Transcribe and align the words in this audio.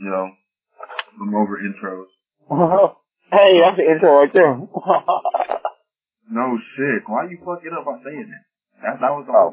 You 0.00 0.08
know, 0.08 0.26
I'm 1.20 1.34
over 1.34 1.60
intros. 1.60 2.08
hey, 3.30 3.60
that's 3.60 3.76
the 3.76 3.84
intro 3.84 4.24
right 4.24 4.32
there. 4.32 4.56
No 6.30 6.54
shit. 6.78 7.02
Why 7.10 7.26
you 7.26 7.42
fuck 7.42 7.58
it 7.66 7.74
up 7.74 7.82
by 7.82 7.98
saying 8.06 8.30
that? 8.30 8.44
That, 8.86 9.02
that 9.02 9.10
was 9.10 9.26
all. 9.26 9.50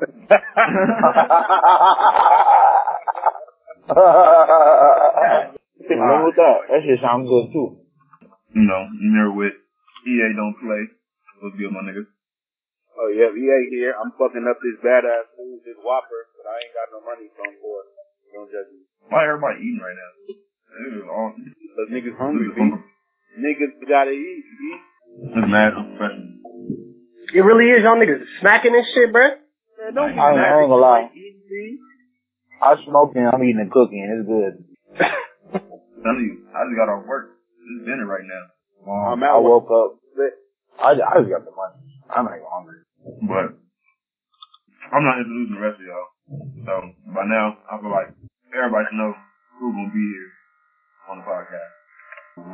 Nothing 5.82 6.00
wrong 6.06 6.30
with 6.30 6.38
that. 6.38 6.58
That 6.70 6.82
shit 6.86 7.02
sounds 7.02 7.26
good 7.26 7.50
too. 7.50 7.82
you 8.54 8.66
know, 8.70 8.82
you 8.94 9.10
never 9.10 9.34
with 9.34 9.58
EA 10.06 10.38
don't 10.38 10.54
play. 10.62 10.86
What's 11.42 11.58
good, 11.58 11.74
my 11.74 11.82
nigga? 11.82 12.06
Oh 12.94 13.10
yeah, 13.10 13.34
EA 13.34 13.60
here. 13.74 13.98
I'm 13.98 14.14
fucking 14.14 14.46
up 14.46 14.62
this 14.62 14.78
badass 14.86 15.34
food, 15.34 15.66
this 15.66 15.82
Whopper, 15.82 16.30
but 16.38 16.46
I 16.46 16.62
ain't 16.62 16.78
got 16.78 16.94
no 16.94 17.02
money 17.02 17.26
from 17.34 17.58
for 17.58 17.86
it. 17.86 17.90
Don't 18.38 18.50
judge 18.54 18.70
me. 18.70 18.86
Why 19.10 19.24
everybody 19.28 19.64
eating 19.64 19.80
right 19.82 19.96
now? 19.96 20.12
This 20.28 20.94
is 21.02 21.08
all. 21.10 21.32
Cause 21.34 21.88
niggas 21.94 22.18
hungry, 22.18 22.50
B. 22.54 22.60
Niggas 23.40 23.74
gotta 23.88 24.12
eat, 24.12 24.44
B. 24.44 24.62
This 25.30 25.44
is 25.44 25.48
mad 25.48 25.74
unprofessional. 25.78 26.38
It 27.34 27.44
really 27.44 27.70
is, 27.72 27.84
y'all 27.84 28.00
niggas 28.00 28.24
smacking 28.42 28.72
this 28.74 28.88
shit, 28.94 29.12
bruh. 29.14 29.38
Man, 29.78 29.94
don't 29.94 30.14
be 30.16 30.20
I 30.20 30.28
ain't- 30.32 30.38
mad 30.38 30.52
I 30.54 30.60
ain't 30.64 30.70
gonna 30.72 30.82
lie. 30.82 31.02
like 31.08 31.12
eating, 31.16 31.42
B. 31.50 31.78
I'm 32.62 32.78
smoking, 32.88 33.26
I'm 33.32 33.44
eating 33.44 33.62
and 33.62 33.72
cooking. 33.72 34.02
It's 34.02 34.26
good. 34.28 34.54
telling 36.04 36.26
you, 36.26 36.48
I 36.52 36.66
just 36.66 36.78
got 36.78 36.90
off 36.90 37.06
work. 37.06 37.38
It's 37.62 37.86
dinner 37.86 38.06
right 38.08 38.26
now. 38.26 38.44
Um, 38.88 39.20
I'm 39.20 39.24
out. 39.24 39.38
I 39.38 39.40
woke 39.40 39.70
up. 39.72 40.00
I, 40.80 40.94
I 40.94 41.20
just 41.22 41.30
got 41.34 41.44
the 41.46 41.52
money. 41.52 41.76
I'm 42.10 42.26
not 42.26 42.38
even 42.38 42.48
hungry. 42.50 42.80
But 43.28 43.46
I'm 44.94 45.04
not 45.04 45.20
introducing 45.20 45.56
the 45.58 45.62
rest 45.62 45.80
of 45.82 45.86
y'all. 45.86 46.10
So 46.66 46.74
by 47.14 47.26
now, 47.28 47.58
I 47.70 47.82
feel 47.82 47.92
like 47.92 48.14
everybody 48.58 48.86
should 48.90 48.98
know 49.00 49.14
who's 49.62 49.74
gonna 49.74 49.94
be 49.94 50.02
here 50.02 50.30
on 51.10 51.16
the 51.22 51.26
podcast. 51.26 51.72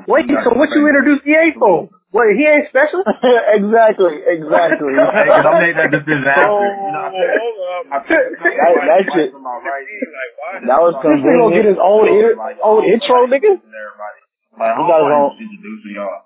Wait, 0.08 0.24
so 0.32 0.56
what 0.56 0.72
you 0.72 0.88
introduced 0.88 1.28
EA 1.28 1.52
for? 1.60 1.92
Wait, 2.16 2.38
he 2.40 2.46
ain't 2.48 2.70
special? 2.72 3.04
exactly, 3.60 4.16
exactly. 4.24 4.94
Hey, 5.18 5.28
'cause 5.28 5.44
I 5.44 5.54
made 5.60 5.76
that 5.76 5.92
decision 5.92 6.24
after. 6.24 6.46
You 6.46 6.88
oh, 6.88 6.94
know, 6.94 7.04
I 7.04 7.12
said, 7.12 7.30
Hold 7.36 7.58
up. 7.68 7.84
I 7.90 8.00
said, 8.08 8.24
That, 8.38 8.72
that 8.86 9.02
shit, 9.12 9.30
Like, 9.34 10.64
that 10.70 10.80
was 10.80 10.94
This 11.04 11.20
nigga 11.20 11.36
gonna 11.36 11.56
get 11.58 11.66
his 11.68 11.80
own, 11.82 12.06
in- 12.08 12.38
own 12.64 12.82
intro, 12.88 13.28
nigga? 13.28 13.60
Like, 13.60 14.78
He 14.78 14.84
got 14.88 15.02
his 15.04 15.12
own- 15.12 15.34
like 15.34 15.42
introducing 15.42 15.94
y'all. 15.98 16.22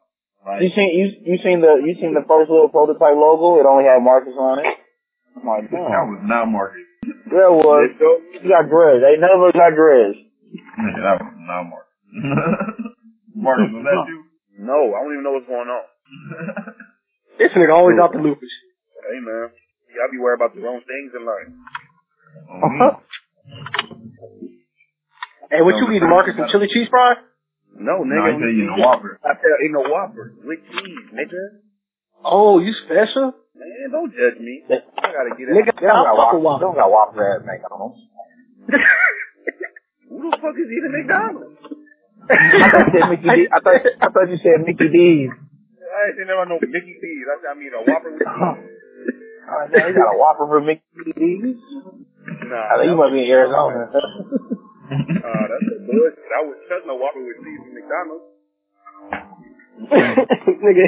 Like, 0.46 0.62
You 0.64 0.70
seen 0.76 0.90
you 0.96 1.06
you 1.34 1.38
seen 1.44 1.60
the 1.60 1.82
you 1.84 1.94
seen 2.00 2.14
the 2.16 2.24
first 2.24 2.48
little 2.52 2.70
prototype 2.72 3.16
logo? 3.20 3.60
It 3.60 3.68
only 3.68 3.84
had 3.84 4.00
Marcus 4.04 4.36
on 4.38 4.60
it. 4.64 4.68
I'm 5.36 5.44
like, 5.44 5.68
that 5.72 6.04
was 6.08 6.24
not 6.24 6.48
Marcus. 6.48 6.87
Yeah, 7.08 7.50
was. 7.54 7.90
He 8.42 8.48
got 8.50 8.68
dreads. 8.70 9.02
They 9.04 9.16
none 9.20 9.32
of 9.36 9.42
us 9.48 9.56
got 9.56 9.72
dreads. 9.76 10.18
Nigga, 10.80 11.02
that 11.04 11.16
was 11.24 11.34
not 11.44 11.64
Marcus. 11.68 11.92
Marcus, 13.36 13.70
was 13.74 13.84
that 13.86 14.00
you? 14.10 14.24
No, 14.58 14.92
I 14.96 15.04
don't 15.06 15.14
even 15.14 15.24
know 15.24 15.34
what's 15.38 15.48
going 15.48 15.70
on. 15.70 15.86
This 17.38 17.54
nigga 17.54 17.70
always 17.70 18.02
out 18.02 18.10
the 18.14 18.18
loop. 18.18 18.42
Hey 18.42 19.20
man, 19.22 19.54
y'all 19.94 20.10
be 20.10 20.18
worried 20.18 20.42
about 20.42 20.56
the 20.58 20.62
wrong 20.66 20.82
things 20.82 21.14
in 21.14 21.22
life. 21.22 21.54
Mhm. 22.50 22.98
Hey, 25.54 25.62
what 25.62 25.78
you 25.78 25.86
eating, 25.94 26.10
Marcus? 26.10 26.34
Some 26.36 26.50
chili 26.50 26.66
cheese 26.74 26.90
fries? 26.90 27.22
No, 27.78 28.02
No, 28.02 28.10
nigga. 28.10 28.34
I 28.34 28.40
tell 28.42 28.50
you, 28.50 28.66
the 28.74 28.82
Whopper. 28.82 29.20
I 29.24 29.38
said 29.38 29.54
ain't 29.64 29.72
no 29.78 29.86
Whopper 29.86 30.34
with 30.44 30.60
cheese, 30.66 31.06
nigga. 31.14 31.62
Oh, 32.26 32.60
you 32.60 32.74
special? 32.86 33.34
Man, 33.56 33.90
don't 33.92 34.12
judge 34.14 34.40
me. 34.42 34.64
I 34.70 34.80
gotta 35.12 35.34
get 35.38 35.50
Nigga, 35.50 35.74
it. 35.74 35.82
They 35.82 35.88
don't 35.88 36.06
got 36.06 36.18
Whopper. 36.18 36.38
a 36.38 36.42
They 36.42 36.66
don't 36.66 36.76
got 36.78 36.92
Whopper 36.92 37.24
at 37.38 37.46
McDonald's. 37.46 38.00
Who 40.10 40.30
the 40.32 40.38
fuck 40.42 40.56
is 40.58 40.70
eating 40.70 40.94
McDonald's? 40.94 41.58
I 42.28 42.68
thought 42.70 42.92
you 42.92 43.00
said 43.00 43.10
Mickey 43.10 43.30
D. 43.30 43.48
I 43.48 43.60
thought 43.64 43.80
I 44.02 44.08
thought 44.12 44.28
you 44.30 44.38
said 44.44 44.60
Mickey 44.68 44.90
D's. 44.92 45.32
I 45.32 46.12
ain't 46.12 46.28
never 46.28 46.46
know 46.46 46.60
Mickey 46.60 46.96
D's. 47.00 47.26
I 47.32 47.36
I 47.50 47.54
mean 47.56 47.72
a 47.74 47.82
Whopper 47.86 48.12
with. 48.12 48.28
Oh, 48.28 49.64
yeah, 49.72 49.88
they 49.88 49.94
got 49.96 50.12
a 50.12 50.18
Whopper 50.20 50.46
for 50.52 50.60
Mickey 50.60 50.84
D's. 51.16 51.56
Nah, 52.52 52.68
I 52.68 52.84
think 52.84 52.92
you 52.92 52.98
might 53.00 53.14
be 53.16 53.24
in 53.24 53.32
Arizona. 53.32 53.88
Uh, 54.88 55.44
that's 55.52 55.68
a 55.68 55.84
bullshit. 55.84 56.32
I 56.32 56.48
would 56.48 56.64
trust 56.72 56.88
no 56.88 56.96
Whopper 56.96 57.20
with 57.20 57.36
cheese 57.44 57.60
from 57.60 57.76
McDonald's. 57.76 58.24
nigga. 60.64 60.88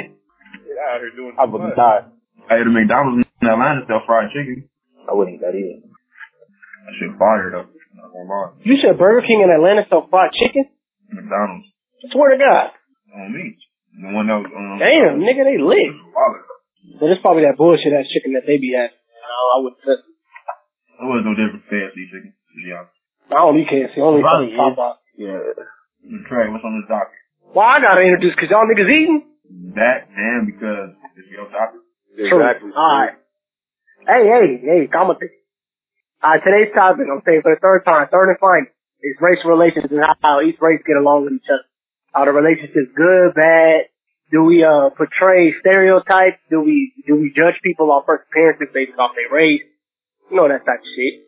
Get 0.70 0.78
out 0.78 1.02
here 1.02 1.10
doing 1.18 1.34
I 1.34 1.44
too 1.46 1.50
would 1.50 1.66
be 1.66 1.74
much. 1.74 1.82
tired. 1.82 2.04
Hey, 2.46 2.62
the 2.62 2.70
McDonald's 2.70 3.26
in 3.26 3.46
Atlanta 3.50 3.82
sell 3.90 4.06
fried 4.06 4.30
chicken. 4.30 4.70
I 5.02 5.12
wouldn't 5.18 5.34
eat 5.34 5.42
that 5.42 5.50
either. 5.58 5.82
That 5.82 6.94
shit 6.94 7.10
fire 7.18 7.50
though. 7.50 7.66
Not 7.98 8.14
gonna 8.14 8.30
lie. 8.30 8.54
You 8.62 8.78
said 8.78 8.94
Burger 8.94 9.26
King 9.26 9.42
in 9.42 9.50
Atlanta 9.50 9.82
sell 9.90 10.06
fried 10.06 10.30
chicken? 10.38 10.70
McDonald's 11.10 11.66
I 12.00 12.06
Swear 12.14 12.32
to 12.32 12.38
God. 12.38 12.70
on 13.18 13.34
me. 13.34 13.58
The 13.98 14.14
one 14.14 14.30
that 14.30 14.38
was 14.40 14.48
um, 14.54 14.78
Damn, 14.78 15.18
nigga, 15.20 15.42
they 15.42 15.58
lit. 15.58 15.90
Wallet. 16.14 16.46
But 17.02 17.10
it's 17.12 17.20
probably 17.20 17.42
that 17.44 17.58
bullshit 17.58 17.90
ass 17.92 18.06
chicken 18.08 18.38
that 18.38 18.46
they 18.46 18.56
be 18.62 18.72
having. 18.72 18.94
No, 18.94 19.36
I 19.52 19.56
wouldn't 19.66 19.82
trust 19.82 20.06
it. 20.06 20.14
It 21.02 21.06
was 21.10 21.26
no 21.26 21.34
different 21.34 21.66
fancy 21.66 22.06
chicken. 22.08 22.30
To 22.32 22.54
be 22.56 22.70
honest. 22.72 22.94
I 23.30 23.38
don't 23.42 23.58
eat 23.58 23.68
KFC. 23.68 23.98
Only 24.00 24.22
Probably 24.22 24.54
fucking 24.54 24.78
Popeye. 24.78 24.96
Yeah. 25.18 25.42
Trey, 26.30 26.48
what's 26.48 26.64
on 26.64 26.78
this 26.80 26.88
docket? 26.88 27.14
Well, 27.52 27.66
I 27.66 27.82
gotta 27.82 28.00
introduce 28.06 28.32
because 28.38 28.48
y'all 28.48 28.64
niggas 28.66 28.88
eating. 28.88 29.26
That 29.74 30.06
and 30.14 30.46
because 30.46 30.94
it's 31.18 31.26
your 31.26 31.50
topic. 31.50 31.82
True. 32.14 32.38
Alright. 32.38 33.18
Hey, 34.06 34.22
hey, 34.22 34.46
hey, 34.62 34.80
come 34.86 35.08
with 35.10 35.18
it. 35.20 35.34
Alright, 36.22 36.42
today's 36.46 36.70
topic, 36.70 37.10
I'm 37.10 37.22
saying 37.26 37.42
for 37.42 37.54
the 37.54 37.60
third 37.60 37.82
time, 37.82 38.06
third 38.12 38.30
and 38.30 38.38
final, 38.38 38.70
is 39.02 39.18
racial 39.18 39.50
relations 39.50 39.90
and 39.90 39.98
how 40.22 40.40
each 40.40 40.60
race 40.60 40.80
get 40.86 40.96
along 40.96 41.24
with 41.24 41.34
each 41.34 41.50
other. 41.50 41.66
How 42.14 42.24
the 42.26 42.32
relationship's 42.32 42.94
good, 42.94 43.34
bad. 43.34 43.90
Do 44.30 44.46
we, 44.46 44.62
uh, 44.62 44.94
portray 44.94 45.50
stereotypes? 45.58 46.38
Do 46.50 46.62
we, 46.62 46.94
do 47.06 47.18
we 47.18 47.34
judge 47.34 47.58
people 47.64 47.90
off 47.90 48.06
first 48.06 48.30
appearances 48.30 48.70
based 48.70 48.94
off 48.98 49.18
their 49.18 49.34
race? 49.34 49.66
You 50.30 50.36
know 50.38 50.46
that 50.46 50.62
type 50.62 50.78
of 50.78 50.90
shit. 50.94 51.26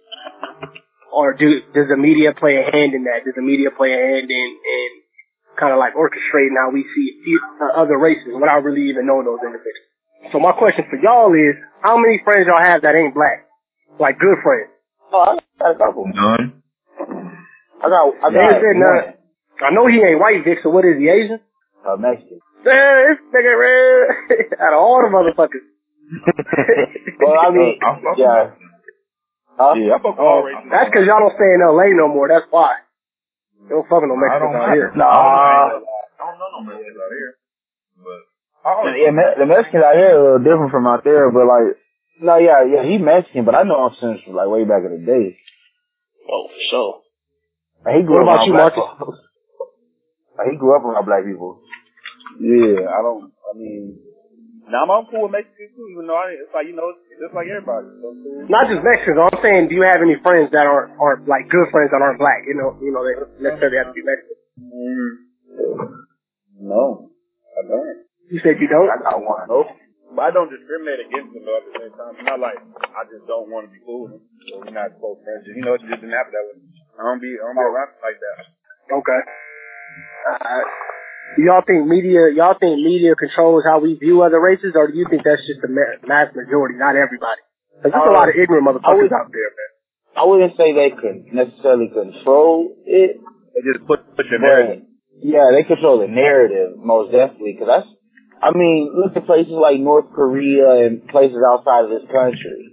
Or 1.10 1.34
do, 1.34 1.60
does 1.74 1.90
the 1.90 1.98
media 1.98 2.30
play 2.38 2.62
a 2.62 2.64
hand 2.70 2.94
in 2.94 3.04
that? 3.10 3.26
Does 3.26 3.34
the 3.34 3.42
media 3.42 3.74
play 3.74 3.90
a 3.90 3.98
hand 3.98 4.30
in, 4.30 4.48
in 4.62 4.88
kind 5.58 5.72
of 5.72 5.78
like 5.78 5.94
orchestrating 5.94 6.56
how 6.56 6.70
we 6.72 6.84
see 6.94 7.06
uh, 7.60 7.80
other 7.80 7.98
races 7.98 8.32
without 8.32 8.64
really 8.64 8.88
even 8.88 9.06
knowing 9.06 9.26
those 9.26 9.42
individuals? 9.44 9.90
So 10.30 10.38
my 10.38 10.52
question 10.52 10.86
for 10.88 10.96
y'all 11.02 11.34
is, 11.34 11.58
how 11.82 11.98
many 11.98 12.20
friends 12.22 12.46
y'all 12.46 12.62
have 12.62 12.82
that 12.82 12.94
ain't 12.94 13.14
black? 13.14 13.46
Like 13.98 14.18
good 14.18 14.38
friends? 14.42 14.70
Oh, 15.12 15.36
I 15.36 15.38
got 15.60 15.74
a 15.74 15.78
couple. 15.78 16.08
None. 16.08 16.62
I 17.82 17.86
got. 17.90 18.02
I 18.22 18.26
They 18.30 18.40
got 18.40 18.62
said 18.62 18.76
none. 18.78 19.04
I 19.60 19.70
know 19.74 19.86
he 19.86 20.00
ain't 20.00 20.18
white, 20.18 20.42
Vic, 20.44 20.58
so 20.62 20.70
what 20.70 20.84
is 20.84 20.96
he, 20.96 21.10
Asian? 21.10 21.38
Uh, 21.84 21.96
Mexican. 21.98 22.40
Man, 22.64 22.98
this 23.10 23.20
nigga 23.34 23.52
red. 23.58 24.58
Out 24.62 24.72
of 24.72 24.80
all 24.80 25.02
the 25.02 25.10
motherfuckers. 25.10 25.66
Well, 27.22 27.38
I 27.38 27.50
mean, 27.54 27.78
I 27.78 27.94
fuck 28.02 28.18
yeah. 28.18 28.50
with 28.50 28.58
Huh? 29.54 29.74
Yeah, 29.78 29.94
I 29.94 29.98
fuck 30.02 30.18
with 30.18 30.26
Oh, 30.26 30.42
that's 30.70 30.90
cause 30.90 31.06
y'all 31.06 31.22
don't 31.22 31.36
stay 31.38 31.54
in 31.54 31.62
LA 31.62 31.94
no 31.94 32.08
more, 32.08 32.26
that's 32.26 32.48
why. 32.50 32.82
They 33.62 33.72
don't 33.74 33.86
fucking 33.88 34.10
no 34.10 34.16
Mexicans 34.18 34.58
out 34.58 34.74
here. 34.74 34.90
Nah. 34.96 35.06
I 35.06 35.70
don't 35.78 36.38
know 36.38 36.50
no 36.50 36.60
Mexicans 36.66 36.98
out 36.98 37.12
here. 37.14 37.32
But 38.02 38.20
I 38.62 38.70
Yeah, 38.98 39.10
Me- 39.14 39.36
the 39.38 39.46
Mexicans 39.46 39.84
out 39.84 39.96
here 39.98 40.10
are 40.12 40.18
a 40.18 40.22
little 40.22 40.44
different 40.46 40.70
from 40.70 40.86
out 40.86 41.04
there, 41.04 41.30
but 41.30 41.46
like, 41.46 41.78
no, 42.22 42.38
yeah, 42.38 42.62
yeah, 42.62 42.82
he 42.86 42.98
Mexican, 42.98 43.44
but 43.44 43.54
I 43.54 43.62
know 43.62 43.86
him 43.90 43.94
since 43.98 44.20
like 44.30 44.46
way 44.46 44.62
back 44.64 44.86
in 44.86 44.92
the 44.94 45.02
day. 45.06 45.38
Oh, 46.30 46.46
for 46.46 46.62
sure. 46.70 46.92
Like, 47.82 47.96
he 47.98 48.02
grew 48.06 48.22
What 48.22 48.30
up 48.30 48.46
about 48.46 48.46
you, 48.46 48.52
black 48.54 48.76
Marcus? 48.78 49.18
Like, 50.38 50.48
he 50.54 50.56
grew 50.56 50.76
up 50.76 50.84
around 50.86 51.04
black 51.04 51.26
people. 51.26 51.58
Yeah, 52.38 52.86
I 52.86 53.02
don't. 53.02 53.32
I 53.42 53.58
mean, 53.58 53.98
now 54.70 54.86
I'm 54.86 55.06
cool 55.10 55.26
with 55.26 55.34
Mexicans 55.34 55.74
too, 55.74 55.86
even 55.90 56.06
though 56.06 56.18
I, 56.18 56.38
it's 56.38 56.54
like 56.54 56.70
you 56.70 56.76
know, 56.78 56.94
it's 56.94 57.18
just 57.18 57.34
like 57.34 57.50
everybody. 57.50 57.88
So. 57.98 58.14
Not 58.46 58.70
just 58.70 58.82
Mexicans, 58.86 59.18
I'm 59.18 59.38
saying, 59.42 59.66
do 59.66 59.74
you 59.74 59.82
have 59.82 60.02
any 60.04 60.20
friends 60.22 60.54
that 60.54 60.66
aren't, 60.68 60.94
aren't 61.02 61.26
like 61.26 61.50
good 61.50 61.66
friends 61.74 61.90
that 61.90 61.98
aren't 61.98 62.22
black? 62.22 62.46
You 62.46 62.54
know, 62.54 62.78
you 62.78 62.94
know, 62.94 63.02
they 63.02 63.14
necessarily 63.42 63.78
have 63.82 63.90
to 63.90 63.96
be 63.96 64.06
Mexican. 64.06 64.38
Mm, 64.62 65.10
no, 66.62 67.10
I 67.58 67.60
don't. 67.66 68.06
You 68.30 68.38
said 68.40 68.62
you 68.62 68.70
don't? 68.70 68.88
I 68.88 68.96
got 69.02 69.18
one. 69.18 69.50
Nope. 69.50 69.72
But 70.12 70.28
I 70.28 70.30
don't 70.30 70.52
discriminate 70.52 71.08
against 71.08 71.32
them 71.32 71.42
though 71.48 71.56
at 71.56 71.64
the 71.66 71.74
same 71.80 71.94
time. 71.96 72.12
It's 72.20 72.28
not 72.28 72.40
like 72.40 72.60
I 72.92 73.02
just 73.08 73.24
don't 73.24 73.48
want 73.48 73.64
to 73.66 73.72
be 73.72 73.80
cool 73.80 74.06
with 74.06 74.20
them. 74.20 74.24
So 74.48 74.60
we're 74.60 74.76
not 74.76 74.92
close 75.00 75.16
friends. 75.24 75.48
You 75.48 75.64
know, 75.64 75.74
it 75.74 75.82
just 75.88 76.04
didn't 76.04 76.12
happen 76.12 76.36
that 76.36 76.44
way. 76.52 76.60
I 77.00 77.02
don't 77.08 77.20
be, 77.20 77.32
I 77.32 77.44
don't 77.48 77.56
be 77.56 77.64
around 77.64 77.96
like 78.04 78.20
that. 78.20 78.36
Okay. 78.92 79.20
Uh, 80.28 80.62
do 80.62 80.91
y'all 81.38 81.62
think 81.66 81.86
media, 81.86 82.28
y'all 82.34 82.56
think 82.58 82.76
media 82.82 83.14
controls 83.14 83.64
how 83.64 83.80
we 83.80 83.94
view 83.94 84.22
other 84.22 84.40
races, 84.40 84.72
or 84.74 84.88
do 84.88 84.96
you 84.96 85.06
think 85.08 85.22
that's 85.24 85.40
just 85.46 85.60
the 85.62 85.68
mass 85.68 86.28
majority, 86.34 86.76
not 86.76 86.96
everybody? 86.96 87.40
'Cause 87.82 87.90
there's 87.92 88.08
a 88.08 88.12
lot 88.12 88.28
of 88.28 88.34
ignorant 88.36 88.66
motherfuckers 88.66 89.02
would- 89.10 89.12
out 89.12 89.32
there, 89.32 89.50
man. 89.50 89.70
I 90.14 90.24
wouldn't 90.26 90.56
say 90.56 90.72
they 90.72 90.90
could 90.90 91.32
necessarily 91.32 91.88
control 91.88 92.76
it, 92.84 93.16
They 93.54 93.60
just 93.72 93.86
put 93.86 94.00
put 94.14 94.26
your 94.26 94.40
narrative. 94.40 94.84
yeah, 95.22 95.50
they 95.52 95.64
control 95.64 95.98
the 95.98 96.08
narrative 96.08 96.76
most 96.76 97.12
definitely. 97.12 97.54
Cause 97.54 97.66
that's, 97.66 97.88
I 98.42 98.50
mean, 98.52 98.92
look 98.94 99.16
at 99.16 99.24
places 99.24 99.52
like 99.52 99.80
North 99.80 100.12
Korea 100.12 100.86
and 100.86 101.06
places 101.08 101.42
outside 101.42 101.84
of 101.84 101.90
this 101.90 102.04
country. 102.10 102.68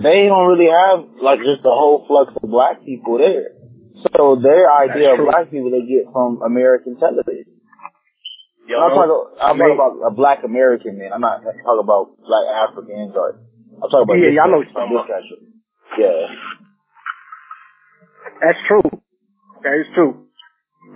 They 0.00 0.26
don't 0.26 0.46
really 0.48 0.70
have 0.70 1.06
like 1.20 1.40
just 1.40 1.62
the 1.62 1.70
whole 1.70 2.04
flux 2.06 2.32
of 2.36 2.48
black 2.50 2.82
people 2.84 3.18
there. 3.18 3.50
So 4.16 4.36
their 4.36 4.70
idea 4.70 5.14
of 5.14 5.26
black 5.26 5.50
people 5.50 5.70
they 5.70 5.82
get 5.82 6.12
from 6.12 6.40
American 6.42 6.96
television. 6.98 7.53
Yo, 8.64 8.80
I'm 8.80 8.96
talking, 8.96 9.12
I'm 9.36 9.56
talking 9.60 9.76
about 9.76 9.94
a 10.00 10.12
black 10.14 10.40
American 10.40 10.96
man. 10.96 11.12
I'm 11.12 11.20
not 11.20 11.44
talking 11.44 11.84
about 11.84 12.16
black 12.24 12.46
Africans 12.64 13.12
or 13.12 13.36
I'm 13.76 13.88
talking 13.92 14.08
about 14.08 14.16
Yeah, 14.16 14.32
yeah, 14.32 14.44
I 14.44 14.48
know 14.48 14.64
what 14.64 14.68
you're 14.72 14.80
talking 14.80 15.04
country. 15.04 15.38
Yeah. 16.00 16.32
That's 18.40 18.60
true. 18.64 18.88
That 19.60 19.74
is 19.76 19.88
true. 19.92 20.32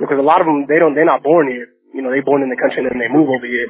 Because 0.00 0.17
a 0.17 0.25
lot 0.25 0.41
of 0.41 0.49
them, 0.49 0.65
they 0.65 0.81
don't, 0.81 0.97
they're 0.97 1.09
not 1.09 1.20
born 1.20 1.49
here. 1.53 1.69
You 1.93 2.00
know, 2.00 2.09
they 2.09 2.25
born 2.25 2.41
in 2.41 2.49
the 2.49 2.56
country 2.56 2.85
and 2.85 2.88
then 2.88 3.00
they 3.00 3.12
move 3.12 3.29
over 3.29 3.44
here. 3.44 3.69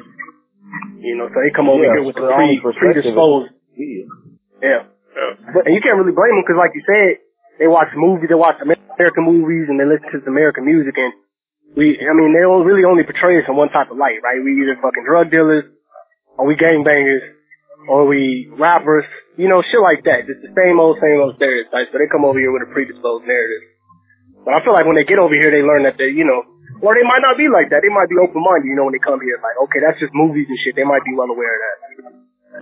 You 0.99 1.15
know, 1.19 1.27
so 1.27 1.35
they 1.43 1.51
come 1.51 1.67
over 1.67 1.83
Yeah, 1.83 1.99
here 1.99 2.05
with 2.07 2.15
the 2.15 2.27
pre, 2.27 2.55
own 2.55 2.63
perspective. 2.63 3.03
predisposed. 3.03 3.51
Yeah. 3.75 4.87
But, 5.51 5.67
and 5.67 5.75
you 5.75 5.81
can't 5.83 5.99
really 5.99 6.15
blame 6.15 6.39
them 6.39 6.43
because 6.47 6.59
like 6.59 6.71
you 6.75 6.83
said, 6.87 7.19
they 7.59 7.67
watch 7.67 7.91
movies, 7.95 8.31
they 8.31 8.39
watch 8.39 8.59
American 8.63 9.27
movies 9.27 9.67
and 9.67 9.75
they 9.75 9.87
listen 9.87 10.07
to 10.07 10.19
American 10.27 10.63
music 10.63 10.95
and 10.95 11.11
we, 11.77 11.97
I 12.01 12.13
mean, 12.17 12.33
they 12.33 12.41
don't 12.41 12.65
really 12.65 12.85
only 12.85 13.03
portray 13.03 13.37
us 13.37 13.47
in 13.47 13.55
one 13.55 13.69
type 13.69 13.91
of 13.91 13.97
light, 13.97 14.21
right? 14.25 14.41
We 14.41 14.57
either 14.63 14.79
fucking 14.81 15.05
drug 15.05 15.29
dealers 15.29 15.69
or 16.37 16.47
we 16.49 16.57
gangbangers 16.57 17.37
or 17.87 18.09
we 18.09 18.49
rappers, 18.57 19.05
you 19.37 19.47
know, 19.47 19.61
shit 19.63 19.79
like 19.79 20.03
that. 20.03 20.27
Just 20.27 20.41
the 20.43 20.51
same 20.57 20.81
old, 20.81 20.97
same 20.99 21.21
old 21.21 21.37
stereotypes. 21.37 21.93
So 21.93 22.01
they 22.01 22.09
come 22.11 22.25
over 22.25 22.39
here 22.39 22.51
with 22.51 22.67
a 22.67 22.71
predisposed 22.73 23.29
narrative. 23.29 23.63
But 24.43 24.55
I 24.55 24.63
feel 24.63 24.73
like 24.73 24.87
when 24.87 24.95
they 24.95 25.07
get 25.07 25.19
over 25.19 25.35
here, 25.35 25.51
they 25.51 25.63
learn 25.63 25.83
that 25.83 25.99
they, 25.99 26.11
you 26.11 26.25
know, 26.27 26.43
or 26.79 26.95
they 26.95 27.03
might 27.03 27.23
not 27.23 27.35
be 27.35 27.51
like 27.51 27.69
that. 27.75 27.83
They 27.83 27.91
might 27.91 28.07
be 28.07 28.15
open-minded, 28.15 28.67
you 28.67 28.75
know, 28.75 28.87
when 28.87 28.95
they 28.95 29.03
come 29.03 29.19
here. 29.19 29.35
Like, 29.43 29.59
okay, 29.67 29.83
that's 29.83 29.99
just 29.99 30.15
movies 30.15 30.47
and 30.47 30.59
shit. 30.63 30.79
They 30.79 30.87
might 30.87 31.03
be 31.03 31.11
well 31.11 31.27
aware 31.27 31.53
of 31.55 31.61
that. 31.63 31.79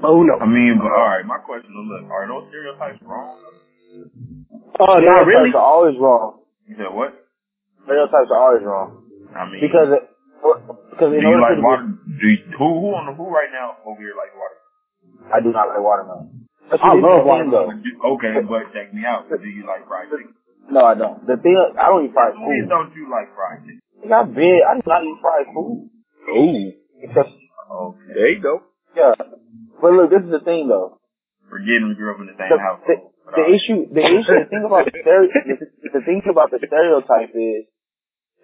But 0.01 0.09
who 0.09 0.25
knows? 0.25 0.41
I 0.41 0.49
mean, 0.49 0.81
but 0.81 0.89
all 0.89 1.05
right. 1.05 1.25
My 1.25 1.37
question 1.37 1.69
is, 1.69 1.85
look, 1.85 2.09
are 2.09 2.25
those 2.25 2.49
stereotypes 2.49 3.01
wrong? 3.05 3.37
Oh, 4.81 4.97
not 5.01 5.25
really. 5.25 5.53
Are 5.53 5.61
always 5.61 5.97
wrong. 6.01 6.41
You 6.65 6.75
said 6.77 6.89
what? 6.93 7.13
Stereotypes 7.87 8.29
are 8.35 8.41
always 8.43 8.63
wrong. 8.67 9.07
I 9.31 9.47
mean, 9.47 9.63
Because 9.63 9.89
it, 9.95 10.03
because 10.91 11.09
do 11.15 11.23
you 11.23 11.39
like 11.39 11.55
water? 11.63 11.87
Do 11.87 12.25
you, 12.27 12.39
who 12.59 12.67
who 12.83 12.87
on 12.99 13.07
the 13.07 13.13
who 13.15 13.31
right 13.31 13.49
now 13.49 13.79
over 13.87 13.99
here 14.03 14.11
like 14.19 14.35
water? 14.35 14.59
I 15.31 15.39
do 15.39 15.55
not 15.55 15.71
like 15.71 15.79
watermelon. 15.79 16.47
But 16.67 16.83
I 16.83 16.99
see, 16.99 16.99
this 16.99 17.15
is 17.15 17.23
love 17.23 17.47
though. 17.47 17.71
Okay, 18.19 18.33
but 18.43 18.69
check 18.75 18.91
me 18.91 19.07
out. 19.07 19.31
Do 19.31 19.39
you 19.47 19.63
like 19.63 19.87
fried 19.87 20.11
chicken? 20.11 20.35
No, 20.67 20.83
I 20.83 20.99
don't. 20.99 21.23
The 21.23 21.39
thing, 21.39 21.55
I 21.55 21.87
don't 21.87 22.03
eat 22.03 22.11
fried 22.11 22.35
Please 22.35 22.67
food. 22.67 22.71
don't 22.75 22.91
you 22.91 23.07
like 23.07 23.31
fried 23.31 23.63
chicken? 23.63 23.79
I 24.11 24.23
big. 24.27 24.59
I 24.67 24.75
do 24.75 24.83
not 24.83 25.01
eat 25.07 25.17
fried 25.23 25.47
food. 25.55 25.87
Ooh, 26.27 26.75
Because, 26.99 27.31
Okay. 27.71 28.11
there 28.15 28.29
you 28.35 28.41
go. 28.43 28.67
yeah. 28.95 29.15
But 29.79 29.91
look, 29.95 30.11
this 30.11 30.27
is 30.27 30.31
the 30.31 30.43
thing, 30.43 30.67
though. 30.67 30.99
Forgetting 31.47 31.87
we 31.87 31.95
grew 31.95 32.11
up 32.11 32.19
in 32.19 32.27
the 32.27 32.35
same 32.35 32.51
the, 32.51 32.59
household. 32.59 32.83
the, 32.83 32.95
the 33.31 33.45
issue, 33.47 33.79
the 33.95 34.03
issue, 34.03 34.35
the 34.43 34.49
thing 34.51 34.63
about 34.67 34.83
the 34.91 34.95
stereo, 34.99 35.31
the, 35.31 35.55
the 35.95 36.01
thing 36.03 36.19
about 36.27 36.51
the 36.51 36.59
stereotype 36.59 37.31
is, 37.31 37.63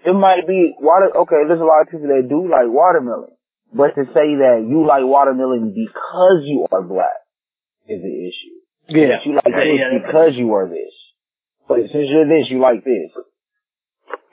it 0.06 0.14
might 0.16 0.46
be 0.48 0.76
water. 0.80 1.10
Okay, 1.26 1.42
there's 1.48 1.62
a 1.62 1.68
lot 1.68 1.82
of 1.84 1.90
people 1.92 2.08
that 2.12 2.28
do 2.28 2.48
like 2.48 2.68
watermelon, 2.68 3.32
but 3.74 3.96
to 3.96 4.04
say 4.12 4.36
that 4.44 4.66
you 4.68 4.86
like 4.86 5.04
watermelon 5.08 5.72
because 5.74 6.44
you 6.44 6.68
are 6.72 6.84
black 6.84 7.24
is 7.88 8.00
the 8.04 8.16
issue. 8.28 8.56
Yeah. 8.92 9.16
That 9.18 9.24
you 9.26 9.34
like 9.40 9.48
Yeah, 9.48 9.64
this 9.64 9.80
yeah, 9.80 9.90
yeah. 9.96 10.04
because 10.04 10.32
you 10.36 10.48
are 10.54 10.68
this. 10.68 10.94
But 11.68 11.88
since 11.92 12.12
you're 12.12 12.28
this, 12.28 12.52
you 12.52 12.60
like 12.60 12.84
this. 12.84 13.12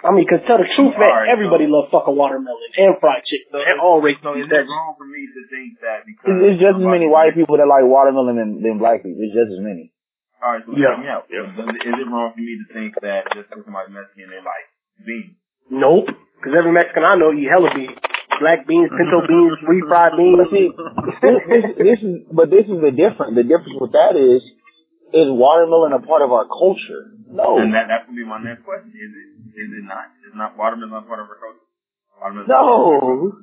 I 0.00 0.10
mean, 0.16 0.24
cause 0.24 0.40
tell 0.48 0.56
the 0.56 0.64
truth, 0.64 0.96
man, 0.96 1.12
Alright, 1.12 1.28
everybody 1.28 1.68
so- 1.68 1.76
loves 1.76 1.92
fucking 1.92 2.16
watermelon 2.16 2.70
and 2.80 2.96
fried 2.98 3.20
chicken 3.28 3.52
and 3.60 3.78
all 3.84 4.00
races. 4.00 4.24
So 4.24 4.32
is 4.32 4.48
it 4.48 4.64
wrong 4.64 4.96
for 4.96 5.04
me 5.04 5.22
to 5.28 5.40
think 5.52 5.76
that 5.84 6.08
because 6.08 6.40
It's, 6.40 6.56
it's 6.56 6.60
just 6.64 6.80
as 6.80 6.88
many 6.88 7.04
white 7.04 7.36
people 7.36 7.60
that 7.60 7.68
like 7.68 7.84
watermelon 7.84 8.40
than, 8.40 8.50
than 8.64 8.80
black 8.80 9.04
people. 9.04 9.20
It's 9.20 9.36
just 9.36 9.52
as 9.52 9.60
many. 9.60 9.92
All 10.40 10.56
right, 10.56 10.64
so 10.64 10.72
Yeah. 10.72 10.96
check 10.96 11.04
me 11.04 11.08
out. 11.12 11.24
Yeah. 11.28 11.52
Is 11.52 11.96
it 12.00 12.08
wrong 12.08 12.32
for 12.32 12.40
me 12.40 12.56
to 12.58 12.66
think 12.72 12.96
that 13.04 13.28
just 13.36 13.52
because 13.52 13.68
somebody's 13.68 13.92
Mexican 13.92 14.32
they 14.32 14.40
like 14.40 14.66
beans? 15.04 15.36
Nope. 15.70 16.10
Cause 16.42 16.56
every 16.56 16.72
Mexican 16.72 17.04
I 17.06 17.14
know 17.14 17.30
eat 17.30 17.46
hella 17.46 17.70
beans. 17.70 17.94
Black 18.40 18.66
beans, 18.66 18.90
pinto 18.90 19.20
beans, 19.30 19.56
refried 19.68 20.16
beans. 20.16 20.38
But 20.40 20.48
see, 20.50 20.66
this, 21.20 21.36
this, 21.46 21.64
this 21.76 21.98
is, 22.00 22.12
but 22.32 22.48
this 22.50 22.66
is 22.66 22.80
the 22.80 22.90
difference. 22.90 23.36
The 23.36 23.44
difference 23.44 23.76
with 23.76 23.92
that 23.92 24.16
is, 24.16 24.40
is 25.12 25.28
watermelon 25.28 25.92
a 25.92 26.00
part 26.00 26.24
of 26.24 26.32
our 26.32 26.48
culture? 26.48 27.12
No. 27.28 27.60
And 27.60 27.76
that 27.76 27.86
that 27.92 28.08
would 28.08 28.16
be 28.16 28.24
my 28.24 28.40
next 28.42 28.64
question. 28.64 28.90
Is 28.90 29.12
it 29.12 29.28
is 29.54 29.70
it 29.70 29.84
not? 29.86 30.10
Is 30.24 30.34
not 30.34 30.56
watermelon 30.56 31.04
a 31.04 31.06
part 31.06 31.20
of 31.22 31.28
our 31.28 31.38
culture? 31.38 31.68
Watermelon 32.16 32.48
No. 32.48 33.36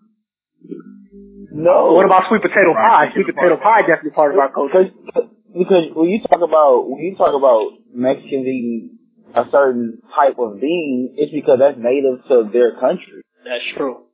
No. 1.53 1.93
What 1.93 2.09
about 2.09 2.25
sweet 2.27 2.41
potato 2.41 2.73
pie? 2.73 3.13
Sweet 3.13 3.29
potato 3.29 3.61
pie 3.61 3.85
definitely 3.85 4.17
part 4.17 4.33
of 4.33 4.41
our 4.41 4.49
culture. 4.49 4.89
Because, 4.89 5.29
because 5.53 5.85
when 5.93 6.09
you 6.09 6.19
talk 6.25 6.41
about 6.41 6.89
when 6.89 7.05
you 7.05 7.13
talk 7.13 7.37
about 7.37 7.77
Mexicans 7.93 8.49
eating 8.49 8.96
a 9.35 9.43
certain 9.51 10.01
type 10.15 10.39
of 10.39 10.59
bean, 10.59 11.15
it's 11.17 11.31
because 11.33 11.59
that's 11.59 11.77
native 11.77 12.23
to 12.29 12.49
their 12.51 12.75
country. 12.79 13.21
That's 13.43 13.63
true. 13.75 14.07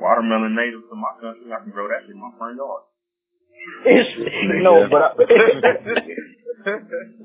Watermelon 0.00 0.54
native 0.54 0.84
to 0.90 0.96
my 0.96 1.12
country. 1.20 1.48
I 1.52 1.62
can 1.62 1.72
grow 1.72 1.88
that 1.88 2.04
in 2.10 2.18
my 2.20 2.30
front 2.36 2.56
yard. 2.56 2.82
It's, 3.84 4.10
No, 4.62 4.86
but 4.90 5.02
I, 5.02 5.10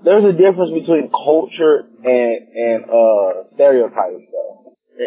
there's 0.04 0.26
a 0.26 0.34
difference 0.34 0.72
between 0.74 1.10
culture 1.12 1.86
and 2.02 2.38
and 2.50 2.80
uh 2.90 3.30
stereotypes, 3.54 4.26
though. 4.32 4.74
yeah. 4.98 5.06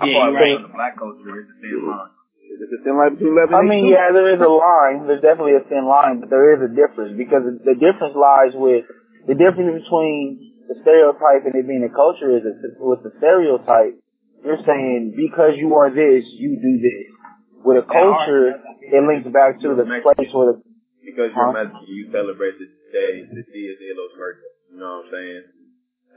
I 0.00 0.06
Yeah, 0.06 0.12
thought 0.12 0.30
you're 0.30 0.54
like 0.54 0.62
the 0.68 0.74
black 0.74 0.94
culture 0.98 1.40
is 1.40 1.46
the 1.48 1.56
thin 1.62 1.88
line. 1.88 2.12
Is 2.52 2.58
it 2.62 2.68
the 2.70 2.80
thin 2.84 2.94
line 2.98 3.14
between 3.16 3.34
left 3.36 3.50
and 3.52 3.58
I 3.58 3.62
mean, 3.64 3.88
yeah, 3.88 4.12
there 4.12 4.28
is 4.34 4.40
a 4.40 4.48
line. 4.50 5.06
There's 5.08 5.24
definitely 5.24 5.56
a 5.56 5.64
thin 5.66 5.84
line, 5.88 6.20
but 6.20 6.28
there 6.30 6.52
is 6.56 6.60
a 6.64 6.70
difference 6.72 7.16
because 7.16 7.42
the 7.64 7.74
difference 7.78 8.14
lies 8.14 8.52
with 8.54 8.84
the 9.26 9.34
difference 9.34 9.84
between 9.84 10.57
the 10.68 10.76
stereotype 10.84 11.48
and 11.48 11.56
it 11.56 11.64
being 11.64 11.82
a 11.82 11.92
culture 11.92 12.28
is 12.36 12.44
that 12.44 12.76
with 12.76 13.00
the 13.00 13.12
stereotype, 13.16 13.96
you're 14.44 14.60
saying 14.62 15.16
because 15.16 15.56
you 15.56 15.74
are 15.74 15.88
this, 15.90 16.28
you 16.36 16.60
do 16.60 16.72
this. 16.78 17.08
With 17.64 17.82
a 17.82 17.86
culture, 17.88 18.54
it 18.84 19.02
links 19.02 19.26
back 19.32 19.58
to 19.64 19.74
the 19.74 19.82
place 19.82 20.30
where 20.30 20.54
the 20.54 20.56
Because 21.02 21.34
you're 21.34 21.52
Mexican, 21.56 21.88
you 21.90 22.12
celebrate 22.12 22.54
the 22.60 22.68
day, 22.94 23.26
the 23.26 23.42
Dia 23.50 23.74
de 23.74 23.88
los 23.98 24.12
Muertos. 24.14 24.54
You 24.70 24.78
know 24.78 25.02
what 25.02 25.08
I'm 25.08 25.12
saying? 25.12 25.42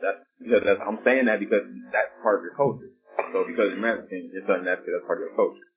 That's 0.03 0.21
because 0.37 0.61
that's, 0.67 0.81
I'm 0.85 0.99
saying 1.01 1.25
that 1.25 1.39
because 1.41 1.65
that's 1.89 2.13
part 2.21 2.43
of 2.43 2.43
your 2.45 2.55
culture. 2.59 2.91
So 3.33 3.47
because 3.47 3.73
you're 3.73 3.81
Mexican, 3.81 4.29
you're 4.35 4.45
that's 4.45 4.83
that's 4.85 5.05
part 5.07 5.23
of 5.23 5.31
your 5.31 5.35
culture. 5.39 5.67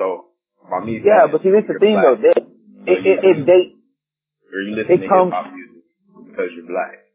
So 0.00 0.34
by 0.66 0.82
me, 0.82 0.98
yeah. 1.04 1.30
But 1.30 1.46
see, 1.46 1.54
this 1.54 1.68
the 1.70 1.78
thing 1.78 1.94
black, 1.94 2.18
though. 2.18 2.18
That, 2.18 2.38
it, 2.90 2.98
it, 3.06 3.18
it 3.22 3.36
they 3.46 3.62
or 4.50 4.60
you 4.66 4.74
listen 4.74 4.98
to 4.98 5.06
comes- 5.06 5.30
hip 5.30 5.38
hop 5.38 5.46
music 5.54 5.84
because 6.34 6.50
you're 6.58 6.66
black. 6.66 7.05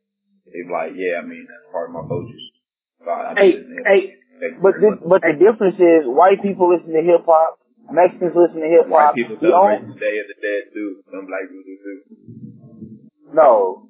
It's 0.51 0.69
like, 0.71 0.91
yeah, 0.99 1.19
I 1.19 1.23
mean 1.25 1.47
that's 1.47 1.67
part 1.71 1.89
of 1.89 1.93
my 1.95 2.03
culture. 2.07 2.41
So 3.03 3.09
I, 3.09 3.31
I 3.31 3.39
Hey, 3.39 3.51
listen 3.55 3.71
to 3.71 3.81
hip-hop. 3.81 3.91
hey, 3.91 4.51
But 4.61 4.73
the, 4.81 4.89
but 5.01 5.19
the 5.23 5.35
difference 5.39 5.77
is 5.79 6.03
white 6.05 6.41
people 6.43 6.69
listen 6.69 6.91
to 6.91 7.01
hip 7.01 7.23
hop, 7.25 7.57
Mexicans 7.89 8.35
listen 8.35 8.59
to 8.61 8.69
hip 8.69 8.85
hop. 8.91 9.13
White 9.13 9.15
people 9.17 9.37
celebrate 9.39 9.87
the 9.87 9.97
Day 9.99 10.15
of 10.21 10.27
the 10.29 10.37
Dead 10.41 10.61
too. 10.75 10.89
Some 11.09 11.25
black 11.25 11.47
people 11.49 11.63
do 11.65 11.75
too. 11.81 11.97
No, 13.31 13.87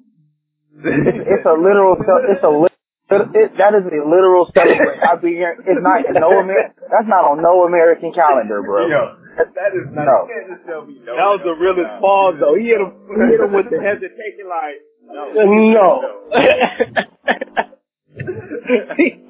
it's, 0.72 1.18
it's 1.26 1.46
a 1.46 1.54
literal. 1.58 1.98
It's 1.98 2.44
a 2.46 2.52
li- 2.52 2.70
it, 3.12 3.52
that 3.60 3.76
is 3.76 3.84
a 3.84 3.92
literal 4.08 4.48
celebration. 4.56 5.04
I 5.04 5.20
mean, 5.20 5.36
it's 5.44 5.82
not 5.84 6.00
no 6.16 6.32
Amer- 6.40 6.72
That's 6.88 7.04
not 7.10 7.28
on 7.28 7.42
no 7.44 7.66
American 7.68 8.14
calendar, 8.16 8.62
bro. 8.64 8.88
that 8.88 9.72
is 9.76 9.90
not. 9.92 10.06
No. 10.08 10.18
You 10.24 10.32
can't 10.32 10.48
just 10.48 10.64
tell 10.64 10.82
me 10.88 10.96
no. 11.04 11.12
That 11.12 11.28
was 11.36 11.42
the 11.44 11.52
realest 11.58 11.92
pause 12.00 12.40
though. 12.40 12.56
He 12.56 12.72
hit 12.72 12.80
him, 12.80 12.92
he 13.12 13.36
hit 13.36 13.40
him 13.44 13.52
with 13.52 13.68
the 13.68 13.82
hesitation 13.90 14.48
like, 14.48 14.80
no. 15.12 15.32
no. 15.76 15.88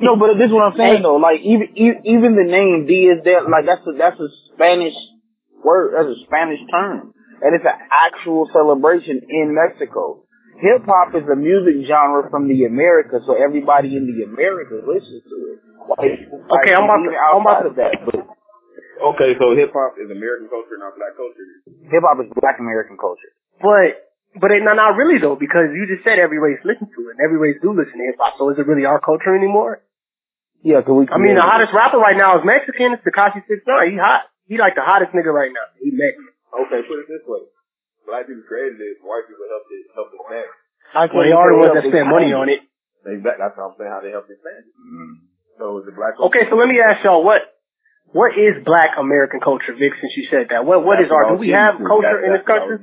No, 0.02 0.16
but 0.18 0.34
this 0.38 0.50
is 0.50 0.54
what 0.54 0.74
I'm 0.74 0.78
saying 0.78 1.02
though. 1.02 1.16
Like 1.16 1.40
even 1.42 1.68
even 2.04 2.30
the 2.34 2.46
name 2.46 2.86
Dia 2.86 3.22
de 3.22 3.46
like 3.46 3.64
that's 3.66 3.86
a 3.86 3.92
that's 3.96 4.18
a 4.18 4.28
Spanish 4.54 4.94
word. 5.62 5.94
That's 5.94 6.10
a 6.10 6.18
Spanish 6.26 6.58
term, 6.70 7.14
and 7.40 7.50
it's 7.54 7.64
an 7.64 7.78
actual 7.90 8.50
celebration 8.52 9.22
in 9.30 9.54
Mexico. 9.54 10.26
Hip 10.62 10.86
hop 10.86 11.14
is 11.14 11.26
a 11.26 11.34
music 11.38 11.86
genre 11.90 12.30
from 12.30 12.46
the 12.46 12.66
Americas, 12.66 13.22
so 13.26 13.34
everybody 13.34 13.94
in 13.98 14.06
the 14.06 14.22
Americas 14.26 14.82
listens 14.86 15.22
to 15.26 15.36
it. 15.54 15.58
Like, 15.90 16.22
Okay, 16.30 16.70
I'm 16.74 16.86
about 16.86 17.02
to- 17.02 17.18
I'm 17.18 17.42
about 17.42 17.66
outside 17.66 17.66
of 17.66 17.74
that, 17.82 17.94
but 18.06 18.22
Okay, 19.16 19.34
so 19.42 19.54
hip 19.58 19.74
hop 19.74 19.98
is 19.98 20.06
American 20.06 20.46
culture, 20.46 20.78
not 20.78 20.94
black 20.94 21.18
culture. 21.18 21.46
hip 21.66 22.02
hop 22.06 22.22
is 22.22 22.30
Black 22.38 22.58
American 22.62 22.94
culture. 22.98 23.32
But 23.58 24.11
but 24.32 24.48
it, 24.48 24.64
not 24.64 24.80
not 24.80 24.96
really 24.96 25.20
though, 25.20 25.36
because 25.36 25.72
you 25.76 25.84
just 25.84 26.04
said 26.04 26.16
every 26.16 26.40
race 26.40 26.60
listens 26.64 26.88
to 26.96 27.00
it, 27.12 27.16
and 27.16 27.20
every 27.20 27.36
race 27.36 27.60
do 27.60 27.76
listen 27.76 27.92
to 27.92 28.04
hip 28.08 28.16
hop. 28.16 28.40
So 28.40 28.48
is 28.48 28.56
it 28.56 28.64
really 28.64 28.88
our 28.88 29.00
culture 29.00 29.36
anymore? 29.36 29.84
Yeah, 30.64 30.80
cause 30.80 30.94
we. 30.94 31.04
I 31.10 31.18
mean, 31.20 31.36
the 31.36 31.44
hottest 31.44 31.74
rapper 31.76 32.00
right 32.00 32.16
now 32.16 32.40
is 32.40 32.46
Mexican. 32.46 32.96
It's 32.96 33.04
Tekashi 33.04 33.44
Six 33.44 33.66
Nine. 33.68 33.92
He 33.92 33.96
hot. 34.00 34.30
He 34.48 34.56
like 34.56 34.78
the 34.78 34.86
hottest 34.86 35.12
nigga 35.12 35.28
right 35.28 35.52
now. 35.52 35.66
He 35.76 35.92
Mexican. 35.92 36.32
Okay, 36.48 36.80
put 36.86 37.02
it 37.02 37.08
this 37.10 37.24
way: 37.28 37.44
black 38.08 38.24
people 38.24 38.46
created 38.48 38.80
it, 38.80 39.02
white 39.04 39.26
people 39.28 39.44
helped 39.50 39.68
it, 39.68 39.84
helped 39.92 40.14
it 40.16 40.22
back. 40.24 40.48
I 40.92 41.08
Well, 41.08 41.24
they 41.24 41.34
are 41.34 41.48
the 41.52 41.58
ones 41.60 41.74
that 41.76 41.84
spend 41.88 42.08
money 42.08 42.32
on 42.32 42.48
it. 42.48 42.64
They 43.04 43.20
back. 43.20 43.36
That's 43.36 43.58
what 43.58 43.72
I'm 43.72 43.74
saying. 43.76 43.92
How 43.92 44.00
they 44.00 44.14
helped 44.14 44.32
expand 44.32 44.64
it. 44.64 44.74
Mm-hmm. 44.76 45.12
So 45.60 45.64
is 45.82 45.84
the 45.90 45.94
black 45.96 46.16
culture? 46.16 46.30
Okay, 46.32 46.44
so 46.48 46.56
let 46.56 46.70
me 46.70 46.80
ask 46.80 47.04
y'all 47.04 47.26
what 47.26 47.52
what 48.12 48.36
is 48.36 48.60
Black 48.64 49.00
American 49.00 49.40
culture, 49.40 49.72
Vic? 49.72 49.96
Since 49.96 50.12
you 50.20 50.28
said 50.28 50.52
that, 50.52 50.68
what 50.68 50.84
what 50.84 51.00
is 51.00 51.08
our? 51.08 51.32
Do 51.32 51.40
we 51.40 51.50
have 51.50 51.80
culture 51.80 52.20
in 52.20 52.36
this 52.36 52.44
country? 52.44 52.76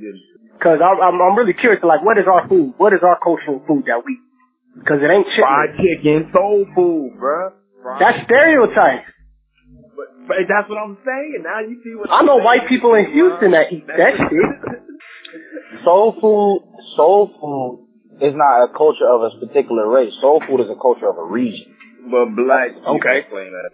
Because 0.59 0.83
I'm, 0.83 0.99
I'm 0.99 1.15
I'm 1.23 1.35
really 1.39 1.55
curious. 1.55 1.79
Like, 1.81 2.03
what 2.03 2.19
is 2.19 2.27
our 2.27 2.43
food? 2.51 2.75
What 2.75 2.91
is 2.91 2.99
our 2.99 3.15
cultural 3.23 3.63
food 3.65 3.87
that 3.87 4.03
we 4.03 4.19
Cause 4.83 4.99
it 5.01 5.07
ain't 5.11 5.27
chicken. 5.35 5.43
Fried 5.47 5.73
chicken, 5.79 6.17
soul 6.35 6.63
food, 6.75 7.15
bruh. 7.19 7.51
Fried 7.81 7.99
That's 7.99 8.19
stereotype. 8.27 9.07
But, 9.95 10.07
but 10.27 10.37
that's 10.47 10.67
what 10.69 10.77
I'm 10.79 10.95
saying. 11.03 11.31
And 11.39 11.43
now 11.43 11.59
you 11.63 11.79
see 11.83 11.95
what 11.95 12.07
I 12.11 12.19
I'm 12.19 12.25
know 12.27 12.37
saying. 12.39 12.47
white 12.47 12.65
people 12.69 12.93
in 12.95 13.11
Houston 13.11 13.51
that 13.55 13.71
eat 13.71 13.87
that 13.87 14.13
shit. 14.29 14.51
Soul 15.83 16.15
food, 16.21 16.59
soul 16.95 17.31
food 17.39 18.23
is 18.23 18.35
not 18.35 18.67
a 18.67 18.69
culture 18.75 19.07
of 19.07 19.23
a 19.23 19.31
particular 19.39 19.87
race. 19.89 20.11
Soul 20.21 20.43
food 20.47 20.61
is 20.63 20.69
a 20.71 20.79
culture 20.79 21.07
of 21.07 21.17
a 21.17 21.23
region. 21.25 21.75
But 22.11 22.35
black 22.35 22.71
Okay. 22.79 23.25
explain 23.27 23.51
that. 23.51 23.71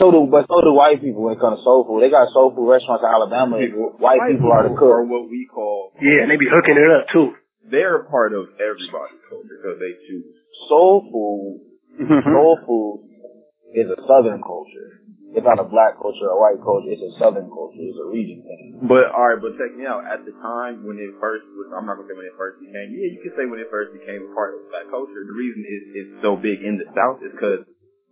So 0.00 0.08
do, 0.08 0.24
but 0.32 0.48
so 0.48 0.64
do 0.64 0.72
white 0.72 1.04
people 1.04 1.28
when 1.28 1.36
it 1.36 1.40
comes 1.44 1.60
to 1.60 1.62
soul 1.62 1.84
food. 1.84 2.00
They 2.00 2.08
got 2.08 2.32
soul 2.32 2.56
food 2.56 2.64
restaurants 2.64 3.04
in 3.04 3.12
Alabama. 3.12 3.60
and 3.60 4.00
White 4.00 4.32
people 4.32 4.48
are 4.48 4.64
the 4.64 4.72
Are 4.72 5.04
cook. 5.04 5.12
what 5.12 5.28
we 5.28 5.44
call. 5.44 5.92
Yeah, 6.00 6.24
and 6.24 6.32
they 6.32 6.40
be 6.40 6.48
hooking 6.48 6.80
it 6.80 6.88
up 6.88 7.04
too. 7.12 7.36
They're 7.68 8.00
a 8.00 8.08
part 8.08 8.32
of 8.32 8.48
everybody's 8.56 9.20
culture 9.28 9.60
because 9.60 9.76
they 9.76 9.92
choose. 10.08 10.32
Soul 10.72 11.04
food, 11.04 11.52
mm-hmm. 12.00 12.32
soul 12.32 12.56
food 12.64 12.96
is 13.76 13.92
a 13.92 14.00
southern 14.08 14.40
culture. 14.40 15.04
It's 15.36 15.46
not 15.46 15.62
a 15.62 15.68
black 15.68 15.94
culture 16.00 16.26
or 16.26 16.34
a 16.34 16.40
white 16.42 16.58
culture. 16.64 16.90
It's 16.90 17.04
a 17.04 17.14
southern 17.20 17.46
culture. 17.52 17.78
It's 17.78 18.00
a 18.00 18.08
region 18.08 18.42
thing. 18.42 18.82
But 18.82 19.14
all 19.14 19.30
right, 19.30 19.38
but 19.38 19.54
check 19.60 19.76
me 19.76 19.86
out. 19.86 20.02
At 20.02 20.26
the 20.26 20.34
time 20.40 20.82
when 20.82 20.98
it 20.98 21.12
first 21.22 21.46
was, 21.54 21.70
I'm 21.76 21.86
not 21.86 22.00
gonna 22.00 22.08
say 22.10 22.16
when 22.18 22.26
it 22.26 22.34
first 22.40 22.58
became. 22.58 22.90
Yeah, 22.96 23.14
you 23.14 23.20
can 23.22 23.36
say 23.38 23.44
when 23.46 23.62
it 23.62 23.68
first 23.68 23.94
became 23.94 24.26
a 24.26 24.32
part 24.32 24.56
of 24.58 24.66
black 24.72 24.90
culture. 24.90 25.22
The 25.22 25.36
reason 25.36 25.62
is 25.62 25.80
it's 25.92 26.12
so 26.24 26.34
big 26.40 26.64
in 26.64 26.80
the 26.82 26.88
South 26.96 27.22
is 27.22 27.30
because 27.30 27.62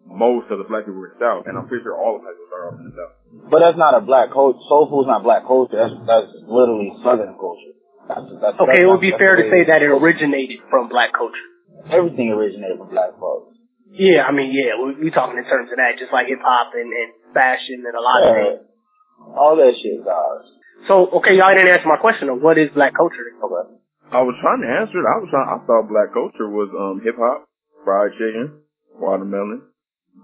most 0.09 0.49
of 0.49 0.57
the 0.57 0.65
black 0.65 0.89
people 0.89 0.99
were 1.05 1.13
in 1.13 1.21
the 1.21 1.23
South, 1.23 1.45
and 1.45 1.55
I'm 1.61 1.69
pretty 1.69 1.85
sure 1.85 1.93
all 1.93 2.17
of 2.17 2.25
black 2.25 2.33
people 2.35 2.57
are 2.57 2.65
off 2.73 2.81
in 2.81 2.89
the 2.89 2.97
South. 2.97 3.15
But 3.53 3.61
that's 3.61 3.77
not 3.77 3.93
a 3.93 4.03
black 4.03 4.33
culture. 4.33 4.59
Soul 4.73 4.89
food's 4.89 5.07
not 5.07 5.21
black 5.21 5.45
culture. 5.45 5.77
That's 5.77 5.95
that's 6.09 6.33
literally 6.49 6.97
southern 7.05 7.37
culture. 7.37 7.77
That's, 8.09 8.25
that's, 8.41 8.57
Okay, 8.57 8.81
that's 8.81 8.83
it 8.83 8.89
would 8.89 9.05
be 9.05 9.13
fair 9.21 9.37
to 9.37 9.45
say 9.53 9.69
that 9.69 9.85
it 9.85 9.93
originated 9.93 10.65
from 10.73 10.89
black 10.89 11.13
culture. 11.13 11.45
everything 11.93 12.33
originated 12.33 12.81
from 12.81 12.89
black 12.89 13.13
folks. 13.21 13.53
Yeah, 13.93 14.25
I 14.25 14.33
mean, 14.33 14.53
yeah, 14.53 14.77
we, 14.81 14.97
we 14.97 15.09
talking 15.13 15.37
in 15.37 15.49
terms 15.49 15.69
of 15.73 15.77
that, 15.81 15.97
just 16.01 16.13
like 16.13 16.29
hip 16.29 16.41
hop 16.45 16.73
and, 16.77 16.93
and 16.93 17.09
fashion 17.33 17.85
and 17.85 17.97
a 17.97 18.01
lot 18.01 18.21
of 18.21 18.31
things. 18.37 18.61
All 19.37 19.57
that 19.57 19.73
shit, 19.81 20.05
guys. 20.05 20.45
So, 20.87 21.21
okay, 21.21 21.37
y'all 21.37 21.53
didn't 21.53 21.73
answer 21.73 21.89
my 21.89 21.97
question 22.01 22.29
of 22.29 22.41
what 22.41 22.57
is 22.57 22.71
black 22.73 22.93
culture? 22.97 23.25
Okay. 23.29 23.65
I 24.13 24.25
was 24.25 24.37
trying 24.41 24.65
to 24.65 24.71
answer 24.73 24.97
it. 25.01 25.09
I 25.09 25.21
was 25.21 25.29
trying. 25.29 25.49
I 25.49 25.59
thought 25.69 25.89
black 25.89 26.17
culture 26.17 26.49
was 26.49 26.73
um 26.73 27.05
hip 27.05 27.17
hop, 27.21 27.45
fried 27.85 28.13
chicken, 28.17 28.65
watermelon, 28.97 29.69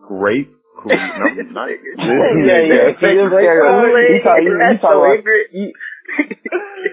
grape. 0.02 0.50
Cool. 0.82 0.90
no, 1.20 1.26
not, 1.54 1.70
yeah, 1.70 2.58
yeah. 2.66 2.98
See, 2.98 3.14
you 3.14 4.18
talk- 4.26 4.42
you- 4.42 4.58
you 4.58 4.78
talk 4.82 4.90
about- 4.98 5.22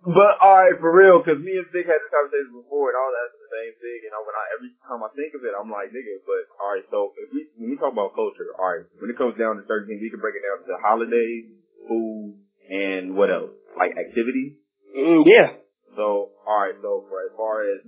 But 0.00 0.40
all 0.40 0.56
right, 0.64 0.72
for 0.80 0.88
real, 0.96 1.20
because 1.20 1.44
me 1.44 1.60
and 1.60 1.68
Vic 1.76 1.84
had 1.84 2.00
this 2.00 2.08
conversation 2.08 2.56
before, 2.56 2.88
and 2.88 2.96
all 2.96 3.12
that's 3.12 3.36
the 3.36 3.50
same 3.52 3.74
thing. 3.84 3.98
And 4.08 4.12
I, 4.16 4.20
when 4.24 4.32
I 4.32 4.44
every 4.56 4.72
time 4.88 5.00
I 5.04 5.12
think 5.12 5.36
of 5.36 5.44
it, 5.44 5.52
I'm 5.52 5.68
like, 5.68 5.92
nigga. 5.92 6.24
But 6.24 6.48
all 6.56 6.72
right, 6.72 6.86
so 6.88 7.12
if 7.20 7.28
we 7.36 7.52
when 7.60 7.68
we 7.68 7.76
talk 7.76 7.92
about 7.92 8.16
culture, 8.16 8.48
all 8.56 8.64
right, 8.64 8.88
when 8.96 9.12
it 9.12 9.20
comes 9.20 9.36
down 9.36 9.60
to 9.60 9.62
certain 9.68 9.92
things, 9.92 10.00
we 10.00 10.08
can 10.08 10.24
break 10.24 10.40
it 10.40 10.44
down 10.48 10.64
to 10.64 10.72
holidays, 10.80 11.52
food, 11.84 12.32
and 12.72 13.12
what 13.12 13.28
else? 13.28 13.52
Like 13.76 13.92
activities. 14.00 14.56
Mm, 14.88 15.28
yeah. 15.28 15.60
So 16.00 16.32
all 16.48 16.58
right, 16.64 16.80
so 16.80 17.04
for 17.04 17.20
as 17.20 17.32
far 17.36 17.54
as 17.68 17.78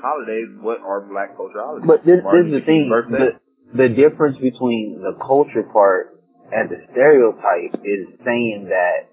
holidays, 0.00 0.56
what 0.56 0.80
are 0.80 1.04
black 1.04 1.36
culture 1.36 1.60
holidays? 1.60 1.84
But 1.84 2.00
this, 2.08 2.24
this 2.24 2.48
is 2.48 2.52
the 2.56 2.64
thing. 2.64 2.88
King's 2.88 2.96
birthday? 2.96 3.36
The, 3.72 3.88
difference 3.88 4.36
between 4.36 5.00
the 5.00 5.16
culture 5.24 5.64
part 5.72 6.16
and 6.52 6.68
the 6.68 6.80
stereotype 6.92 7.80
is 7.84 8.02
saying 8.24 8.68
that 8.68 9.08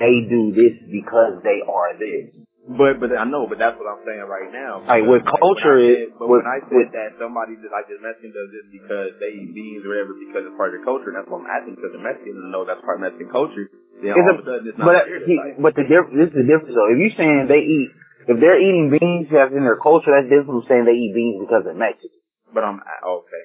they 0.00 0.24
do 0.28 0.52
this 0.56 0.80
because 0.88 1.42
they 1.44 1.60
are 1.64 1.92
this. 1.98 2.32
But 2.68 3.00
but 3.00 3.08
I 3.16 3.24
know, 3.24 3.48
but 3.48 3.56
that's 3.56 3.80
what 3.80 3.88
I'm 3.88 4.04
saying 4.04 4.20
right 4.28 4.52
now. 4.52 4.84
Like, 4.84 5.00
what 5.08 5.24
Because, 5.24 5.40
culture 5.40 5.80
when 5.80 5.88
I 5.88 5.88
is- 5.88 5.96
said- 5.96 6.18
but 6.20 6.26
what- 6.28 6.44
when 6.44 6.52
I 6.52 6.60
said 6.68 6.76
what- 6.84 6.92
that 6.92 7.08
somebody 7.16 7.56
just 7.56 7.72
like 7.72 7.88
this 7.88 7.96
Mexican 8.04 8.32
does 8.36 8.48
this 8.52 8.66
because 8.68 9.10
they 9.20 9.32
eat 9.40 9.56
beans 9.56 9.84
or 9.84 9.88
whatever 9.96 10.12
because 10.20 10.44
it's 10.44 10.56
part 10.56 10.68
of 10.68 10.74
their 10.76 10.84
culture, 10.84 11.08
that's 11.16 11.28
what 11.32 11.40
I'm 11.40 11.48
asking 11.48 11.80
because 11.80 11.92
the 11.96 12.04
Mexican 12.04 12.50
know 12.52 12.64
that's 12.68 12.84
part 12.84 13.00
of 13.00 13.08
Mexican 13.08 13.32
culture. 13.32 13.72
Then 14.04 14.12
all 14.12 14.20
a- 14.20 14.32
of 14.36 14.40
a 14.40 14.44
sudden 14.44 14.68
it's 14.68 14.76
not 14.76 14.84
But 14.84 15.08
he, 15.24 15.34
but 15.64 15.72
the 15.80 15.84
diff- 15.88 16.12
this 16.12 16.28
is 16.28 16.36
the 16.36 16.44
difference 16.44 16.74
though. 16.76 16.88
If 16.92 16.98
you're 17.00 17.16
saying 17.16 17.46
they 17.48 17.60
eat, 17.64 17.88
if 18.28 18.36
they're 18.40 18.60
eating 18.60 18.92
beans 18.92 19.28
that's 19.32 19.52
in 19.52 19.64
their 19.64 19.80
culture, 19.80 20.12
that's 20.12 20.28
different 20.28 20.52
from 20.60 20.64
saying 20.68 20.84
they 20.84 20.92
eat 20.96 21.12
beans 21.16 21.40
because 21.48 21.64
they're 21.64 21.72
Mexican. 21.76 22.20
But 22.52 22.64
I'm 22.64 22.80
okay. 22.84 23.44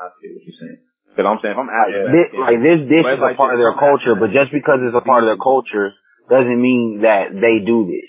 I 0.00 0.08
see 0.16 0.32
what 0.32 0.42
you're 0.48 0.60
saying. 0.60 0.80
Because 1.12 1.26
I'm 1.28 1.38
saying 1.44 1.52
if 1.52 1.60
I'm 1.60 1.68
asking 1.68 2.06
This, 2.08 2.28
Mexican, 2.32 2.40
like 2.40 2.60
this 2.64 2.80
dish 2.88 3.04
But 3.04 3.12
is 3.12 3.20
it's 3.20 3.34
a 3.34 3.40
part 3.40 3.52
of 3.52 3.60
their 3.60 3.76
culture, 3.76 4.14
but 4.16 4.30
just 4.32 4.50
because 4.54 4.78
it's 4.80 4.96
a 4.96 5.04
part 5.04 5.26
of 5.26 5.28
their 5.28 5.42
culture 5.42 5.92
doesn't 6.30 6.60
mean 6.62 7.02
that 7.02 7.34
they 7.34 7.60
do 7.60 7.84
this. 7.84 8.08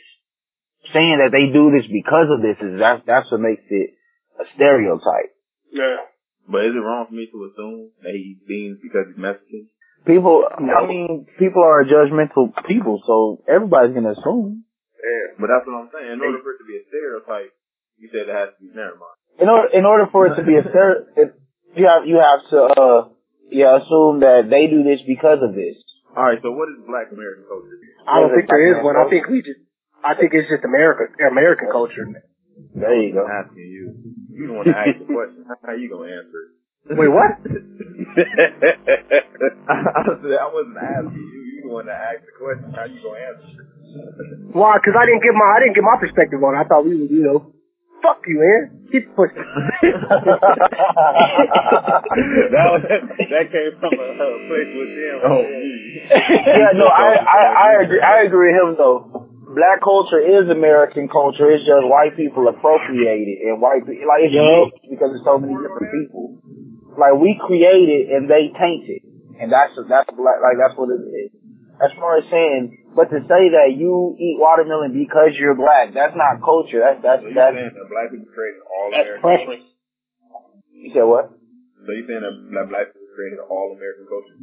Saying 0.94 1.20
that 1.20 1.34
they 1.34 1.50
do 1.52 1.74
this 1.74 1.84
because 1.90 2.30
of 2.30 2.40
this 2.40 2.58
is 2.62 2.78
that's 2.78 3.02
that's 3.04 3.28
what 3.34 3.42
makes 3.42 3.66
it 3.68 3.98
a 4.38 4.46
stereotype. 4.56 5.34
Yeah. 5.72 6.04
but 6.52 6.68
is 6.68 6.76
it 6.76 6.84
wrong 6.84 7.08
for 7.08 7.16
me 7.16 7.32
to 7.32 7.38
assume 7.48 7.96
they 8.04 8.16
eat 8.16 8.44
beans 8.44 8.80
because 8.84 9.08
he's 9.08 9.20
Mexican? 9.20 9.72
People, 10.04 10.44
I 10.50 10.84
mean, 10.90 11.30
people 11.38 11.62
are 11.62 11.86
judgmental 11.86 12.50
people, 12.66 13.00
so 13.06 13.46
everybody's 13.46 13.94
gonna 13.94 14.18
assume. 14.18 14.66
Yeah. 14.98 15.38
But 15.38 15.48
that's 15.48 15.66
what 15.66 15.78
I'm 15.78 15.90
saying. 15.94 16.18
In 16.18 16.22
order 16.22 16.42
for 16.42 16.58
it 16.58 16.60
to 16.60 16.68
be 16.68 16.78
a 16.82 16.84
stereotype, 16.90 17.54
you 18.02 18.10
said 18.10 18.26
it 18.26 18.34
has 18.34 18.50
to 18.54 18.60
be 18.62 18.74
never 18.74 18.98
mind. 18.98 19.18
In 19.38 19.48
order, 19.48 19.70
in 19.74 19.86
order 19.86 20.06
for 20.12 20.28
it 20.28 20.36
to 20.36 20.44
be 20.44 20.58
a 20.58 20.66
stereotype, 20.66 21.38
you 21.76 21.86
have 21.88 22.04
you 22.08 22.18
have 22.20 22.42
to 22.52 22.60
uh 22.68 23.00
yeah 23.50 23.78
assume 23.80 24.22
that 24.22 24.48
they 24.50 24.68
do 24.68 24.84
this 24.84 25.00
because 25.08 25.40
of 25.42 25.56
this. 25.56 25.76
All 26.16 26.28
right. 26.28 26.40
So 26.44 26.52
what 26.52 26.68
is 26.70 26.84
Black 26.84 27.08
American 27.12 27.48
culture? 27.48 27.80
I 28.04 28.20
don't 28.20 28.36
think 28.36 28.50
there 28.50 28.68
is 28.76 28.84
one. 28.84 29.00
I 29.00 29.08
think 29.08 29.28
we 29.32 29.40
just, 29.42 29.64
I 30.04 30.16
think 30.20 30.36
it's 30.36 30.50
just 30.52 30.66
America, 30.68 31.08
American 31.24 31.72
culture. 31.72 32.04
There 32.76 33.00
you 33.00 33.14
go. 33.16 33.24
I'm 33.24 33.48
asking 33.48 33.64
you. 33.64 33.96
You 34.36 34.48
don't 34.48 34.58
want 34.60 34.68
to 34.68 34.76
ask 34.76 35.00
the 35.00 35.08
question. 35.08 35.46
How 35.48 35.72
you 35.74 35.88
gonna 35.88 36.12
answer 36.12 36.40
it? 36.52 36.98
Wait, 36.98 37.08
what? 37.08 37.32
I 39.70 40.02
said 40.20 40.36
I 40.44 40.50
wasn't 40.52 40.78
asking 40.82 41.16
you. 41.16 41.62
You 41.64 41.70
want 41.70 41.88
to 41.88 41.96
ask 41.96 42.26
the 42.26 42.36
question. 42.36 42.74
How 42.74 42.86
you 42.90 43.00
gonna 43.00 43.22
answer 43.22 43.62
it? 43.62 43.72
Why? 44.52 44.76
Because 44.82 44.98
I 44.98 45.06
didn't 45.06 45.24
get 45.24 45.36
my, 45.36 45.48
I 45.48 45.60
didn't 45.64 45.76
get 45.76 45.86
my 45.86 45.98
perspective 46.00 46.44
on 46.44 46.56
it. 46.56 46.60
I 46.60 46.66
thought 46.68 46.84
we 46.84 46.96
was, 46.96 47.12
you 47.12 47.24
know, 47.24 47.54
fuck 48.02 48.26
you, 48.28 48.40
man. 48.42 48.72
Keep 48.92 49.16
pushing. 49.16 49.38
that 49.40 49.46
was, 52.74 52.82
that 52.84 53.46
came 53.54 53.72
from 53.80 53.94
a, 53.96 54.08
a 54.12 54.28
place 54.50 54.72
with 54.76 54.92
him. 54.92 55.24
Oh, 55.24 55.40
yeah, 55.42 56.76
no, 56.76 56.88
I, 56.90 57.16
I, 57.38 57.42
I 57.56 57.72
agree, 57.86 58.02
I 58.02 58.24
agree 58.28 58.52
with 58.52 58.60
him 58.60 58.76
though. 58.78 59.32
Black 59.52 59.84
culture 59.84 60.20
is 60.20 60.48
American 60.48 61.12
culture. 61.12 61.52
It's 61.52 61.68
just 61.68 61.84
white 61.84 62.16
people 62.16 62.48
appropriate 62.48 63.28
it, 63.28 63.40
and 63.52 63.60
white 63.60 63.84
people 63.84 64.08
like 64.08 64.24
it's 64.24 64.32
mixed 64.32 64.88
because 64.88 65.12
there's 65.12 65.28
so 65.28 65.36
many 65.40 65.56
different 65.60 65.92
people. 65.92 66.40
Like 66.96 67.20
we 67.20 67.36
create 67.36 67.92
it 67.92 68.16
and 68.16 68.32
they 68.32 68.48
taint 68.56 68.88
it, 68.88 69.04
and 69.40 69.52
that's 69.52 69.76
that's 69.92 70.08
black. 70.16 70.40
Like 70.40 70.56
that's 70.56 70.72
what 70.80 70.88
it 70.92 71.04
is. 71.04 71.36
As 71.84 71.92
far 72.00 72.16
as 72.16 72.24
saying, 72.32 72.80
but 72.96 73.08
to 73.12 73.20
say 73.28 73.44
that 73.56 73.76
you 73.76 74.16
eat 74.20 74.36
watermelon 74.40 74.92
because 74.92 75.32
you're 75.40 75.56
black, 75.56 75.94
that's 75.96 76.16
not 76.16 76.44
culture. 76.44 76.80
That's 76.84 77.00
that's 77.02 77.22
So 77.24 77.30
you 77.30 77.36
that's. 77.36 77.56
saying 77.56 77.76
that 77.76 77.88
black 77.90 78.08
people 78.12 78.28
created 78.32 78.62
all 78.68 78.88
That's 78.92 79.08
American 79.08 79.24
preference. 79.24 79.66
You 80.72 80.90
said 80.96 81.08
what? 81.08 81.26
So 81.86 81.90
you 81.96 82.04
saying 82.06 82.24
that 82.26 82.36
that 82.58 82.66
black 82.70 82.92
people 82.94 83.08
created 83.16 83.40
all 83.48 83.74
American 83.76 84.06
culture? 84.10 84.38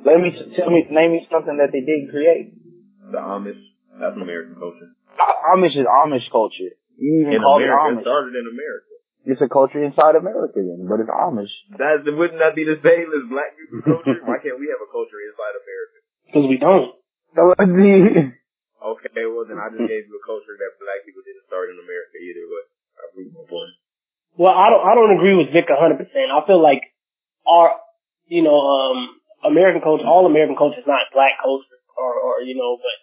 Let 0.00 0.16
me 0.22 0.32
tell 0.56 0.70
me, 0.72 0.88
name 0.88 1.12
me 1.12 1.28
something 1.28 1.56
that 1.60 1.70
they 1.76 1.84
didn't 1.84 2.08
create. 2.08 2.56
The 3.12 3.20
Amish, 3.20 3.60
that's 4.00 4.16
American 4.16 4.56
culture. 4.56 4.88
Amish 5.52 5.76
is 5.76 5.84
Amish 5.84 6.24
culture. 6.32 6.72
You 6.96 7.26
even 7.26 7.36
In 7.36 7.42
call 7.44 7.60
it 7.60 7.68
America, 7.68 7.84
it 7.84 7.96
Amish. 8.00 8.06
started 8.08 8.32
in 8.38 8.46
America. 8.48 8.86
It's 9.28 9.42
a 9.44 9.48
culture 9.52 9.84
inside 9.84 10.16
America, 10.16 10.56
then, 10.64 10.88
but 10.88 11.04
it's 11.04 11.12
Amish. 11.12 11.52
That 11.76 12.06
wouldn't 12.08 12.40
that 12.40 12.56
be 12.56 12.64
the 12.64 12.80
same 12.80 13.12
as 13.12 13.28
black 13.28 13.52
people's 13.60 13.84
culture? 13.84 14.16
Why 14.24 14.40
can't 14.40 14.56
we 14.56 14.72
have 14.72 14.80
a 14.80 14.88
culture 14.88 15.20
inside 15.20 15.54
America? 15.60 15.96
Because 16.24 16.46
we 16.48 16.56
don't. 16.56 16.96
So 17.34 17.54
the 17.54 18.32
Okay, 18.80 19.22
well 19.28 19.44
then 19.44 19.60
I 19.60 19.68
just 19.68 19.84
gave 19.84 20.08
you 20.08 20.16
a 20.16 20.24
culture 20.24 20.56
that 20.56 20.80
black 20.80 21.04
people 21.04 21.20
didn't 21.20 21.44
start 21.44 21.68
in 21.68 21.76
America 21.76 22.16
either, 22.16 22.44
but 22.48 22.64
I 22.96 23.02
proved 23.12 23.36
my 23.36 23.44
point. 23.44 23.76
Well, 24.40 24.56
I 24.56 24.72
don't, 24.72 24.80
I 24.80 24.96
don't 24.96 25.12
agree 25.12 25.36
with 25.36 25.52
Vic 25.52 25.68
a 25.68 25.76
hundred 25.76 26.00
percent. 26.00 26.32
I 26.32 26.40
feel 26.48 26.64
like 26.64 26.80
our, 27.44 27.76
you 28.24 28.40
know, 28.40 28.56
um, 28.56 29.20
American 29.44 29.84
culture, 29.84 30.08
all 30.08 30.24
American 30.24 30.56
culture 30.56 30.80
is 30.80 30.88
not 30.88 31.12
black 31.12 31.36
culture, 31.44 31.76
or, 31.92 32.08
or 32.08 32.34
you 32.40 32.56
know, 32.56 32.80
but 32.80 32.96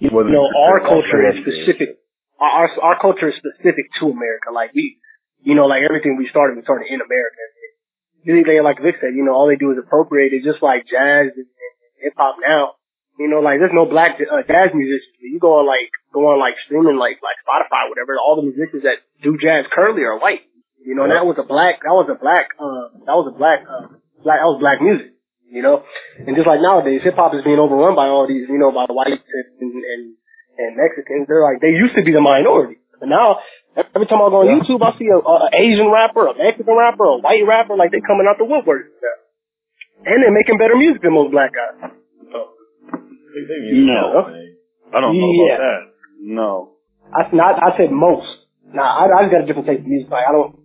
you 0.00 0.08
know, 0.08 0.48
our 0.48 0.80
culture 0.80 1.20
is 1.28 1.44
specific. 1.44 2.00
Our, 2.40 2.48
our 2.48 2.68
our 2.80 2.96
culture 2.96 3.28
is 3.28 3.36
specific 3.36 3.90
to 4.00 4.08
America. 4.08 4.48
Like 4.48 4.72
we, 4.72 4.96
you 5.44 5.58
know, 5.58 5.68
like 5.68 5.84
everything 5.84 6.16
we 6.16 6.30
started, 6.32 6.56
we 6.56 6.64
started 6.64 6.88
in 6.88 7.04
America. 7.04 7.42
Anything 8.24 8.64
like 8.64 8.80
Vic 8.80 8.96
said, 9.00 9.12
you 9.12 9.24
know, 9.24 9.32
all 9.32 9.48
they 9.48 9.60
do 9.60 9.72
is 9.72 9.78
appropriate 9.80 10.32
it, 10.32 10.44
just 10.44 10.62
like 10.62 10.84
jazz 10.88 11.32
and, 11.36 11.48
and 11.48 11.74
hip 12.00 12.14
hop 12.16 12.36
now. 12.40 12.77
You 13.18 13.26
know, 13.26 13.42
like 13.42 13.58
there's 13.58 13.74
no 13.74 13.84
black 13.90 14.14
uh, 14.22 14.46
jazz 14.46 14.70
musicians. 14.72 15.18
You 15.18 15.42
go 15.42 15.58
on 15.58 15.66
like 15.66 15.90
go 16.14 16.22
on 16.30 16.38
like 16.38 16.54
streaming 16.64 16.96
like 16.96 17.18
like 17.18 17.38
Spotify, 17.42 17.90
whatever. 17.90 18.14
All 18.16 18.38
the 18.38 18.46
musicians 18.46 18.86
that 18.86 19.02
do 19.22 19.34
jazz 19.36 19.66
currently 19.74 20.06
are 20.06 20.18
white. 20.22 20.46
You 20.78 20.94
know, 20.94 21.02
and 21.04 21.12
that 21.12 21.26
was 21.26 21.34
a 21.36 21.46
black 21.46 21.82
that 21.82 21.92
was 21.92 22.06
a 22.06 22.14
black 22.14 22.54
uh 22.56 22.94
that 23.04 23.16
was 23.18 23.26
a 23.28 23.36
black 23.36 23.66
uh 23.66 23.90
black 24.22 24.38
that 24.38 24.48
was 24.48 24.62
black 24.62 24.78
music. 24.78 25.18
You 25.50 25.64
know, 25.66 25.82
and 26.22 26.36
just 26.38 26.46
like 26.46 26.62
nowadays, 26.62 27.02
hip 27.02 27.18
hop 27.18 27.34
is 27.34 27.42
being 27.42 27.58
overrun 27.58 27.98
by 27.98 28.06
all 28.06 28.28
these 28.30 28.46
you 28.46 28.60
know 28.60 28.70
by 28.70 28.86
whites 28.86 29.26
and 29.58 29.74
and 29.74 30.02
and 30.60 30.70
Mexicans. 30.78 31.26
They're 31.26 31.42
like 31.42 31.58
they 31.58 31.74
used 31.74 31.98
to 31.98 32.06
be 32.06 32.14
the 32.14 32.22
minority, 32.22 32.78
but 33.02 33.10
now 33.10 33.42
Every 33.78 34.10
time 34.10 34.18
I 34.18 34.26
go 34.26 34.42
on 34.42 34.50
Yeah. 34.50 34.58
YouTube, 34.58 34.82
I 34.82 34.90
see 34.98 35.06
a, 35.06 35.22
a 35.22 35.54
Asian 35.54 35.86
rapper, 35.86 36.26
a 36.26 36.34
Mexican 36.34 36.74
rapper, 36.74 37.06
a 37.14 37.22
white 37.22 37.46
rapper, 37.46 37.78
like 37.78 37.94
they 37.94 38.02
coming 38.02 38.26
out 38.26 38.34
the 38.34 38.42
woodwork. 38.48 38.90
And 40.02 40.18
they're 40.18 40.34
making 40.34 40.58
better 40.58 40.74
music 40.74 41.02
than 41.02 41.14
most 41.14 41.30
black 41.30 41.54
guys. 41.54 41.94
They, 43.46 43.58
they 43.58 43.84
No. 43.86 43.98
all 43.98 44.24
the 44.26 44.32
same. 44.34 44.54
I 44.94 45.00
don't 45.00 45.14
know 45.14 45.32
Yeah. 45.36 45.54
about 45.54 45.62
that. 45.62 45.80
No. 46.18 46.50
I 47.14 47.20
not 47.32 47.54
I 47.62 47.76
said 47.76 47.92
most. 47.92 48.28
Nah, 48.72 48.84
I, 48.84 49.08
I 49.08 49.18
just 49.24 49.32
got 49.32 49.44
a 49.44 49.46
different 49.46 49.66
taste 49.68 49.80
of 49.80 49.88
music. 49.88 50.10
Like 50.10 50.28
I 50.28 50.32
don't, 50.32 50.56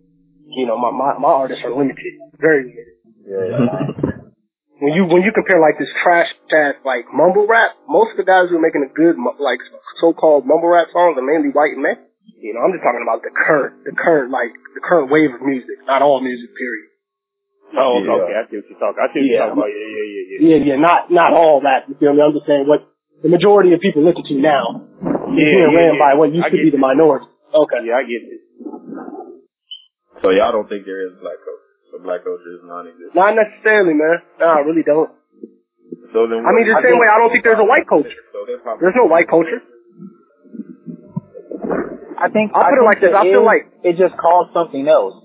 you 0.48 0.66
know, 0.66 0.76
my 0.76 0.90
my, 0.92 1.16
my 1.18 1.32
artists 1.44 1.64
are 1.64 1.72
limited, 1.72 2.20
very 2.36 2.68
limited. 2.68 4.34
When 4.80 4.92
you 4.92 5.06
when 5.08 5.22
you 5.22 5.32
compare 5.32 5.60
like 5.62 5.78
this 5.78 5.88
trash 6.02 6.28
ass 6.52 6.76
like 6.84 7.08
mumble 7.08 7.46
rap, 7.48 7.78
most 7.88 8.12
of 8.12 8.18
the 8.20 8.28
guys 8.28 8.50
who 8.50 8.58
are 8.58 8.64
making 8.64 8.84
a 8.84 8.92
good 8.92 9.16
like 9.40 9.62
so-called 10.00 10.44
mumble 10.44 10.68
rap 10.68 10.88
songs 10.92 11.16
are 11.16 11.24
mainly 11.24 11.48
white 11.48 11.78
men. 11.78 11.96
You 12.40 12.52
know, 12.52 12.60
I'm 12.60 12.72
just 12.76 12.84
talking 12.84 13.00
about 13.00 13.24
the 13.24 13.32
current, 13.32 13.84
the 13.88 13.96
current 13.96 14.28
like 14.28 14.52
the 14.76 14.82
current 14.84 15.08
wave 15.08 15.32
of 15.32 15.40
music, 15.40 15.80
not 15.88 16.02
all 16.02 16.20
music. 16.20 16.52
Period. 16.52 16.92
Oh, 17.76 17.98
Yeah. 18.02 18.12
okay. 18.22 18.34
I 18.38 18.42
see 18.50 18.56
what 18.58 18.66
you're 18.70 18.78
talking. 18.78 19.00
I 19.02 19.08
see 19.12 19.20
what 19.20 19.26
Yeah. 19.26 19.30
you're 19.30 19.42
talking 19.50 19.58
about. 19.58 19.70
Yeah, 19.74 19.88
yeah, 19.94 20.06
yeah, 20.14 20.24
yeah. 20.30 20.38
Yeah, 20.44 20.58
yeah, 20.64 20.76
not 20.78 21.00
not 21.10 21.30
all 21.34 21.60
that. 21.66 21.88
You 21.88 21.94
feel 21.98 22.14
me? 22.14 22.22
I'm 22.22 22.32
just 22.32 22.46
saying 22.46 22.66
what 22.66 22.86
the 23.22 23.28
majority 23.28 23.72
of 23.74 23.80
people 23.80 24.02
listen 24.04 24.22
to 24.22 24.34
now 24.38 24.64
is 24.78 25.34
Yeah, 25.34 25.34
being 25.34 25.70
yeah, 25.72 25.78
ran 25.78 25.92
yeah. 25.94 26.04
by 26.04 26.12
what 26.14 26.30
used 26.32 26.46
I 26.46 26.50
to 26.50 26.56
get 26.56 26.70
be 26.70 26.70
the 26.70 26.82
minority. 26.82 27.26
Okay. 27.52 27.80
Yeah, 27.86 27.98
I 27.98 28.02
get 28.04 28.22
it. 28.22 28.40
So 30.22 30.30
y'all 30.30 30.52
don't 30.52 30.68
think 30.68 30.86
there 30.86 31.02
is 31.06 31.18
black 31.20 31.38
culture? 31.42 31.72
So 31.90 31.98
black 32.02 32.22
culture 32.24 32.52
is 32.58 32.62
non-existent. 32.64 33.14
Not 33.14 33.34
necessarily, 33.36 33.94
man. 33.94 34.22
No, 34.40 34.46
I 34.46 34.60
really 34.66 34.82
don't. 34.82 35.10
So 36.14 36.26
then, 36.30 36.46
I 36.46 36.50
mean, 36.54 36.66
the 36.66 36.74
what- 36.78 36.82
same 36.86 36.98
way 36.98 37.08
I 37.10 37.18
don't 37.18 37.30
think 37.30 37.42
there's 37.44 37.58
a 37.58 37.64
white 37.66 37.86
culture. 37.86 38.22
So. 38.32 38.46
There's 38.46 38.94
no 38.96 39.04
white 39.06 39.28
culture. 39.28 39.60
I 42.18 42.28
think 42.30 42.52
I'll 42.54 42.62
I 42.62 42.70
put 42.70 42.78
it 42.78 42.86
like 42.86 43.00
this. 43.00 43.12
I 43.14 43.22
feel 43.24 43.40
is- 43.42 43.46
like- 43.46 43.66
it 43.82 43.96
just 43.98 44.16
called 44.16 44.50
something 44.54 44.86
else. 44.88 45.23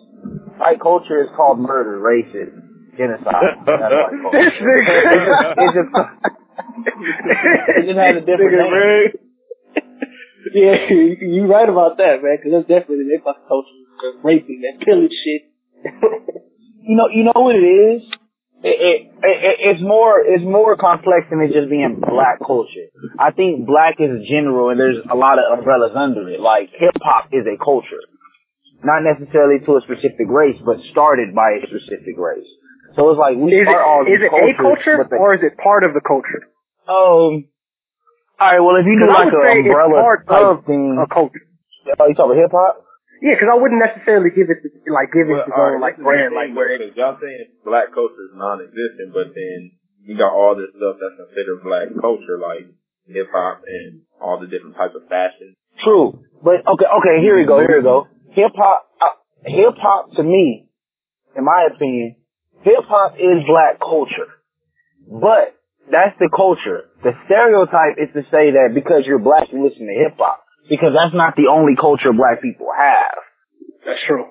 White 0.59 0.81
culture 0.81 1.23
is 1.23 1.29
called 1.35 1.59
murder, 1.59 1.97
racism, 2.03 2.93
genocide. 2.99 3.63
That's 3.65 3.79
white 3.79 4.19
culture. 4.21 4.43
This 4.43 4.59
nigga. 4.59 5.55
It 6.69 6.83
just, 6.85 6.99
it 7.79 7.83
just 7.87 7.99
has 7.99 8.15
a 8.19 8.25
different 8.27 8.51
Nigga, 8.51 8.75
name. 8.75 9.11
Yeah, 10.53 10.75
you, 10.89 11.15
you 11.19 11.41
right 11.47 11.67
about 11.67 11.97
that, 11.97 12.19
man. 12.23 12.37
Because 12.37 12.51
that's 12.51 12.67
definitely 12.67 13.07
their 13.07 13.23
fucking 13.23 13.47
culture. 13.47 13.79
They're 14.01 14.19
raping, 14.23 14.61
that 14.63 14.83
killing 14.83 15.09
shit. 15.11 15.47
You 16.83 16.95
know, 16.95 17.07
you 17.11 17.23
know 17.23 17.35
what 17.39 17.55
it 17.55 17.63
is. 17.67 18.01
It, 18.59 18.75
it, 18.75 18.97
it, 19.23 19.55
it's 19.71 19.83
more, 19.83 20.19
it's 20.19 20.43
more 20.43 20.75
complex 20.75 21.27
than 21.31 21.39
it 21.39 21.55
just 21.55 21.69
being 21.69 21.99
black 21.99 22.39
culture. 22.43 22.91
I 23.17 23.31
think 23.31 23.63
black 23.67 23.95
is 23.99 24.27
general, 24.27 24.69
and 24.69 24.79
there's 24.79 24.99
a 25.07 25.15
lot 25.15 25.39
of 25.39 25.59
umbrellas 25.59 25.95
under 25.95 26.27
it. 26.27 26.39
Like 26.43 26.71
hip 26.75 26.95
hop 26.99 27.31
is 27.31 27.47
a 27.47 27.55
culture, 27.55 28.03
not 28.83 29.03
necessarily 29.03 29.59
to 29.65 29.71
a 29.77 29.81
specific 29.83 30.27
race, 30.31 30.57
but 30.63 30.79
started 30.91 31.35
by 31.35 31.59
a 31.59 31.67
specific 31.67 32.15
race. 32.17 32.47
So 32.95 33.11
it's 33.13 33.19
like 33.21 33.37
we 33.37 33.53
is 33.53 33.67
it, 33.67 33.69
start 33.69 33.83
all 33.85 34.01
is 34.07 34.17
these 34.19 34.27
it 34.27 34.31
a 34.33 34.55
culture 34.57 34.95
but 34.97 35.09
the- 35.13 35.19
or 35.21 35.35
is 35.35 35.43
it 35.43 35.55
part 35.61 35.83
of 35.83 35.93
the 35.93 36.01
culture? 36.01 36.47
um. 36.87 37.47
All 38.39 38.47
right. 38.47 38.63
Well, 38.63 38.79
if 38.79 38.87
you 38.87 38.95
do 38.95 39.03
'Cause 39.03 39.11
I 39.11 39.23
like 39.27 39.33
would 39.35 39.51
an 39.51 39.57
umbrella 39.67 39.99
part 39.99 40.19
type 40.25 40.47
of 40.47 40.63
thing, 40.63 40.95
A 40.95 41.05
culture. 41.11 41.43
oh, 41.99 42.07
you 42.07 42.15
talking 42.15 42.31
about 42.31 42.39
hip 42.39 42.51
hop? 42.55 42.87
Yeah, 43.19 43.35
because 43.35 43.51
I 43.51 43.59
wouldn't 43.59 43.83
necessarily 43.83 44.31
give 44.31 44.47
it 44.47 44.63
to, 44.63 44.67
like 44.87 45.11
give 45.11 45.27
it 45.27 45.35
Well, 45.35 45.43
to 45.43 45.51
all 45.51 45.59
go 45.59 45.63
right, 45.75 45.81
like 45.83 45.99
this 45.99 45.99
is 45.99 46.07
the 46.07 46.07
brand 46.07 46.31
thing, 46.31 46.39
like 46.39 46.51
where 46.55 46.71
though, 46.79 46.95
y'all 46.95 47.19
saying 47.19 47.45
black 47.67 47.91
culture 47.91 48.23
is 48.31 48.33
non-existent, 48.39 49.11
but 49.11 49.35
then 49.35 49.75
you 50.07 50.15
got 50.15 50.31
all 50.31 50.55
this 50.55 50.71
stuff 50.71 50.95
that's 51.03 51.19
considered 51.19 51.59
black 51.67 51.91
culture, 51.99 52.39
like 52.39 52.63
hip 53.11 53.27
hop 53.35 53.59
and 53.67 54.07
all 54.23 54.39
the 54.39 54.47
different 54.47 54.79
types 54.79 54.95
of 54.95 55.03
fashion. 55.11 55.51
True, 55.83 56.23
but 56.39 56.63
okay, 56.63 56.87
okay. 56.87 57.15
Here 57.19 57.35
we 57.35 57.43
go. 57.43 57.59
Here 57.59 57.75
we 57.75 57.83
go. 57.83 58.07
Hip 58.35 58.53
hop, 58.55 58.89
uh, 59.01 59.17
hip 59.45 59.75
hop 59.81 60.11
to 60.17 60.23
me, 60.23 60.69
in 61.35 61.43
my 61.43 61.67
opinion, 61.73 62.15
hip 62.61 62.85
hop 62.85 63.15
is 63.17 63.41
black 63.47 63.79
culture, 63.79 64.29
but 65.09 65.57
that's 65.89 66.13
the 66.21 66.29
culture. 66.29 66.93
The 67.01 67.17
stereotype 67.25 67.97
is 67.97 68.13
to 68.13 68.21
say 68.29 68.53
that 68.53 68.77
because 68.77 69.09
you're 69.09 69.23
black, 69.23 69.49
you 69.49 69.65
listen 69.65 69.89
to 69.89 69.95
hip 69.97 70.19
hop, 70.21 70.45
because 70.69 70.93
that's 70.93 71.15
not 71.17 71.33
the 71.33 71.49
only 71.49 71.73
culture 71.73 72.13
black 72.13 72.41
people 72.41 72.69
have. 72.69 73.17
That's 73.81 74.03
true. 74.05 74.29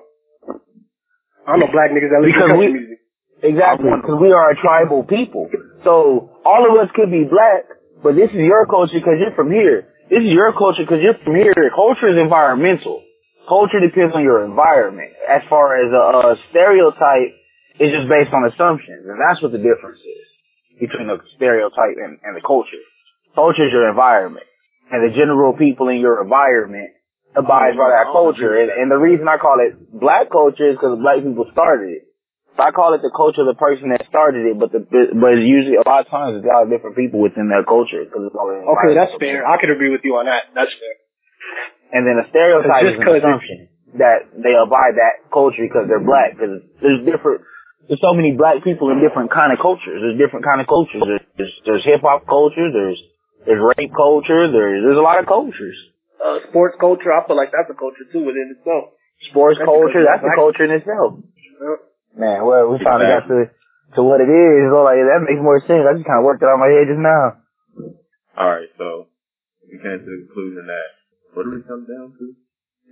I 1.43 1.57
know 1.57 1.67
black 1.67 1.91
niggas 1.91 2.13
that 2.13 2.23
listen 2.23 2.39
to 2.39 2.55
country 2.55 2.71
music. 2.71 2.99
Exactly, 3.43 3.91
because 3.99 4.19
we 4.19 4.31
are 4.31 4.51
a 4.51 4.57
tribal 4.59 5.03
people. 5.03 5.51
So 5.83 6.31
all 6.43 6.63
of 6.67 6.75
us 6.79 6.91
could 6.95 7.11
be 7.11 7.27
black, 7.27 7.67
but 8.03 8.15
this 8.15 8.31
is 8.31 8.43
your 8.43 8.63
culture 8.67 8.99
because 8.99 9.19
you're 9.19 9.35
from 9.35 9.51
here. 9.51 9.91
This 10.07 10.23
is 10.23 10.31
your 10.31 10.55
culture 10.55 10.87
because 10.87 11.03
you're 11.03 11.19
from 11.23 11.35
here. 11.35 11.55
Culture 11.75 12.11
is 12.11 12.19
environmental. 12.19 13.03
Culture 13.49 13.81
depends 13.81 14.13
on 14.13 14.21
your 14.21 14.45
environment. 14.45 15.09
As 15.25 15.41
far 15.49 15.81
as 15.81 15.89
a, 15.89 15.97
a 15.97 16.35
stereotype, 16.53 17.33
it's 17.81 17.89
just 17.89 18.05
based 18.05 18.29
on 18.29 18.45
assumptions, 18.45 19.09
and 19.09 19.17
that's 19.17 19.41
what 19.41 19.49
the 19.49 19.57
difference 19.57 19.97
is 20.05 20.25
between 20.77 21.09
the 21.09 21.17
stereotype 21.33 21.97
and, 21.97 22.21
and 22.21 22.37
the 22.37 22.45
culture. 22.45 22.77
Culture 23.33 23.65
is 23.65 23.73
your 23.73 23.89
environment, 23.89 24.45
and 24.93 25.01
the 25.01 25.17
general 25.17 25.57
people 25.57 25.89
in 25.89 25.97
your 25.97 26.21
environment 26.21 26.93
abides 27.33 27.73
by 27.73 27.89
that 27.89 28.13
culture. 28.13 28.53
And, 28.53 28.69
and 28.69 28.87
the 28.93 29.01
reason 29.01 29.25
I 29.25 29.41
call 29.41 29.57
it 29.65 29.73
black 29.89 30.29
culture 30.29 30.69
is 30.69 30.77
because 30.77 31.01
black 31.01 31.25
people 31.25 31.49
started 31.49 31.89
it. 31.89 32.03
So 32.53 32.67
I 32.67 32.75
call 32.75 32.91
it 32.91 33.01
the 33.01 33.13
culture 33.15 33.47
of 33.47 33.49
the 33.49 33.55
person 33.55 33.95
that 33.95 34.03
started 34.11 34.43
it, 34.43 34.59
but 34.59 34.75
the 34.75 34.83
but 34.83 35.39
it's 35.39 35.47
usually 35.47 35.79
a 35.79 35.85
lot 35.87 36.03
of 36.03 36.11
times 36.11 36.37
it's 36.37 36.43
a 36.43 36.51
lot 36.51 36.67
of 36.67 36.69
different 36.69 36.99
people 36.99 37.23
within 37.23 37.47
that 37.55 37.63
culture 37.63 38.03
because 38.03 38.27
it's 38.27 38.35
all 38.35 38.51
Okay, 38.51 38.91
that's 38.91 39.15
fair. 39.15 39.47
I 39.47 39.55
could 39.55 39.71
agree 39.71 39.87
with 39.87 40.03
you 40.03 40.19
on 40.19 40.27
that. 40.27 40.51
That's 40.51 40.73
fair. 40.75 40.98
And 41.91 42.05
then 42.05 42.21
a 42.21 42.25
stereotype 42.29 42.85
Just 42.85 42.93
is 42.95 42.99
an 42.99 43.05
'cause 43.05 43.15
it- 43.17 43.25
assumption 43.25 43.57
that 43.97 44.19
they 44.37 44.53
abide 44.53 44.95
that 45.01 45.25
culture 45.33 45.65
because 45.65 45.89
they're 45.89 46.03
black. 46.05 46.37
Because 46.37 46.61
there's 46.81 47.01
different, 47.05 47.41
there's 47.89 48.01
so 48.01 48.13
many 48.13 48.37
black 48.37 48.61
people 48.61 48.93
in 48.93 49.01
different 49.01 49.31
kind 49.33 49.49
of 49.51 49.57
cultures. 49.59 49.97
There's 50.01 50.17
different 50.21 50.45
kind 50.45 50.61
of 50.61 50.67
cultures. 50.69 51.01
There's 51.01 51.25
there's, 51.37 51.55
there's 51.65 51.83
hip 51.85 52.01
hop 52.05 52.27
culture. 52.29 52.69
There's 52.69 52.99
there's 53.49 53.61
rape 53.77 53.93
culture. 53.97 54.45
There's 54.51 54.83
there's 54.85 54.97
a 55.01 55.05
lot 55.05 55.17
of 55.17 55.25
cultures. 55.25 55.73
Uh, 56.19 56.39
sports 56.51 56.75
culture, 56.79 57.09
I 57.15 57.25
feel 57.25 57.37
like 57.39 57.49
that's 57.55 57.71
a 57.71 57.77
culture 57.79 58.03
too 58.11 58.21
within 58.27 58.53
itself. 58.59 58.91
Sports 59.31 59.57
That's 59.57 59.65
culture. 59.71 60.03
culture. 60.03 60.03
That's 60.05 60.23
a 60.23 60.35
culture 60.35 60.63
in 60.67 60.71
itself. 60.77 61.09
Yeah. 61.59 61.75
Man, 62.19 62.45
well, 62.45 62.69
we 62.69 62.77
finally 62.83 63.07
got 63.09 63.25
to 63.31 63.49
to 63.95 64.03
what 64.03 64.21
it 64.21 64.29
is. 64.29 64.69
So 64.69 64.83
like 64.83 64.99
that 65.01 65.23
makes 65.25 65.41
more 65.41 65.57
sense. 65.65 65.81
I 65.87 65.95
just 65.97 66.05
kind 66.05 66.19
of 66.21 66.25
worked 66.27 66.43
it 66.43 66.47
out 66.51 66.59
in 66.59 66.63
my 66.63 66.69
head 66.69 66.85
just 66.91 66.99
now. 67.01 67.39
All 68.37 68.49
right, 68.53 68.69
so 68.77 69.07
we 69.65 69.79
came 69.81 69.97
to 69.99 70.05
the 70.05 70.17
conclusion 70.27 70.67
that 70.67 70.87
what 71.33 71.43
do 71.45 71.51
we 71.55 71.61
come 71.63 71.85
down 71.85 72.13
to? 72.19 72.33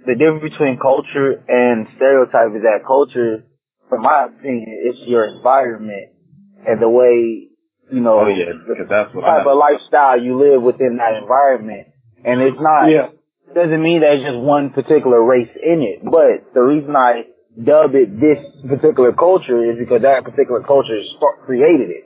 the 0.06 0.15
difference 0.15 0.45
between 0.56 0.78
culture 0.80 1.41
and 1.50 1.88
stereotype 1.97 2.56
is 2.56 2.63
that 2.63 2.86
culture, 2.88 3.43
from 3.89 4.04
my 4.08 4.30
opinion, 4.32 4.71
is 4.88 4.95
your 5.10 5.26
environment 5.28 6.15
and 6.63 6.80
the 6.80 6.88
way, 6.88 7.50
you 7.91 8.00
know, 8.00 8.23
Oh 8.23 8.32
yeah, 8.32 8.56
because 8.56 8.88
that's 8.88 9.12
the 9.12 9.19
what 9.19 9.28
I 9.28 9.41
type 9.43 9.47
of 9.52 9.58
lifestyle 9.58 10.15
you 10.21 10.38
live 10.39 10.62
within 10.63 10.95
that 11.02 11.17
environment. 11.19 11.91
And 12.23 12.39
it's 12.39 12.56
not, 12.60 12.88
Yeah. 12.88 13.12
it 13.52 13.56
doesn't 13.56 13.82
mean 13.82 14.00
there's 14.00 14.23
just 14.23 14.38
one 14.39 14.69
particular 14.71 15.19
race 15.19 15.52
in 15.60 15.82
it. 15.84 16.06
But 16.06 16.54
the 16.54 16.63
reason 16.63 16.95
I 16.95 17.28
dub 17.58 17.91
it 17.97 18.08
this 18.21 18.39
particular 18.63 19.12
culture 19.12 19.60
is 19.65 19.82
because 19.82 20.06
that 20.08 20.23
particular 20.23 20.62
culture 20.63 21.00
sp- 21.19 21.41
created 21.43 21.89
it. 21.89 22.04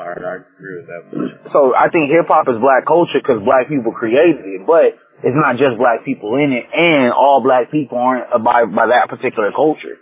All 0.00 0.08
right, 0.08 0.22
I 0.22 0.34
agree 0.42 0.80
with 0.80 0.88
that. 0.88 1.02
So 1.52 1.74
I 1.76 1.88
think 1.92 2.08
hip 2.10 2.26
hop 2.26 2.48
is 2.48 2.56
black 2.58 2.86
culture 2.86 3.20
because 3.20 3.42
black 3.44 3.68
people 3.68 3.92
created 3.92 4.42
it, 4.42 4.66
but 4.66 4.96
it's 5.22 5.36
not 5.38 5.60
just 5.60 5.78
black 5.78 6.04
people 6.04 6.34
in 6.36 6.50
it, 6.50 6.66
and 6.72 7.12
all 7.12 7.40
black 7.44 7.70
people 7.70 7.98
aren't 7.98 8.28
abide 8.34 8.74
by 8.74 8.90
that 8.90 9.08
particular 9.08 9.52
culture. 9.54 10.00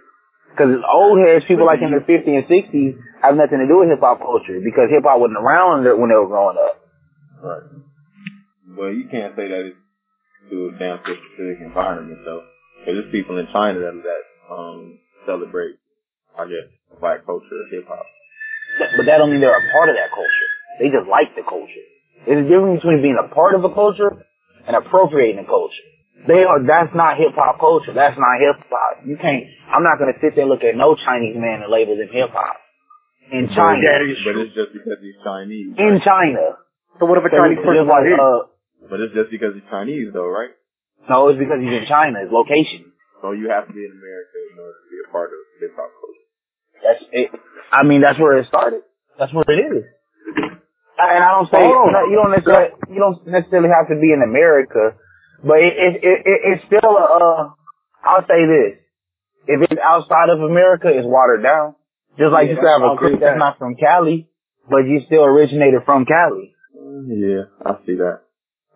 Because 0.52 0.76
old 0.84 1.16
heads, 1.16 1.48
people 1.48 1.64
like 1.64 1.80
in 1.80 1.92
their 1.92 2.04
50s 2.04 2.28
and 2.28 2.44
60s, 2.44 2.92
have 3.24 3.36
nothing 3.36 3.60
to 3.60 3.68
do 3.68 3.80
with 3.80 3.88
hip 3.88 4.04
hop 4.04 4.20
culture 4.20 4.60
because 4.60 4.92
hip 4.92 5.04
hop 5.04 5.16
wasn't 5.16 5.40
around 5.40 5.88
when 5.88 6.12
they 6.12 6.18
were 6.18 6.28
growing 6.28 6.60
up. 6.60 6.76
Right. 7.40 7.64
Well, 8.76 8.92
you 8.92 9.08
can't 9.08 9.32
say 9.32 9.48
that 9.48 9.72
it's 9.72 9.80
to 10.52 10.68
a 10.68 10.76
damn 10.76 11.00
specific 11.00 11.64
environment 11.64 12.20
though. 12.28 12.44
Because 12.82 13.00
there's 13.00 13.12
people 13.14 13.40
in 13.40 13.48
China 13.48 13.80
that, 13.80 13.96
that 13.96 14.22
um 14.52 14.98
celebrate, 15.24 15.80
I 16.36 16.44
guess, 16.44 16.68
black 17.00 17.24
culture, 17.24 17.48
of 17.48 17.68
hip 17.72 17.88
hop. 17.88 18.04
But 18.98 19.08
that 19.08 19.22
don't 19.22 19.32
mean 19.32 19.40
they're 19.40 19.56
a 19.56 19.72
part 19.72 19.88
of 19.88 19.96
that 19.96 20.12
culture. 20.12 20.48
They 20.80 20.92
just 20.92 21.08
like 21.08 21.32
the 21.32 21.46
culture. 21.46 21.86
There's 22.28 22.44
a 22.44 22.48
difference 22.48 22.84
between 22.84 23.00
being 23.00 23.20
a 23.20 23.28
part 23.32 23.54
of 23.54 23.64
a 23.64 23.72
culture 23.72 24.20
and 24.66 24.76
appropriating 24.76 25.42
a 25.42 25.46
culture. 25.46 25.86
They 26.22 26.46
are, 26.46 26.62
that's 26.62 26.94
not 26.94 27.18
hip 27.18 27.34
hop 27.34 27.58
culture. 27.58 27.90
That's 27.90 28.14
not 28.14 28.38
hip 28.38 28.62
hop. 28.70 29.02
You 29.02 29.18
can't, 29.18 29.42
I'm 29.66 29.82
not 29.82 29.98
gonna 29.98 30.14
sit 30.22 30.38
there 30.38 30.46
and 30.46 30.52
look 30.52 30.62
at 30.62 30.78
no 30.78 30.94
Chinese 30.94 31.34
man 31.34 31.66
and 31.66 31.70
label 31.70 31.98
them 31.98 32.10
hip 32.14 32.30
hop. 32.30 32.62
In 33.32 33.48
China. 33.50 33.82
But 33.82 34.36
it's 34.44 34.54
just 34.54 34.70
because 34.76 35.00
he's 35.00 35.16
Chinese. 35.24 35.72
In? 35.78 35.98
China. 36.04 36.60
So 37.00 37.08
what 37.08 37.16
if 37.18 37.24
a 37.26 37.32
So 37.32 37.40
Chinese 37.40 37.58
it's 37.58 37.66
person 37.66 37.88
just 37.88 37.90
like, 37.90 38.06
like, 38.06 38.20
uh, 38.20 38.40
But 38.92 38.98
it's 39.00 39.14
just 39.16 39.30
because 39.32 39.56
he's 39.56 39.66
Chinese 39.72 40.12
though, 40.12 40.28
right? 40.28 40.52
no, 41.08 41.32
it's 41.32 41.40
because 41.40 41.58
he's 41.58 41.72
in 41.74 41.88
China. 41.88 42.22
His 42.22 42.30
location. 42.30 42.92
So 43.24 43.32
you 43.32 43.50
have 43.50 43.66
to 43.66 43.72
be 43.74 43.82
in 43.82 43.90
America 43.90 44.38
in 44.52 44.58
order 44.60 44.78
to 44.78 44.86
be 44.92 44.98
a 45.02 45.08
part 45.10 45.30
of 45.32 45.40
hip 45.58 45.74
hop 45.74 45.90
culture. 45.90 46.26
That's 46.82 47.02
it. 47.10 47.28
I 47.72 47.82
mean, 47.82 48.02
that's 48.04 48.20
where 48.20 48.36
it 48.38 48.46
started. 48.46 48.82
That's 49.18 49.32
where 49.32 49.46
it 49.48 49.60
is. 49.74 49.82
And 51.02 51.22
I 51.24 51.30
don't 51.34 51.50
say 51.50 51.58
you 51.66 52.16
don't 52.16 52.30
necessarily 52.30 52.70
you 52.94 53.00
don't 53.02 53.18
necessarily 53.26 53.70
have 53.74 53.90
to 53.90 53.96
be 53.98 54.14
in 54.14 54.22
America, 54.22 54.94
but 55.42 55.58
it 55.58 55.74
it 55.74 55.92
it, 56.02 56.18
it 56.22 56.38
it's 56.54 56.62
still 56.70 56.94
a. 56.94 57.04
Uh, 57.18 57.42
I'll 58.06 58.26
say 58.26 58.42
this: 58.46 58.78
if 59.50 59.58
it's 59.66 59.80
outside 59.82 60.30
of 60.30 60.42
America, 60.42 60.86
it's 60.90 61.06
watered 61.06 61.42
down. 61.42 61.74
Just 62.18 62.30
like 62.30 62.52
Yeah, 62.52 62.60
you 62.60 62.66
have 62.68 62.84
a 62.84 62.94
Crip 63.00 63.18
that's 63.18 63.40
not 63.40 63.58
from 63.58 63.74
Cali, 63.74 64.28
but 64.68 64.84
you 64.84 65.00
still 65.08 65.24
originated 65.24 65.82
from 65.88 66.04
Cali. 66.04 66.52
Yeah, 67.08 67.48
I 67.64 67.80
see 67.86 67.96
that. 67.96 68.22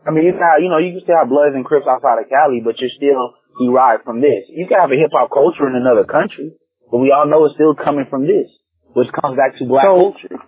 I 0.06 0.10
mean, 0.14 0.24
you 0.24 0.32
can 0.32 0.40
have, 0.40 0.62
you 0.62 0.70
know, 0.70 0.78
you 0.78 0.94
can 0.94 1.02
still 1.02 1.18
have 1.18 1.28
Bloods 1.28 1.52
and 1.58 1.66
Crips 1.66 1.84
outside 1.84 2.22
of 2.22 2.30
Cali, 2.30 2.62
but 2.64 2.78
you're 2.78 2.94
still 2.94 3.34
derived 3.58 4.04
from 4.06 4.22
this. 4.22 4.46
You 4.48 4.66
can 4.70 4.78
have 4.78 4.90
a 4.90 4.96
hip 4.96 5.10
hop 5.12 5.28
culture 5.34 5.66
in 5.66 5.74
another 5.74 6.06
country, 6.06 6.54
but 6.90 6.98
we 6.98 7.10
all 7.10 7.26
know 7.26 7.44
it's 7.44 7.58
still 7.58 7.74
coming 7.74 8.06
from 8.08 8.22
this, 8.24 8.46
which 8.94 9.10
comes 9.12 9.36
back 9.36 9.58
to 9.58 9.66
black 9.66 9.84
So- 9.84 10.14
culture. 10.16 10.38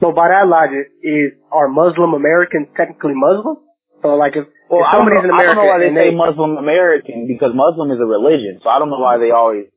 So 0.00 0.12
by 0.12 0.28
that 0.28 0.44
logic, 0.46 0.92
is 1.00 1.32
are 1.50 1.68
Muslim 1.72 2.12
Americans 2.12 2.68
technically 2.76 3.16
Muslim? 3.16 3.64
So 4.04 4.12
like 4.20 4.36
if, 4.36 4.44
Well, 4.68 4.84
if 4.84 4.92
somebody's 4.92 5.24
know, 5.24 5.32
in 5.32 5.34
I 5.34 5.48
don't 5.48 5.56
America 5.56 5.60
know 5.60 5.68
why 5.72 5.78
they 5.80 5.88
and 5.88 5.96
say 5.96 6.10
they 6.12 6.16
Muslim 6.16 6.52
American 6.60 7.16
because 7.26 7.52
Muslim 7.56 7.88
is 7.96 8.00
a 8.00 8.08
religion, 8.08 8.60
so 8.60 8.68
I 8.68 8.76
don't 8.78 8.92
know 8.92 9.00
why 9.00 9.16
they 9.16 9.32
always 9.32 9.72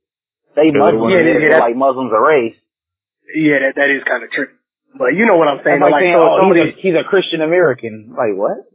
say 0.55 0.69
Yeah, 0.69 0.75
Muslim 0.75 1.07
yeah, 1.09 1.23
yeah, 1.23 1.55
yeah, 1.55 1.63
like 1.63 1.79
Muslim's 1.79 2.11
a 2.11 2.19
race. 2.19 2.59
yeah 3.31 3.63
that 3.63 3.79
that 3.79 3.89
is 3.95 4.03
kind 4.03 4.23
of 4.23 4.29
tricky. 4.35 4.55
But 4.97 5.13
you 5.15 5.23
know 5.29 5.37
what 5.37 5.47
I'm 5.47 5.61
saying? 5.63 5.79
Like 5.79 5.93
like 5.95 6.01
saying, 6.03 6.17
so 6.17 6.25
if 6.25 6.27
oh, 6.27 6.33
he's 6.33 6.41
somebody 6.41 6.61
a, 6.65 6.69
he's 6.83 6.97
a 6.97 7.05
Christian 7.07 7.39
American. 7.45 8.11
Like 8.11 8.33
what? 8.35 8.67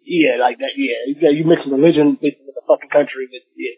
yeah 0.00 0.40
like 0.40 0.56
that 0.58 0.72
yeah 0.80 1.06
you, 1.06 1.14
you 1.36 1.44
mix 1.44 1.60
religion 1.68 2.16
with, 2.18 2.34
with 2.40 2.54
the 2.56 2.64
fucking 2.66 2.88
country 2.90 3.28
with 3.30 3.44
yeah 3.54 3.76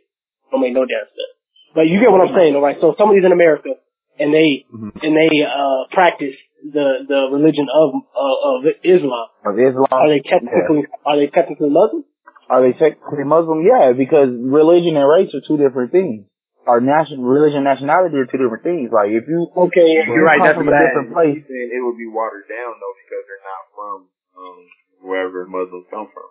don't 0.54 0.62
make 0.62 0.72
no 0.76 0.86
damn 0.86 1.08
sense. 1.10 1.34
But 1.74 1.88
you 1.88 1.98
get 1.98 2.12
what 2.12 2.20
I'm 2.20 2.36
saying, 2.36 2.52
all 2.54 2.60
right? 2.62 2.76
So 2.80 2.92
if 2.92 2.96
somebody's 3.00 3.24
in 3.24 3.32
America 3.32 3.72
and 4.20 4.28
they 4.30 4.68
Mhm. 4.68 4.92
and 5.02 5.12
they 5.16 5.32
uh 5.42 5.88
practice 5.90 6.36
the 6.62 6.86
the 7.10 7.20
religion 7.34 7.66
of 7.66 7.88
uh, 8.14 8.36
of 8.54 8.58
Islam, 8.86 9.28
Of 9.44 9.58
Islam? 9.58 9.90
are 9.90 10.08
they 10.08 10.22
technically 10.22 10.86
are 11.04 11.16
they 11.18 11.26
technically 11.28 11.70
Muslim? 11.70 12.06
Are 12.48 12.62
they 12.62 12.72
technically 12.78 13.24
Muslim? 13.26 13.66
Yeah, 13.66 13.92
because 13.96 14.30
religion 14.30 14.94
and 14.94 15.06
race 15.08 15.34
are 15.34 15.42
two 15.42 15.58
different 15.58 15.90
things. 15.90 16.26
Our 16.62 16.78
national 16.78 17.26
religion, 17.26 17.66
and 17.66 17.70
nationality 17.74 18.14
are 18.22 18.30
two 18.30 18.38
different 18.38 18.62
things. 18.62 18.94
Like 18.94 19.10
if 19.10 19.26
you 19.26 19.50
Okay, 19.50 19.82
yeah, 19.98 20.06
you're 20.06 20.22
right. 20.22 20.38
That's 20.38 20.54
from 20.54 20.70
what 20.70 20.74
a 20.74 20.78
that 20.78 20.86
different 20.94 21.10
is. 21.10 21.14
place, 21.18 21.36
He's 21.42 21.48
saying 21.50 21.68
it 21.74 21.82
would 21.82 21.98
be 21.98 22.06
watered 22.06 22.46
down 22.46 22.78
though 22.78 22.94
because 23.02 23.22
they're 23.26 23.46
not 23.46 23.62
from 23.74 23.96
um 24.38 24.58
wherever 25.02 25.42
Muslims 25.50 25.90
come 25.90 26.06
from. 26.14 26.28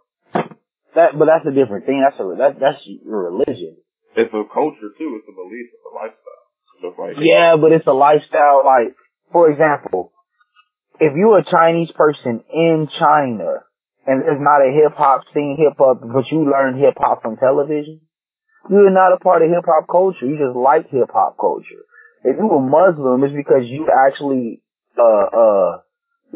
that 0.95 1.19
but 1.19 1.27
that's 1.27 1.43
a 1.43 1.51
different 1.51 1.83
thing. 1.83 1.99
That's 1.99 2.15
a 2.15 2.25
that, 2.39 2.51
that's 2.63 2.79
your 2.87 3.27
religion. 3.35 3.75
It's 4.15 4.31
a 4.31 4.43
culture 4.47 4.91
too. 4.95 5.19
It's 5.19 5.27
a 5.27 5.35
belief. 5.35 5.67
It's 5.75 5.87
a 5.87 5.93
lifestyle. 5.95 6.45
Just 6.79 6.95
like 6.95 7.15
Yeah, 7.19 7.59
but 7.59 7.71
it's 7.75 7.87
a 7.87 7.93
lifestyle. 7.95 8.63
Like, 8.63 8.95
for 9.31 9.51
example, 9.51 10.11
if 11.01 11.17
you're 11.17 11.41
a 11.41 11.49
Chinese 11.49 11.89
person 11.97 12.45
in 12.53 12.87
China 13.01 13.65
and 14.05 14.21
there's 14.21 14.37
not 14.37 14.61
a 14.61 14.69
hip 14.69 14.93
hop 14.93 15.25
scene, 15.33 15.57
hip 15.57 15.73
hop, 15.81 15.99
but 15.99 16.29
you 16.29 16.45
learn 16.45 16.77
hip 16.77 16.93
hop 16.95 17.23
from 17.25 17.37
television, 17.37 18.01
you're 18.69 18.93
not 18.93 19.11
a 19.11 19.17
part 19.17 19.41
of 19.41 19.49
hip 19.49 19.65
hop 19.65 19.89
culture. 19.89 20.29
You 20.29 20.37
just 20.37 20.55
like 20.55 20.93
hip 20.93 21.09
hop 21.09 21.41
culture. 21.41 21.81
If 22.23 22.37
you're 22.37 22.53
a 22.53 22.61
Muslim, 22.61 23.25
it's 23.25 23.33
because 23.33 23.65
you 23.65 23.89
actually, 23.89 24.61
uh, 24.93 25.25
uh, 25.33 25.71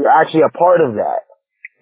you're 0.02 0.10
actually 0.10 0.42
a 0.42 0.50
part 0.50 0.82
of 0.82 0.98
that. 0.98 1.30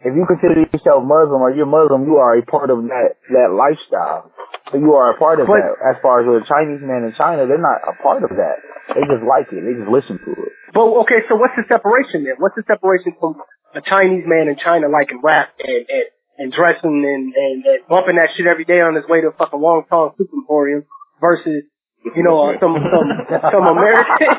If 0.03 0.11
you 0.11 0.27
consider 0.27 0.67
yourself 0.67 1.07
Muslim 1.07 1.39
or 1.39 1.55
you're 1.55 1.65
Muslim, 1.65 2.03
you 2.03 2.19
are 2.19 2.35
a 2.35 2.43
part 2.43 2.69
of 2.69 2.83
that, 2.91 3.15
that 3.31 3.55
lifestyle. 3.55 4.35
You 4.73 4.93
are 4.97 5.13
a 5.13 5.17
part 5.17 5.39
of 5.39 5.47
But- 5.47 5.61
that. 5.61 5.77
As 5.83 5.97
far 6.01 6.21
as 6.21 6.25
with 6.27 6.43
a 6.43 6.47
Chinese 6.49 6.81
man 6.81 7.03
in 7.05 7.13
China, 7.17 7.45
they're 7.45 7.61
not 7.61 7.81
a 7.85 7.93
part 8.01 8.23
of 8.23 8.31
that. 8.35 8.57
They 8.95 9.05
just 9.07 9.23
like 9.23 9.47
it. 9.53 9.61
They 9.63 9.77
just 9.79 9.89
listen 9.89 10.17
to 10.19 10.31
it. 10.33 10.51
But 10.73 10.89
okay, 11.05 11.21
so 11.29 11.35
what's 11.37 11.53
the 11.55 11.63
separation 11.69 12.25
then? 12.25 12.35
What's 12.41 12.55
the 12.57 12.65
separation 12.67 13.13
from 13.21 13.37
a 13.77 13.81
Chinese 13.85 14.25
man 14.25 14.49
in 14.49 14.57
China 14.57 14.89
liking 14.89 15.21
rap 15.23 15.53
and 15.61 15.85
and, 15.87 16.07
and 16.37 16.47
dressing 16.51 17.05
and, 17.05 17.29
and 17.33 17.57
and 17.65 17.79
bumping 17.87 18.17
that 18.17 18.33
shit 18.35 18.47
every 18.49 18.65
day 18.65 18.81
on 18.81 18.95
his 18.97 19.05
way 19.07 19.21
to 19.21 19.29
a 19.29 19.35
fucking 19.37 19.61
Wong 19.61 19.85
Tong 19.89 20.11
Soup 20.17 20.27
Emporium 20.33 20.83
versus 21.21 21.63
you 22.03 22.23
know 22.25 22.49
uh, 22.49 22.57
some 22.59 22.73
some 22.75 23.07
some 23.53 23.65
American 23.69 24.33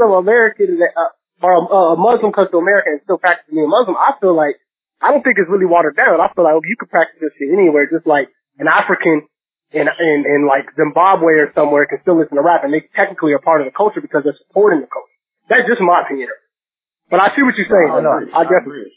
some 0.00 0.12
American 0.16 0.78
that, 0.80 0.92
uh, 0.96 1.12
or 1.44 1.52
a, 1.54 1.60
a 1.92 1.96
Muslim 1.96 2.32
comes 2.32 2.50
to 2.50 2.58
America 2.58 2.88
and 2.90 3.00
still 3.04 3.18
practicing 3.18 3.54
being 3.60 3.66
a 3.68 3.70
Muslim. 3.70 3.96
I 3.96 4.12
feel 4.20 4.34
like 4.34 4.56
I 5.02 5.12
don't 5.12 5.22
think 5.22 5.36
it's 5.36 5.50
really 5.50 5.68
watered 5.68 5.96
down. 5.96 6.20
I 6.20 6.32
feel 6.32 6.44
like 6.44 6.56
you 6.64 6.76
could 6.80 6.88
practice 6.88 7.20
this 7.20 7.34
shit 7.36 7.52
anywhere, 7.52 7.84
just 7.86 8.06
like 8.08 8.32
an 8.56 8.68
African 8.68 9.28
in 9.72 9.84
in 9.84 10.18
in 10.24 10.40
like 10.46 10.70
Zimbabwe 10.78 11.42
or 11.42 11.52
somewhere 11.52 11.84
can 11.86 11.98
still 12.02 12.16
listen 12.16 12.38
to 12.38 12.44
rap 12.44 12.62
and 12.62 12.72
they 12.72 12.86
technically 12.94 13.34
are 13.34 13.42
part 13.42 13.60
of 13.60 13.66
the 13.66 13.74
culture 13.74 14.00
because 14.00 14.22
they're 14.22 14.38
supporting 14.46 14.80
the 14.80 14.88
culture. 14.88 15.18
That's 15.50 15.66
just 15.66 15.82
my 15.82 16.06
opinion. 16.06 16.30
But 17.10 17.20
I 17.20 17.34
see 17.34 17.42
what 17.42 17.54
you're 17.58 17.70
saying. 17.70 17.90
No, 17.92 18.02
no, 18.02 18.14
I 18.34 18.42
definitely. 18.46 18.94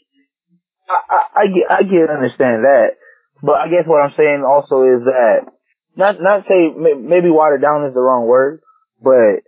I, 0.90 0.98
I, 1.06 1.18
I 1.36 1.44
get, 1.46 1.66
I 1.70 1.80
get, 1.86 2.10
understand 2.10 2.66
that, 2.66 2.98
but 3.42 3.62
I 3.62 3.70
guess 3.70 3.86
what 3.86 4.02
I'm 4.02 4.14
saying 4.18 4.42
also 4.42 4.82
is 4.82 5.06
that 5.06 5.46
not, 5.94 6.18
not 6.18 6.46
say 6.50 6.74
maybe 6.74 7.30
watered 7.30 7.62
down 7.62 7.86
is 7.86 7.94
the 7.94 8.02
wrong 8.02 8.26
word, 8.26 8.60
but 8.98 9.46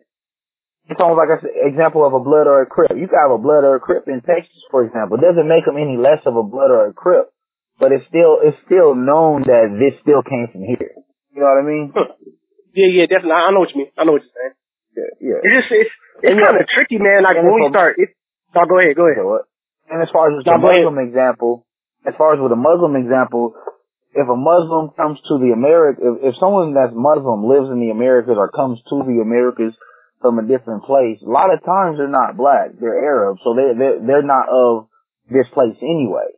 it's 0.93 1.01
almost 1.01 1.19
like 1.19 1.33
an 1.33 1.49
example 1.67 2.05
of 2.05 2.13
a 2.13 2.21
blood 2.21 2.47
or 2.47 2.63
a 2.63 2.69
crip. 2.69 2.93
You 2.93 3.09
can 3.09 3.19
have 3.19 3.33
a 3.33 3.41
blood 3.41 3.65
or 3.65 3.77
a 3.77 3.83
crip 3.83 4.07
in 4.07 4.21
Texas, 4.21 4.61
for 4.71 4.85
example. 4.85 5.17
It 5.17 5.25
doesn't 5.25 5.49
make 5.49 5.65
them 5.65 5.81
any 5.81 5.97
less 5.97 6.21
of 6.29 6.37
a 6.37 6.45
blood 6.45 6.69
or 6.69 6.87
a 6.87 6.93
crip, 6.93 7.33
but 7.81 7.91
it's 7.91 8.05
still, 8.07 8.45
it's 8.45 8.61
still 8.69 8.95
known 8.95 9.49
that 9.49 9.73
this 9.73 9.97
still 10.05 10.21
came 10.21 10.53
from 10.53 10.69
here. 10.69 10.93
You 11.33 11.41
know 11.41 11.49
what 11.49 11.61
I 11.61 11.67
mean? 11.67 11.87
Yeah, 12.73 12.89
yeah, 12.89 13.07
definitely. 13.09 13.37
I 13.37 13.53
know 13.53 13.61
what 13.61 13.73
you 13.73 13.85
mean. 13.85 13.93
I 13.97 14.05
know 14.05 14.17
what 14.17 14.25
you're 14.25 14.37
saying. 14.37 14.57
Yeah. 14.97 15.13
yeah. 15.21 15.41
It's 15.45 15.55
just 15.61 15.71
it's 15.73 15.95
it's 16.25 16.41
kind 16.41 16.57
of 16.57 16.65
tricky, 16.69 16.97
man. 17.01 17.25
Like 17.25 17.37
when 17.41 17.53
we 17.53 17.69
start, 17.69 17.97
it. 18.01 18.13
No, 18.53 18.65
go 18.65 18.81
ahead, 18.81 18.97
go 18.97 19.09
ahead. 19.09 19.25
What? 19.25 19.49
And 19.89 20.01
as 20.01 20.09
far 20.13 20.33
as 20.33 20.41
No, 20.41 20.57
the 20.57 20.57
ahead. 20.57 20.85
Muslim 20.85 21.01
example, 21.01 21.65
as 22.05 22.17
far 22.17 22.33
as 22.33 22.41
with 22.41 22.53
a 22.53 22.61
Muslim 22.61 22.97
example, 22.97 23.57
if 24.13 24.29
a 24.29 24.37
Muslim 24.37 24.93
comes 24.93 25.21
to 25.29 25.41
the 25.41 25.53
America, 25.57 26.01
if, 26.01 26.33
if 26.33 26.35
someone 26.41 26.77
that's 26.77 26.93
Muslim 26.93 27.49
lives 27.49 27.73
in 27.73 27.81
the 27.81 27.89
Americas 27.93 28.37
or 28.37 28.53
comes 28.53 28.81
to 28.93 29.05
the 29.05 29.21
Americas 29.25 29.73
from 30.23 30.39
a 30.39 30.47
different 30.47 30.87
place, 30.87 31.19
a 31.21 31.29
lot 31.29 31.53
of 31.53 31.61
times 31.67 31.99
they're 31.99 32.09
not 32.09 32.39
black, 32.39 32.79
they're 32.79 33.03
Arab, 33.03 33.39
so 33.45 33.53
they 33.53 33.75
they're, 33.77 33.99
they're 34.01 34.27
not 34.27 34.49
of 34.49 34.89
this 35.29 35.47
place 35.53 35.77
anyway. 35.83 36.31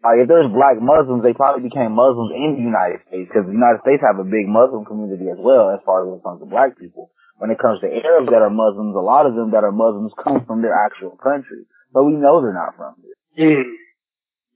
Like 0.00 0.24
if 0.24 0.28
there's 0.28 0.48
black 0.48 0.80
Muslims, 0.80 1.24
they 1.24 1.36
probably 1.36 1.68
became 1.68 1.92
Muslims 1.92 2.32
in 2.32 2.56
the 2.56 2.64
United 2.64 3.04
States 3.08 3.28
because 3.28 3.44
the 3.48 3.56
United 3.56 3.84
States 3.84 4.00
have 4.00 4.20
a 4.20 4.28
big 4.28 4.48
Muslim 4.48 4.84
community 4.84 5.28
as 5.28 5.36
well 5.36 5.72
as 5.72 5.80
far 5.84 6.04
as 6.04 6.08
when 6.08 6.20
it 6.20 6.24
comes 6.24 6.40
to 6.40 6.48
black 6.48 6.76
people. 6.76 7.12
When 7.36 7.48
it 7.48 7.60
comes 7.60 7.80
to 7.80 7.88
Arabs 7.88 8.28
that 8.28 8.44
are 8.44 8.52
Muslims, 8.52 8.92
a 8.92 9.00
lot 9.00 9.24
of 9.24 9.32
them 9.32 9.56
that 9.56 9.64
are 9.64 9.72
Muslims 9.72 10.12
come 10.20 10.44
from 10.44 10.60
their 10.60 10.76
actual 10.76 11.16
country, 11.16 11.64
but 11.88 12.04
we 12.04 12.12
know 12.12 12.40
they're 12.40 12.56
not 12.56 12.76
from 12.76 13.00
here. 13.32 13.64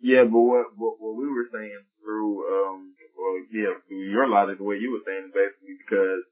Yeah, 0.05 0.29
but 0.29 0.37
what, 0.37 0.69
what 0.77 1.01
what 1.01 1.17
we 1.17 1.25
were 1.33 1.49
saying 1.49 1.81
through 2.05 2.45
um 2.45 2.93
well 3.17 3.41
yeah 3.49 3.73
through 3.89 4.05
your 4.13 4.29
logic 4.29 4.61
the 4.61 4.69
way 4.69 4.77
you 4.77 4.93
were 4.93 5.01
saying 5.09 5.33
basically 5.33 5.81
because 5.81 6.29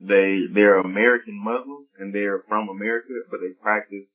they 0.00 0.48
they're 0.52 0.80
American 0.80 1.36
Muslims 1.38 1.88
and 1.98 2.14
they're 2.14 2.42
from 2.48 2.68
America 2.68 3.12
but 3.30 3.40
they 3.40 3.52
practice 3.60 4.06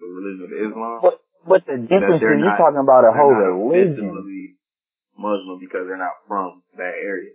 the 0.00 0.06
religion 0.08 0.44
of 0.48 0.52
Islam. 0.52 0.98
But 1.02 1.16
but 1.46 1.60
the 1.66 1.78
difference 1.82 2.22
is 2.22 2.28
you're 2.38 2.58
talking 2.58 2.82
about 2.82 3.04
a 3.06 3.12
whole 3.12 3.34
not 3.34 3.50
religion. 3.50 4.08
officially 4.08 4.58
Muslim 5.18 5.58
because 5.60 5.86
they're 5.86 6.00
not 6.00 6.16
from 6.26 6.62
that 6.76 6.94
area. 6.96 7.34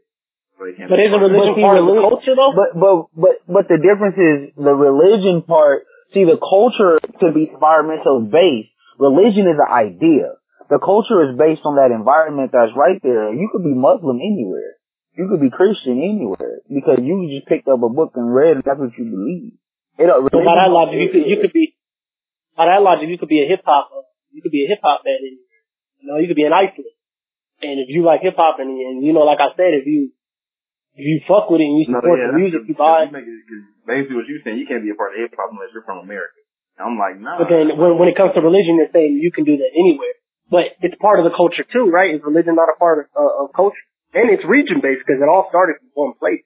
So 0.57 0.65
But 0.65 0.97
be 0.97 1.05
isn't 1.05 1.21
religion 1.21 1.53
But 1.53 1.61
part 1.61 1.77
of 1.77 1.85
the 1.85 1.93
relig- 1.93 2.09
culture 2.09 2.33
though? 2.33 2.53
But 2.57 2.69
but 2.73 2.95
but 3.13 3.33
but 3.45 3.65
the 3.69 3.77
difference 3.77 4.17
is 4.17 4.37
the 4.57 4.73
religion 4.73 5.45
part. 5.45 5.85
See, 6.15 6.25
the 6.25 6.39
culture 6.39 6.97
could 7.19 7.35
be 7.35 7.51
environmental 7.51 8.25
based. 8.25 8.73
Religion 8.97 9.45
is 9.45 9.59
an 9.59 9.69
idea. 9.69 10.39
The 10.71 10.79
culture 10.81 11.21
is 11.29 11.37
based 11.37 11.61
on 11.63 11.77
that 11.77 11.93
environment 11.93 12.49
that's 12.51 12.73
right 12.75 12.97
there. 13.03 13.31
You 13.31 13.47
could 13.53 13.63
be 13.63 13.75
Muslim 13.75 14.17
anywhere. 14.17 14.76
You 15.17 15.25
could 15.27 15.41
be 15.41 15.49
Christian 15.49 15.97
anywhere 15.97 16.62
because 16.69 17.01
you 17.01 17.25
just 17.34 17.49
picked 17.49 17.67
up 17.67 17.82
a 17.82 17.89
book 17.89 18.13
and 18.13 18.30
read 18.30 18.62
and 18.62 18.63
that's 18.63 18.77
what 18.77 18.93
you 18.97 19.06
believe. 19.10 19.58
It, 19.97 20.06
uh, 20.06 20.21
So 20.30 20.45
by 20.45 20.53
that 20.62 20.69
logic, 20.69 21.01
you 21.01 21.10
could 21.10 21.25
you 21.25 21.38
could 21.41 21.53
be 21.53 21.73
by 22.53 22.69
that 22.69 22.86
logic, 22.86 23.10
you 23.10 23.17
could 23.17 23.30
be 23.30 23.41
a 23.41 23.49
hip 23.49 23.65
hop 23.65 23.89
you 24.38 24.45
could 24.45 24.53
be 24.53 24.62
a 24.65 24.69
hip 24.69 24.86
hop 24.86 25.01
fan 25.01 25.17
anywhere. 25.17 25.62
You 25.97 26.06
know, 26.06 26.17
you 26.21 26.30
could 26.30 26.38
be 26.38 26.45
an 26.45 26.53
Iceland. 26.53 26.93
And 27.65 27.82
if 27.82 27.89
you 27.89 28.06
like 28.06 28.21
hip 28.21 28.38
hop 28.38 28.62
and, 28.62 28.69
and 28.69 29.01
you 29.01 29.17
know, 29.17 29.25
like 29.25 29.41
I 29.41 29.49
said, 29.58 29.73
if 29.73 29.89
you 29.89 30.13
if 30.93 31.06
you 31.06 31.25
fuck 31.25 31.49
with 31.49 31.62
it 31.62 31.65
and 31.65 31.82
you 31.82 31.89
No, 31.89 31.97
support 31.97 32.21
yeah, 32.21 32.30
the 32.30 32.38
music, 32.38 32.62
you 32.69 32.77
buy 32.77 33.10
it. 33.10 33.10
you 33.10 33.17
make 33.17 33.25
it- 33.25 33.65
basically 33.89 34.17
what 34.21 34.30
you're 34.30 34.43
saying, 34.45 34.62
you 34.62 34.69
can't 34.69 34.86
be 34.86 34.93
a 34.93 34.97
part 34.99 35.17
of 35.17 35.25
hip 35.25 35.34
hop 35.34 35.49
unless 35.49 35.73
you're 35.73 35.86
from 35.86 36.06
America. 36.06 36.38
I'm 36.77 36.93
like, 37.01 37.17
nah. 37.17 37.41
But 37.41 37.49
then 37.49 37.73
when 37.73 37.97
when 37.97 38.10
it 38.13 38.13
comes 38.13 38.38
to 38.38 38.41
religion, 38.45 38.77
they're 38.77 38.93
saying 38.93 39.17
you 39.17 39.34
can 39.34 39.41
do 39.41 39.58
that 39.58 39.71
anywhere. 39.73 40.13
But 40.53 40.77
it's 40.86 40.93
part 41.01 41.17
of 41.17 41.25
the 41.25 41.34
culture 41.34 41.65
too, 41.65 41.89
right? 41.89 42.13
Is 42.13 42.21
religion 42.21 42.53
not 42.53 42.69
a 42.69 42.77
part 42.77 43.01
of, 43.01 43.06
uh, 43.17 43.43
of 43.43 43.58
culture? 43.58 43.82
And 44.17 44.34
it's 44.34 44.41
region 44.49 44.82
based 44.82 45.06
because 45.06 45.21
it 45.21 45.30
all 45.30 45.45
started 45.53 45.77
in 45.77 45.93
one 45.93 46.17
place. 46.17 46.41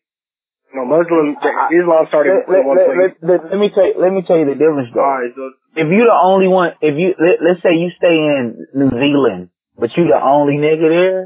You 0.72 0.84
know, 0.84 0.88
Muslim, 0.88 1.36
Islam 1.72 2.04
started 2.12 2.48
let, 2.48 2.64
in 2.64 2.68
one 2.68 2.76
let, 2.80 2.88
place. 2.88 3.16
let, 3.24 3.40
let, 3.52 3.60
me 3.60 3.68
tell 3.72 3.88
you, 3.88 3.96
let 4.00 4.12
me 4.12 4.24
tell 4.24 4.40
you 4.40 4.48
the 4.48 4.60
difference 4.60 4.92
though. 4.92 5.04
all 5.04 5.20
right, 5.20 5.32
so 5.36 5.52
if 5.76 5.88
you 5.88 6.04
the 6.08 6.16
only 6.16 6.48
one, 6.48 6.76
if 6.80 6.96
you 6.96 7.12
let, 7.16 7.44
let's 7.44 7.60
say 7.64 7.76
you 7.76 7.92
stay 7.96 8.12
in 8.12 8.68
New 8.76 8.92
Zealand, 8.92 9.52
but 9.76 9.92
you 10.00 10.08
the 10.08 10.20
only 10.20 10.60
nigga 10.60 10.88
there, 10.88 11.20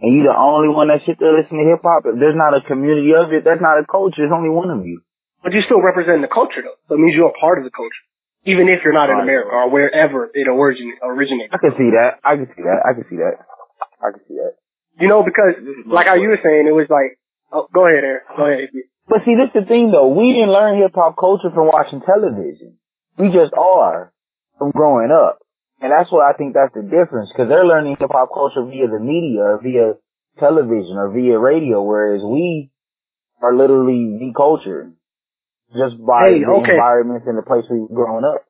and 0.00 0.08
you 0.12 0.28
the 0.28 0.36
only 0.36 0.68
one 0.68 0.92
that 0.92 1.04
sit 1.08 1.16
there 1.16 1.32
listening 1.32 1.64
to 1.64 1.72
hip 1.72 1.84
hop, 1.84 2.04
if 2.04 2.20
there's 2.20 2.36
not 2.36 2.52
a 2.52 2.60
community 2.68 3.16
of 3.16 3.32
it, 3.32 3.48
that's 3.48 3.64
not 3.64 3.80
a 3.80 3.88
culture. 3.88 4.20
There's 4.20 4.32
only 4.32 4.52
one 4.52 4.68
of 4.68 4.84
you. 4.84 5.00
But 5.40 5.56
you 5.56 5.64
still 5.64 5.80
represent 5.80 6.20
the 6.20 6.28
culture 6.28 6.60
though. 6.60 6.76
So 6.88 6.96
it 6.96 7.00
means 7.00 7.16
you're 7.16 7.32
a 7.32 7.40
part 7.40 7.56
of 7.56 7.64
the 7.64 7.72
culture. 7.72 8.04
Even 8.44 8.68
if 8.68 8.84
you're 8.84 8.96
not 8.96 9.08
in 9.08 9.24
America 9.24 9.56
or 9.56 9.72
wherever 9.72 10.28
it 10.32 10.46
origin 10.48 10.92
originated. 11.00 11.52
I 11.52 11.60
can 11.60 11.72
see 11.80 11.90
that. 11.96 12.20
I 12.20 12.36
can 12.36 12.48
see 12.52 12.64
that. 12.64 12.80
I 12.84 12.92
can 12.92 13.04
see 13.08 13.18
that. 13.24 13.36
I 14.04 14.08
can 14.12 14.22
see 14.28 14.36
that. 14.36 14.52
You 14.98 15.08
know, 15.08 15.22
because 15.22 15.54
like 15.86 16.06
how 16.06 16.16
you 16.16 16.28
were 16.28 16.40
saying, 16.42 16.66
it 16.66 16.72
was 16.72 16.88
like, 16.88 17.20
oh, 17.52 17.68
go 17.72 17.84
ahead, 17.84 18.04
Aaron. 18.04 18.24
Go 18.36 18.44
ahead. 18.48 18.68
But 19.08 19.22
see, 19.24 19.36
this 19.36 19.52
is 19.52 19.62
the 19.62 19.66
thing 19.68 19.92
though. 19.92 20.08
We 20.08 20.32
didn't 20.32 20.50
learn 20.50 20.80
hip 20.80 20.92
hop 20.94 21.16
culture 21.20 21.52
from 21.52 21.68
watching 21.68 22.00
television. 22.00 22.80
We 23.18 23.28
just 23.28 23.52
are 23.54 24.12
from 24.58 24.72
growing 24.72 25.12
up. 25.12 25.38
And 25.80 25.92
that's 25.92 26.10
what 26.10 26.24
I 26.24 26.32
think 26.32 26.56
that's 26.56 26.72
the 26.72 26.82
difference. 26.82 27.28
Cause 27.36 27.46
they're 27.48 27.68
learning 27.68 28.00
hip 28.00 28.10
hop 28.10 28.32
culture 28.32 28.64
via 28.64 28.88
the 28.88 28.98
media 28.98 29.44
or 29.44 29.60
via 29.62 30.00
television 30.40 30.96
or 30.96 31.12
via 31.12 31.38
radio, 31.38 31.84
whereas 31.84 32.24
we 32.24 32.72
are 33.44 33.54
literally 33.54 34.16
the 34.18 34.32
culture 34.34 34.90
just 35.76 36.00
by 36.00 36.32
Hey, 36.32 36.40
the 36.40 36.48
okay. 36.64 36.72
environments 36.72 37.28
and 37.28 37.36
the 37.36 37.44
place 37.44 37.68
we've 37.68 37.92
grown 37.92 38.24
up. 38.24 38.42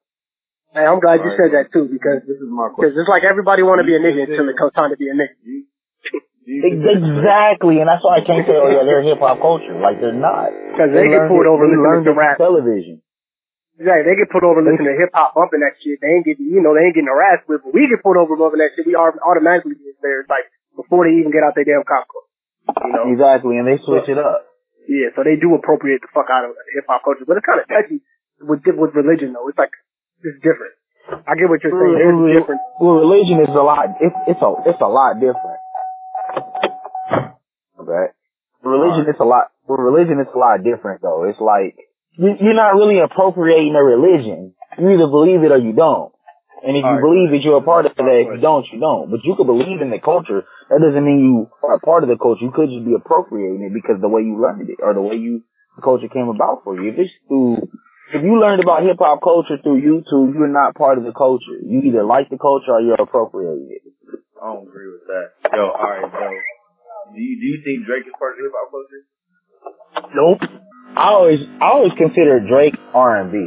Hey, 0.73 0.87
I'm 0.87 1.01
glad 1.01 1.27
you 1.27 1.35
said 1.35 1.51
that 1.57 1.73
too, 1.75 1.89
because 1.91 2.23
This 2.23 2.39
is 2.39 2.47
my 2.47 2.71
because 2.71 2.95
question. 2.95 3.03
it's 3.03 3.11
like 3.11 3.25
everybody 3.27 3.67
want 3.67 3.83
to 3.83 3.87
be 3.87 3.97
a 3.97 4.01
nigga 4.01 4.31
until 4.31 4.47
it 4.47 4.57
comes 4.57 4.73
time 4.79 4.91
to 4.95 4.97
be 4.97 5.11
a 5.11 5.17
nigga. 5.17 5.35
Do 6.47 6.55
you 6.55 6.63
Ex- 6.63 6.79
consider 6.79 7.03
Drake- 7.03 7.27
Exactly, 7.27 7.77
and 7.83 7.91
that's 7.91 8.07
why 8.07 8.15
I 8.19 8.25
can't 8.25 8.47
say, 8.47 8.55
oh 8.55 8.71
yeah, 8.71 8.87
they're 8.87 9.03
hip 9.03 9.19
hop 9.19 9.43
culture. 9.43 9.75
Like 9.83 9.99
they're 9.99 10.15
not. 10.15 10.55
Because 10.55 10.95
they 10.95 11.11
get 11.11 11.27
learned 11.27 11.31
pulled 11.35 11.49
over 11.51 11.67
they 11.67 11.75
listening 11.75 11.91
learned 11.91 12.07
to 12.07 12.15
rap. 12.15 12.39
television. 12.39 13.03
Yeah, 13.83 14.01
they 14.07 14.15
get 14.15 14.31
pulled 14.31 14.47
over 14.47 14.63
listening 14.63 14.89
to 14.89 14.97
hip 14.97 15.11
hop 15.11 15.35
bumping 15.35 15.61
that 15.67 15.75
shit. 15.83 15.99
They 15.99 16.09
ain't 16.15 16.25
getting, 16.25 16.47
you 16.49 16.63
know, 16.63 16.73
they 16.73 16.87
ain't 16.87 16.95
getting 16.97 17.11
harassed 17.11 17.45
with. 17.51 17.67
But 17.67 17.75
we 17.75 17.91
get 17.91 17.99
pulled 18.01 18.17
over 18.17 18.39
bumping 18.39 18.63
that 18.63 18.73
shit. 18.79 18.87
We 18.87 18.95
are 18.95 19.11
automatically 19.21 19.75
get 19.75 19.99
there, 20.01 20.23
like 20.31 20.47
before 20.79 21.05
they 21.11 21.19
even 21.19 21.35
get 21.35 21.43
out 21.43 21.59
their 21.59 21.67
damn 21.67 21.83
cop 21.83 22.07
car. 22.07 22.25
You 22.87 22.93
know. 22.95 23.05
Exactly, 23.11 23.59
and 23.59 23.67
they 23.67 23.83
switch 23.83 24.07
it 24.07 24.17
up. 24.17 24.47
Yeah, 24.87 25.11
so 25.19 25.27
they 25.27 25.35
do 25.35 25.51
appropriate 25.59 25.99
the 25.99 26.09
fuck 26.15 26.31
out 26.31 26.47
of 26.47 26.55
hip 26.73 26.87
hop 26.87 27.03
culture, 27.03 27.27
but 27.27 27.37
it's 27.37 27.45
kind 27.45 27.59
of 27.59 27.67
touchy 27.67 28.07
with 28.39 28.63
with 28.65 28.95
religion 28.95 29.35
though. 29.35 29.51
It's 29.51 29.59
like 29.59 29.75
it's 30.23 30.39
different. 30.41 30.79
I 31.11 31.35
get 31.39 31.51
what 31.51 31.63
you're 31.63 31.75
saying. 31.75 31.99
There's 32.01 32.19
a 32.23 32.31
difference. 32.39 32.63
Well, 32.79 33.03
religion 33.03 33.43
is 33.43 33.51
a 33.51 33.63
lot. 33.67 33.99
It's 33.99 34.15
it's 34.31 34.43
a 34.43 34.51
it's 34.67 34.83
a 34.83 34.91
lot 34.91 35.19
different. 35.19 35.59
Okay. 37.79 38.07
Religion 38.63 39.07
is 39.07 39.19
a 39.21 39.25
lot. 39.25 39.53
Well, 39.69 39.79
religion 39.79 40.19
is 40.21 40.31
a 40.35 40.39
lot 40.39 40.63
different 40.63 41.03
though. 41.03 41.25
It's 41.29 41.41
like 41.41 41.79
you, 42.19 42.35
you're 42.41 42.57
not 42.57 42.75
really 42.75 42.99
appropriating 42.99 43.75
a 43.77 43.83
religion. 43.83 44.55
You 44.79 44.91
either 44.91 45.11
believe 45.11 45.45
it 45.45 45.53
or 45.53 45.59
you 45.59 45.73
don't. 45.73 46.13
And 46.67 46.75
if 46.75 46.83
you 46.83 46.89
Alright. 46.89 47.05
believe 47.05 47.31
it, 47.37 47.45
you're 47.45 47.61
a 47.61 47.67
part 47.67 47.87
of 47.87 47.93
it. 47.95 48.01
If 48.01 48.41
you 48.41 48.43
don't, 48.43 48.67
you 48.73 48.81
don't. 48.81 49.13
But 49.13 49.21
you 49.23 49.37
could 49.37 49.47
believe 49.47 49.85
in 49.85 49.93
the 49.93 50.01
culture. 50.03 50.43
That 50.73 50.81
doesn't 50.83 51.05
mean 51.05 51.21
you 51.23 51.47
are 51.63 51.77
a 51.77 51.85
part 51.85 52.03
of 52.03 52.09
the 52.09 52.17
culture. 52.17 52.43
You 52.43 52.51
could 52.51 52.73
just 52.73 52.83
be 52.83 52.97
appropriating 52.97 53.63
it 53.63 53.77
because 53.77 54.01
the 54.01 54.09
way 54.09 54.25
you 54.25 54.41
learned 54.41 54.67
it 54.67 54.81
or 54.83 54.97
the 54.97 55.05
way 55.05 55.15
you 55.21 55.45
the 55.77 55.83
culture 55.85 56.09
came 56.09 56.33
about 56.33 56.65
for 56.65 56.75
you. 56.75 56.91
If 56.91 56.97
it's 56.99 57.13
through 57.29 57.69
if 58.15 58.23
you 58.23 58.39
learned 58.39 58.63
about 58.63 58.87
hip 58.87 58.97
hop 58.99 59.21
culture 59.21 59.59
through 59.61 59.83
YouTube, 59.83 60.33
you're 60.35 60.51
not 60.51 60.75
part 60.75 60.97
of 60.97 61.05
the 61.05 61.13
culture. 61.13 61.59
You 61.61 61.83
either 61.85 62.05
like 62.07 62.31
the 62.31 62.39
culture 62.39 62.71
or 62.71 62.81
you're 62.81 63.03
appropriating 63.03 63.69
it. 63.71 63.83
I 64.37 64.53
don't 64.53 64.69
agree 64.69 64.89
with 64.93 65.05
that. 65.09 65.27
Yo, 65.53 65.65
alright, 65.73 66.05
yo. 66.05 66.29
Do 67.15 67.21
you, 67.21 67.35
do 67.41 67.47
you 67.47 67.59
think 67.65 67.87
Drake 67.87 68.05
is 68.05 68.13
part 68.19 68.35
of 68.37 68.45
hip 68.45 68.53
hop 68.53 68.69
culture? 68.69 69.03
Nope. 70.13 70.43
I 70.97 71.09
always 71.13 71.41
I 71.61 71.67
always 71.73 71.93
consider 71.97 72.41
Drake 72.41 72.75
R 72.93 73.21
and 73.21 73.33
B. 73.33 73.39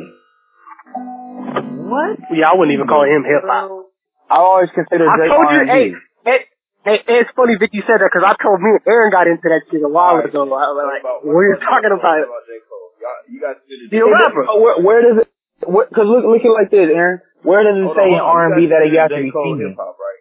What? 1.90 2.18
Yeah, 2.34 2.50
I 2.50 2.54
wouldn't 2.58 2.74
even 2.74 2.88
call 2.88 3.04
him 3.06 3.26
hip 3.26 3.44
hop. 3.46 3.90
I 4.30 4.38
always 4.42 4.70
consider 4.74 5.10
Drake 5.10 5.30
told 5.34 5.46
you, 5.50 5.58
R 5.58 5.62
and 5.66 5.70
hey, 5.70 5.86
B. 5.90 5.98
hey, 6.26 6.40
hey, 6.86 6.98
it's 7.22 7.34
funny 7.34 7.58
that 7.58 7.70
you 7.74 7.82
said 7.86 8.02
that 8.02 8.10
because 8.14 8.26
I 8.26 8.38
told 8.38 8.62
me 8.62 8.78
and 8.78 8.84
Aaron 8.86 9.10
got 9.10 9.26
into 9.26 9.46
that 9.50 9.66
shit 9.70 9.82
a 9.82 9.90
while 9.90 10.22
ago. 10.22 10.46
I 10.46 10.70
was 10.70 10.78
like, 10.78 11.04
what 11.26 11.34
are 11.34 11.50
you 11.50 11.58
talking 11.62 11.94
about? 11.94 12.22
What 12.26 12.30
about 12.30 12.46
J. 12.46 12.62
Y'all, 13.00 13.16
you 13.32 13.40
guys 13.40 13.56
consider 13.64 13.88
He 13.90 13.98
rapper. 14.04 14.44
Oh, 14.44 14.60
where, 14.60 14.78
where 14.84 15.00
does 15.02 15.24
it? 15.24 15.28
Because 15.64 16.08
look 16.08 16.24
look 16.28 16.44
at 16.44 16.52
it 16.52 16.56
like 16.56 16.72
this, 16.72 16.88
Aaron. 16.92 17.24
Where 17.48 17.64
does 17.64 17.80
it 17.80 17.88
Hold 17.88 17.96
say 17.96 18.12
on, 18.12 18.20
in 18.20 18.24
R 18.24 18.42
and 18.52 18.56
B 18.60 18.68
that 18.72 18.84
it 18.84 18.92
you 18.92 19.00
have 19.00 19.10
to 19.12 19.24
be 19.24 19.32
J. 19.32 19.36
Female? 19.36 19.72
hip 19.72 19.80
hop, 19.80 19.96
right? 19.96 20.19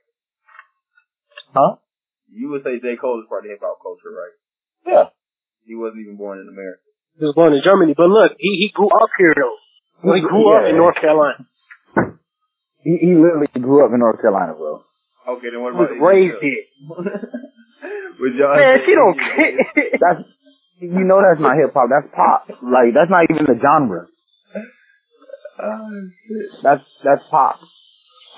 Huh? 1.59 1.83
You 2.31 2.55
would 2.55 2.63
say 2.63 2.79
J. 2.79 2.95
Cole 2.95 3.19
is 3.19 3.27
part 3.27 3.43
of 3.43 3.51
hip 3.51 3.59
hop 3.59 3.83
culture, 3.83 4.15
right? 4.15 4.37
Yeah. 4.87 5.07
He 5.67 5.75
wasn't 5.75 6.07
even 6.07 6.15
born 6.15 6.39
in 6.39 6.47
America. 6.47 6.87
He 7.19 7.27
was 7.27 7.35
born 7.35 7.51
in 7.51 7.67
Germany, 7.67 7.99
but 7.99 8.07
look, 8.07 8.39
he 8.39 8.63
he 8.63 8.71
grew 8.71 8.87
up 8.87 9.11
here 9.19 9.35
though. 9.35 9.59
Well, 10.07 10.15
he 10.15 10.23
grew 10.23 10.55
up 10.55 10.71
in 10.71 10.79
North 10.79 10.95
Carolina. 11.03 11.43
He, 12.87 12.95
he 13.03 13.11
literally 13.19 13.51
grew 13.59 13.83
up 13.83 13.91
in 13.91 13.99
North 13.99 14.23
Carolina, 14.23 14.55
bro. 14.55 14.87
Okay, 15.35 15.51
then 15.51 15.59
what 15.61 15.75
He 15.75 15.83
was 15.83 15.99
raised 15.99 16.39
here. 16.39 16.63
Azalea? 16.79 17.43
Would 18.23 18.35
y'all 18.39 18.55
Man, 18.55 18.79
she 18.87 18.95
don't 18.95 19.19
care. 19.19 19.51
That's 20.03 20.23
you 20.79 21.03
know 21.03 21.19
that's 21.19 21.43
not 21.43 21.59
hip 21.59 21.75
hop. 21.75 21.91
That's 21.91 22.07
pop. 22.15 22.47
Like 22.63 22.95
that's 22.95 23.11
not 23.11 23.27
even 23.27 23.51
the 23.51 23.59
genre. 23.59 24.07
Oh, 25.59 25.91
shit. 26.23 26.63
That's 26.63 26.87
that's 27.03 27.27
pop. 27.35 27.59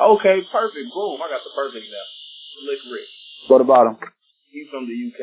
Okay, 0.01 0.41
perfect. 0.49 0.89
Boom. 0.97 1.21
I 1.21 1.29
got 1.29 1.45
the 1.45 1.53
perfect 1.53 1.85
example. 1.85 2.17
Slick 2.61 2.83
Rick. 2.93 3.09
What 3.49 3.61
about 3.65 3.85
him? 3.91 3.97
He's 4.53 4.69
from 4.69 4.85
the 4.85 4.97
UK. 4.97 5.21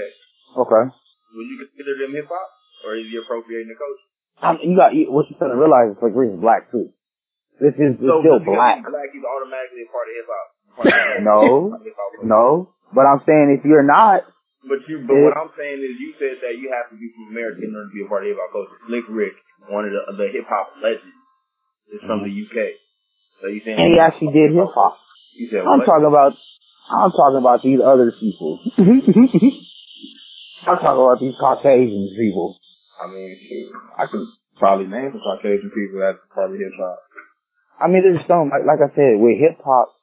Okay. 0.65 0.83
Would 0.89 1.47
you 1.47 1.57
consider 1.69 1.93
them 2.01 2.17
hip 2.17 2.27
hop? 2.27 2.49
Or 2.85 2.97
is 2.97 3.05
he 3.09 3.17
appropriating 3.17 3.69
the 3.69 3.77
culture? 3.77 4.07
I 4.37 4.53
mean, 4.53 4.73
you 4.73 4.77
got 4.77 4.93
what 5.09 5.25
you 5.29 5.35
gotta 5.37 5.57
realize 5.57 5.97
is 5.97 6.01
like 6.01 6.13
Rick 6.13 6.37
is 6.37 6.41
black 6.41 6.69
too. 6.69 6.93
This 7.57 7.73
is 7.73 7.97
So 7.97 8.21
still 8.21 8.37
black. 8.45 8.85
he's 8.85 8.85
black, 8.85 9.09
he's 9.09 9.25
automatically 9.25 9.85
a 9.85 9.89
part 9.89 10.05
of 10.05 10.13
hip 10.13 10.29
hop. 10.29 10.47
No. 11.25 11.73
No, 12.21 12.69
but 12.93 13.09
I'm 13.09 13.25
saying 13.25 13.57
if 13.57 13.65
you're 13.65 13.85
not, 13.85 14.29
But 14.61 14.85
you, 14.85 15.01
but 15.09 15.17
what 15.17 15.33
I'm 15.33 15.49
saying 15.57 15.81
is, 15.81 15.97
you 15.97 16.13
said 16.21 16.37
that 16.45 16.61
you 16.61 16.69
have 16.69 16.93
to 16.93 16.95
be 17.01 17.09
from 17.17 17.33
America 17.33 17.65
in 17.65 17.73
order 17.73 17.89
to 17.89 17.95
be 17.97 18.05
a 18.05 18.09
part 18.09 18.21
of 18.25 18.29
hip 18.29 18.37
hop 18.37 18.53
culture. 18.53 18.77
Slick 18.85 19.07
Rick, 19.09 19.35
one 19.73 19.89
of 19.89 19.91
the, 19.93 20.01
the 20.21 20.27
hip 20.29 20.45
hop 20.45 20.77
legends, 20.77 21.17
is 21.89 22.01
from 22.05 22.21
mm-hmm. 22.21 22.29
the 22.29 22.45
UK. 22.45 22.57
So 23.41 23.49
you 23.49 23.61
saying 23.65 23.77
and 23.77 23.89
he 23.93 23.97
actually 23.97 24.33
did 24.37 24.53
hip 24.53 24.69
hop. 24.69 25.01
You 25.33 25.49
said 25.49 25.65
I'm 25.65 25.81
what? 25.81 25.89
talking 25.89 26.09
about, 26.09 26.37
I'm 26.87 27.11
talking 27.11 27.39
about 27.39 27.61
these 27.63 27.79
other 27.83 28.11
people. 28.15 28.59
Mm-hmm. 28.79 29.11
I'm 30.67 30.79
talking 30.79 31.03
about 31.03 31.19
these 31.19 31.35
Caucasian 31.39 32.11
people. 32.15 32.57
I 32.97 33.11
mean, 33.11 33.37
shoot, 33.47 33.71
I 33.97 34.07
could 34.07 34.25
probably 34.57 34.87
name 34.87 35.11
some 35.11 35.21
Caucasian 35.21 35.71
people 35.71 35.99
that's 35.99 36.19
part 36.33 36.51
of 36.51 36.57
hip 36.57 36.73
hop. 36.79 36.99
I 37.79 37.87
mean, 37.87 38.01
there's 38.01 38.25
some, 38.27 38.49
like, 38.49 38.65
like 38.65 38.81
I 38.81 38.89
said, 38.95 39.21
with 39.21 39.37
hip 39.37 39.61
hop, 39.63 39.93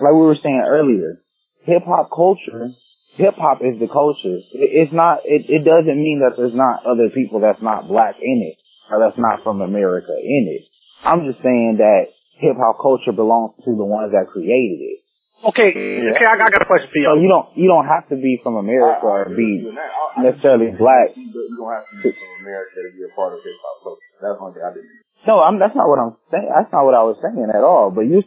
like 0.00 0.12
we 0.12 0.26
were 0.26 0.40
saying 0.42 0.64
earlier, 0.66 1.22
hip 1.64 1.86
hop 1.86 2.10
culture, 2.10 2.74
hip 3.14 3.38
hop 3.38 3.62
is 3.62 3.78
the 3.78 3.86
culture. 3.86 4.42
It, 4.56 4.88
it's 4.88 4.92
not, 4.92 5.22
it, 5.24 5.46
it 5.48 5.62
doesn't 5.62 5.96
mean 6.00 6.20
that 6.26 6.34
there's 6.36 6.56
not 6.56 6.84
other 6.84 7.08
people 7.14 7.40
that's 7.40 7.62
not 7.62 7.88
black 7.88 8.16
in 8.20 8.42
it, 8.42 8.58
or 8.90 8.98
that's 8.98 9.18
not 9.20 9.44
from 9.44 9.62
America 9.62 10.12
in 10.18 10.50
it. 10.50 10.66
I'm 11.04 11.24
just 11.30 11.44
saying 11.44 11.78
that 11.78 12.10
hip 12.42 12.56
hop 12.58 12.82
culture 12.82 13.14
belongs 13.14 13.54
to 13.64 13.70
the 13.70 13.86
ones 13.86 14.12
that 14.12 14.32
created 14.32 14.82
it. 14.82 15.05
Okay, 15.36 15.68
okay, 15.68 16.24
I 16.24 16.40
got, 16.40 16.48
I 16.48 16.50
got 16.56 16.64
a 16.64 16.70
question 16.70 16.88
for 16.88 16.96
you. 16.96 17.06
So 17.06 17.20
you. 17.20 17.28
you 17.28 17.30
don't, 17.30 17.46
you 17.52 17.68
don't 17.68 17.84
have 17.84 18.08
to 18.08 18.16
be 18.16 18.40
from 18.40 18.56
America 18.56 19.04
or 19.04 19.28
be 19.36 19.68
necessarily 20.16 20.72
black. 20.72 21.12
You 21.12 21.28
don't 21.28 21.48
you 21.52 21.56
don't 21.60 21.76
have 21.76 21.84
to 21.84 21.96
be 22.00 22.08
from 22.08 22.30
America 22.40 22.76
to 22.80 22.90
be 22.96 23.04
a 23.04 23.12
part 23.12 23.36
of 23.36 23.44
hip 23.44 23.52
hop 23.60 23.76
culture. 23.84 24.10
That's 24.16 24.40
one 24.40 24.56
thing 24.56 24.64
I 24.64 24.72
didn't. 24.72 25.04
No, 25.28 25.42
I'm, 25.42 25.58
that's 25.58 25.74
not 25.74 25.90
what 25.90 25.98
I'm 25.98 26.14
saying. 26.30 26.46
That's 26.46 26.70
not 26.70 26.86
what 26.86 26.94
I 26.94 27.02
was 27.02 27.18
saying 27.18 27.50
at 27.50 27.60
all. 27.66 27.90
But 27.90 28.06
you, 28.06 28.22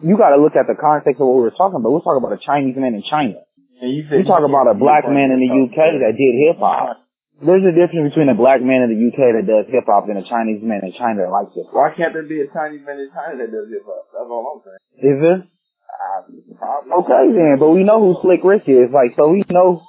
you 0.00 0.14
got 0.16 0.32
to 0.32 0.40
look 0.40 0.56
at 0.56 0.64
the 0.64 0.74
context 0.74 1.20
of 1.20 1.28
what 1.28 1.36
we 1.36 1.44
were 1.44 1.54
talking 1.54 1.76
about. 1.76 1.92
We're 1.92 2.00
talking 2.00 2.24
about 2.24 2.32
a 2.32 2.40
Chinese 2.40 2.74
man 2.74 2.96
in 2.96 3.04
China. 3.04 3.44
And 3.84 3.92
you 3.92 4.02
You 4.02 4.24
talk 4.24 4.42
about 4.42 4.66
a 4.66 4.74
black 4.74 5.04
man 5.06 5.30
in 5.30 5.38
the 5.38 5.50
UK 5.52 6.02
that 6.02 6.16
did 6.16 6.32
hip 6.42 6.58
hop. 6.58 7.04
There's 7.38 7.62
a 7.62 7.70
difference 7.70 8.10
between 8.10 8.32
a 8.32 8.34
black 8.34 8.58
man 8.64 8.82
in 8.82 8.90
the 8.90 8.98
UK 8.98 9.38
that 9.38 9.46
does 9.46 9.70
hip 9.70 9.86
hop 9.86 10.10
and 10.10 10.18
a 10.18 10.26
Chinese 10.26 10.58
man 10.64 10.82
in 10.82 10.90
China 10.98 11.22
that 11.22 11.30
likes 11.30 11.54
hip 11.54 11.70
hop. 11.70 11.76
Why 11.78 11.90
can't 11.94 12.10
there 12.10 12.26
be 12.26 12.42
a 12.42 12.50
Chinese 12.50 12.82
man 12.82 12.98
in 12.98 13.12
China 13.14 13.38
that 13.38 13.50
does 13.52 13.68
hip 13.70 13.86
hop? 13.86 14.10
That's 14.10 14.26
all 14.26 14.58
I'm 14.58 14.60
saying. 14.66 14.82
Is 14.98 15.16
there? 15.22 15.40
Ah. 15.98 16.22
Okay 17.02 17.24
then, 17.34 17.58
but 17.58 17.70
we 17.70 17.82
know 17.82 17.98
who 17.98 18.14
Slick 18.22 18.40
Rick 18.46 18.70
is. 18.70 18.90
Like, 18.94 19.18
so 19.18 19.28
we 19.28 19.42
know, 19.50 19.82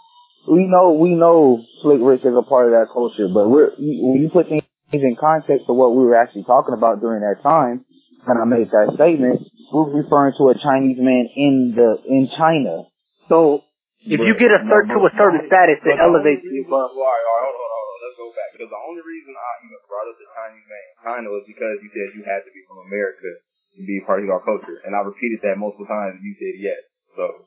we 0.50 0.66
know, 0.66 0.98
we 0.98 1.14
know 1.14 1.62
Slick 1.82 2.02
Rick 2.02 2.26
is 2.26 2.34
a 2.34 2.46
part 2.46 2.66
of 2.68 2.74
that 2.74 2.90
culture. 2.92 3.30
But 3.30 3.50
we're 3.50 3.72
you- 3.78 4.02
when 4.10 4.22
you 4.22 4.30
put 4.30 4.50
things 4.50 4.66
in 4.92 5.16
context 5.20 5.70
of 5.70 5.76
what 5.78 5.94
we 5.94 6.02
were 6.06 6.16
actually 6.18 6.44
talking 6.50 6.74
about 6.74 7.02
during 7.02 7.22
that 7.22 7.42
time, 7.46 7.86
when 8.26 8.38
I 8.42 8.46
made 8.46 8.70
that 8.72 8.94
statement, 8.98 9.42
we're 9.72 10.02
referring 10.02 10.34
to 10.38 10.50
a 10.50 10.56
Chinese 10.58 10.98
man 10.98 11.30
in 11.36 11.74
the 11.78 12.02
in 12.10 12.28
China. 12.34 12.90
So, 13.30 13.62
if 14.02 14.18
you 14.18 14.34
get 14.42 14.50
a 14.50 14.66
cert 14.66 14.90
to 14.90 15.00
a 15.06 15.12
certain 15.14 15.46
status, 15.46 15.78
it 15.86 15.98
elevates 16.02 16.42
you 16.42 16.66
above. 16.66 16.90
Well, 16.98 17.06
all 17.06 17.14
right, 17.14 17.26
all 17.30 17.38
right, 17.38 17.46
hold 17.46 17.62
on, 17.62 17.70
hold 17.70 17.86
on. 17.86 17.98
Let's 18.02 18.18
go 18.18 18.28
back. 18.34 18.50
Because 18.58 18.72
the 18.74 18.82
only 18.90 19.04
reason 19.06 19.32
I 19.38 19.52
even 19.62 19.80
brought 19.86 20.10
up 20.10 20.18
the 20.18 20.30
Chinese 20.34 20.66
man 20.66 20.84
in 20.90 20.96
China 21.06 21.28
was 21.30 21.44
because 21.46 21.76
you 21.86 21.90
said 21.94 22.18
you 22.18 22.24
had 22.26 22.42
to 22.42 22.52
be 22.52 22.66
from 22.66 22.82
America 22.90 23.30
to 23.76 23.82
be 23.86 24.00
a 24.02 24.06
part 24.06 24.24
of 24.24 24.30
our 24.30 24.44
culture. 24.44 24.80
And 24.86 24.96
I 24.96 25.00
repeated 25.00 25.40
that 25.44 25.58
multiple 25.58 25.86
times 25.86 26.20
you 26.24 26.36
said 26.40 26.56
yes. 26.58 26.82
So. 27.16 27.46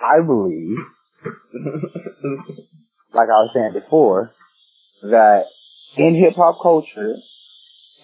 I 0.00 0.20
believe, 0.24 0.78
like 3.14 3.28
I 3.30 3.38
was 3.42 3.50
saying 3.54 3.72
before, 3.74 4.32
that 5.02 5.44
in 5.96 6.14
hip 6.14 6.34
hop 6.36 6.58
culture, 6.62 7.16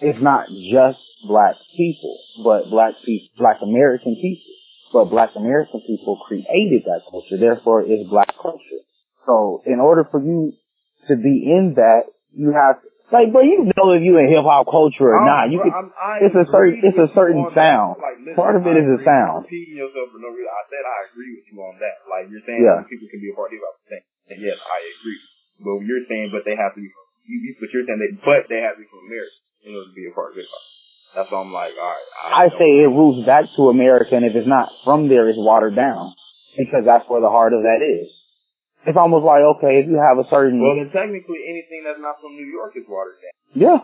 it's 0.01 0.21
not 0.21 0.47
just 0.49 0.99
black 1.27 1.55
people, 1.77 2.17
but 2.43 2.69
black 2.69 2.93
people, 3.05 3.29
black 3.37 3.57
American 3.61 4.15
people. 4.15 4.53
But 4.93 5.05
black 5.05 5.29
American 5.37 5.81
people 5.87 6.19
created 6.27 6.83
that 6.85 7.01
culture, 7.09 7.37
therefore 7.39 7.83
it's 7.83 8.09
black 8.09 8.33
culture. 8.41 8.81
So 9.25 9.61
in 9.65 9.79
order 9.79 10.05
for 10.09 10.21
you 10.21 10.53
to 11.07 11.15
be 11.15 11.47
in 11.47 11.75
that, 11.77 12.11
you 12.33 12.51
have, 12.51 12.75
Like, 13.11 13.27
bro, 13.35 13.43
you 13.43 13.67
know 13.75 13.91
if 13.91 13.99
you 14.01 14.15
in 14.23 14.31
hip 14.31 14.47
hop 14.47 14.71
culture 14.71 15.11
or 15.11 15.21
not. 15.27 15.51
You 15.51 15.59
bro. 15.59 15.67
I'm- 15.67 15.91
I 15.99 16.23
it's 16.23 16.31
a 16.35 16.47
certain- 16.47 16.79
it's 16.79 16.95
a 16.97 17.11
certain 17.11 17.43
that. 17.43 17.53
sound. 17.53 17.99
Like, 17.99 18.17
listen, 18.23 18.35
Part 18.39 18.55
of 18.55 18.63
it 18.65 18.75
I 18.75 18.81
is 18.81 18.87
a 18.87 18.99
sound. 19.03 19.43
Repeating 19.51 19.75
yourself 19.83 20.15
for 20.15 20.19
no 20.23 20.31
reason. 20.31 20.47
I 20.47 20.63
said 20.71 20.83
I 20.87 20.99
agree 21.11 21.31
with 21.35 21.45
you 21.51 21.57
on 21.59 21.75
that. 21.83 21.95
Like 22.07 22.31
you're 22.31 22.45
saying, 22.47 22.63
Yeah. 22.63 22.87
people 22.87 23.11
can 23.11 23.19
be 23.19 23.29
a 23.29 23.35
part 23.35 23.51
of 23.51 23.59
hip 23.59 23.67
hop. 23.67 23.75
thing. 23.91 24.03
And 24.31 24.37
yes, 24.39 24.55
I 24.63 24.79
agree. 24.95 25.19
But 25.59 25.75
you're 25.83 26.05
saying, 26.07 26.31
but 26.31 26.43
they 26.47 26.55
have 26.55 26.71
to 26.73 26.79
be. 26.79 26.87
You, 27.27 27.55
but 27.59 27.67
you're 27.75 27.83
saying 27.85 27.99
they, 27.99 28.11
but 28.23 28.47
they 28.47 28.61
have 28.63 28.75
to 28.75 28.81
be 28.81 28.87
from 28.87 29.03
America 29.05 29.35
in 29.67 29.75
order 29.75 29.89
to 29.91 29.95
be 29.95 30.07
a 30.07 30.13
part 30.15 30.31
of 30.31 30.35
hip 30.39 30.47
hop. 30.47 30.63
That's 31.11 31.27
why 31.31 31.39
I'm 31.43 31.51
like, 31.51 31.75
all 31.75 31.91
right. 31.91 32.07
I 32.31 32.47
don't- 32.47 32.57
say 32.57 32.69
it 32.79 32.87
roots 32.87 33.27
back 33.27 33.43
to 33.59 33.67
America, 33.69 34.15
and 34.15 34.23
if 34.25 34.33
it's 34.35 34.47
not 34.47 34.71
from 34.87 35.09
there, 35.11 35.27
it's 35.27 35.37
watered 35.37 35.75
down 35.75 36.15
because 36.57 36.85
that's 36.87 37.03
where 37.11 37.19
the 37.19 37.29
heart 37.29 37.51
of 37.51 37.63
that 37.63 37.83
is. 37.83 38.07
It's 38.85 38.97
almost 38.97 39.21
like 39.25 39.45
okay, 39.57 39.77
if 39.81 39.85
you 39.85 40.01
have 40.01 40.17
a 40.17 40.25
certain 40.33 40.57
Well, 40.57 40.75
then 40.77 40.89
technically, 40.89 41.45
anything 41.45 41.85
that's 41.85 42.01
not 42.01 42.17
from 42.17 42.33
New 42.33 42.49
York 42.49 42.73
is 42.75 42.85
watered 42.89 43.21
down. 43.21 43.33
yeah, 43.53 43.79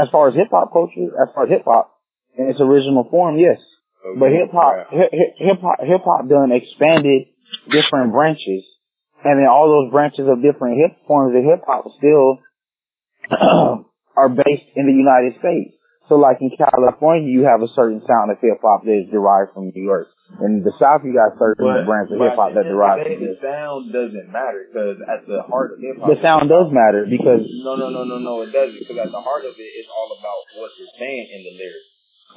as 0.00 0.08
far 0.10 0.28
as 0.28 0.34
hip 0.34 0.48
hop 0.50 0.72
culture, 0.72 1.12
as 1.20 1.28
far 1.36 1.44
as 1.44 1.50
hip 1.52 1.64
hop 1.68 1.92
in 2.38 2.48
its 2.48 2.60
original 2.60 3.04
form, 3.12 3.36
yes. 3.36 3.60
So 4.02 4.16
But 4.18 4.32
hip 4.32 4.48
hop, 4.52 4.88
rap. 4.88 4.88
hip 4.90 5.60
hop, 5.60 5.76
hip 5.84 6.02
hop 6.04 6.28
done 6.28 6.52
expanded 6.52 7.28
different 7.68 8.12
branches, 8.16 8.64
and 9.24 9.38
then 9.40 9.46
all 9.48 9.68
those 9.68 9.92
branches 9.92 10.24
of 10.28 10.40
different 10.40 10.80
hip 10.80 10.96
forms 11.06 11.36
of 11.36 11.44
hip 11.44 11.60
hop 11.68 11.84
still 12.00 12.40
are 14.16 14.28
based 14.28 14.68
in 14.76 14.86
the 14.88 14.92
United 14.96 15.36
States. 15.40 15.76
So, 16.08 16.20
like 16.20 16.36
in 16.44 16.52
California, 16.52 17.24
you 17.32 17.48
have 17.48 17.64
a 17.64 17.70
certain 17.72 18.04
sound 18.04 18.28
of 18.28 18.36
hip 18.36 18.60
hop 18.60 18.84
that 18.84 18.92
is 18.92 19.08
derived 19.08 19.56
from 19.56 19.72
New 19.72 19.80
York. 19.80 20.12
In 20.44 20.60
the 20.60 20.72
South, 20.76 21.00
you 21.00 21.16
got 21.16 21.32
certain 21.40 21.64
But, 21.64 21.88
branches 21.88 22.12
of 22.12 22.20
hip 22.20 22.36
hop 22.36 22.52
that 22.52 22.68
derive 22.68 23.00
from 23.00 23.24
the 23.24 23.40
sound 23.40 23.88
doesn't 23.88 24.28
matter 24.28 24.68
because 24.68 25.00
at 25.00 25.24
the 25.24 25.40
heart 25.48 25.72
of 25.72 25.80
hip 25.80 25.96
hop, 25.96 26.12
The 26.12 26.20
sound 26.20 26.52
does 26.52 26.68
matter 26.68 27.08
because 27.08 27.40
No, 27.64 27.80
no, 27.80 27.88
no, 27.88 28.04
no, 28.04 28.20
no, 28.20 28.44
it 28.44 28.52
doesn't. 28.52 28.76
Because 28.76 29.00
at 29.00 29.08
the 29.08 29.24
heart 29.24 29.48
of 29.48 29.56
it, 29.56 29.70
it's 29.80 29.88
all 29.88 30.12
about 30.12 30.40
what 30.60 30.70
you're 30.76 30.92
saying 31.00 31.24
in 31.32 31.40
the 31.40 31.54
lyrics. 31.56 31.88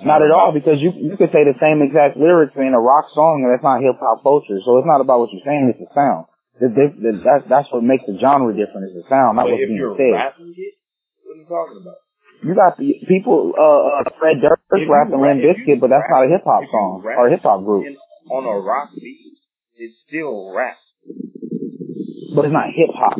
Not 0.07 0.21
at 0.21 0.29
all, 0.31 0.53
because 0.53 0.77
you 0.77 0.93
you 0.93 1.17
could 1.17 1.33
say 1.33 1.41
the 1.43 1.57
same 1.59 1.81
exact 1.81 2.15
lyrics 2.15 2.53
in 2.55 2.71
a 2.71 2.79
rock 2.79 3.09
song, 3.17 3.41
and 3.43 3.49
that's 3.51 3.65
not 3.65 3.81
hip 3.81 3.97
hop 3.99 4.21
culture. 4.23 4.61
So 4.63 4.77
it's 4.77 4.85
not 4.87 5.01
about 5.01 5.25
what 5.25 5.33
you're 5.33 5.43
saying; 5.43 5.73
it's 5.73 5.81
the 5.81 5.89
sound. 5.91 6.29
The, 6.61 6.69
the, 6.69 6.85
the, 6.93 7.11
that's 7.25 7.43
that's 7.49 7.69
what 7.73 7.81
makes 7.83 8.05
the 8.07 8.15
genre 8.21 8.53
different 8.53 8.89
is 8.89 8.95
the 8.95 9.05
sound, 9.09 9.35
not 9.41 9.49
But 9.49 9.57
what's 9.57 9.65
if 9.65 9.73
being 9.73 9.81
you're 9.81 9.97
said. 9.97 10.13
rapping 10.15 10.53
it, 10.53 10.73
what 11.25 11.33
are 11.35 11.41
you 11.41 11.49
talking 11.49 11.81
about? 11.81 11.97
You 12.43 12.53
got 12.53 12.77
the 12.77 13.01
people, 13.09 13.53
uh, 13.57 14.01
uh 14.01 14.03
Fred 14.19 14.37
Durst 14.41 14.61
rapping 14.69 15.17
rap- 15.17 15.41
Limp 15.41 15.41
Bizkit, 15.41 15.81
but 15.81 15.89
that's 15.89 16.05
rap- 16.05 16.13
not 16.13 16.25
a 16.25 16.29
hip 16.29 16.45
hop 16.45 16.63
song 16.69 17.01
or 17.01 17.27
a 17.27 17.31
hip 17.31 17.41
hop 17.41 17.65
group. 17.65 17.85
On 18.29 18.43
a 18.45 18.55
rock 18.61 18.91
beat, 18.93 19.39
it's 19.77 19.95
still 20.05 20.53
rap. 20.53 20.77
But 22.35 22.45
it's 22.45 22.53
not 22.53 22.69
hip 22.75 22.93
hop. 22.93 23.17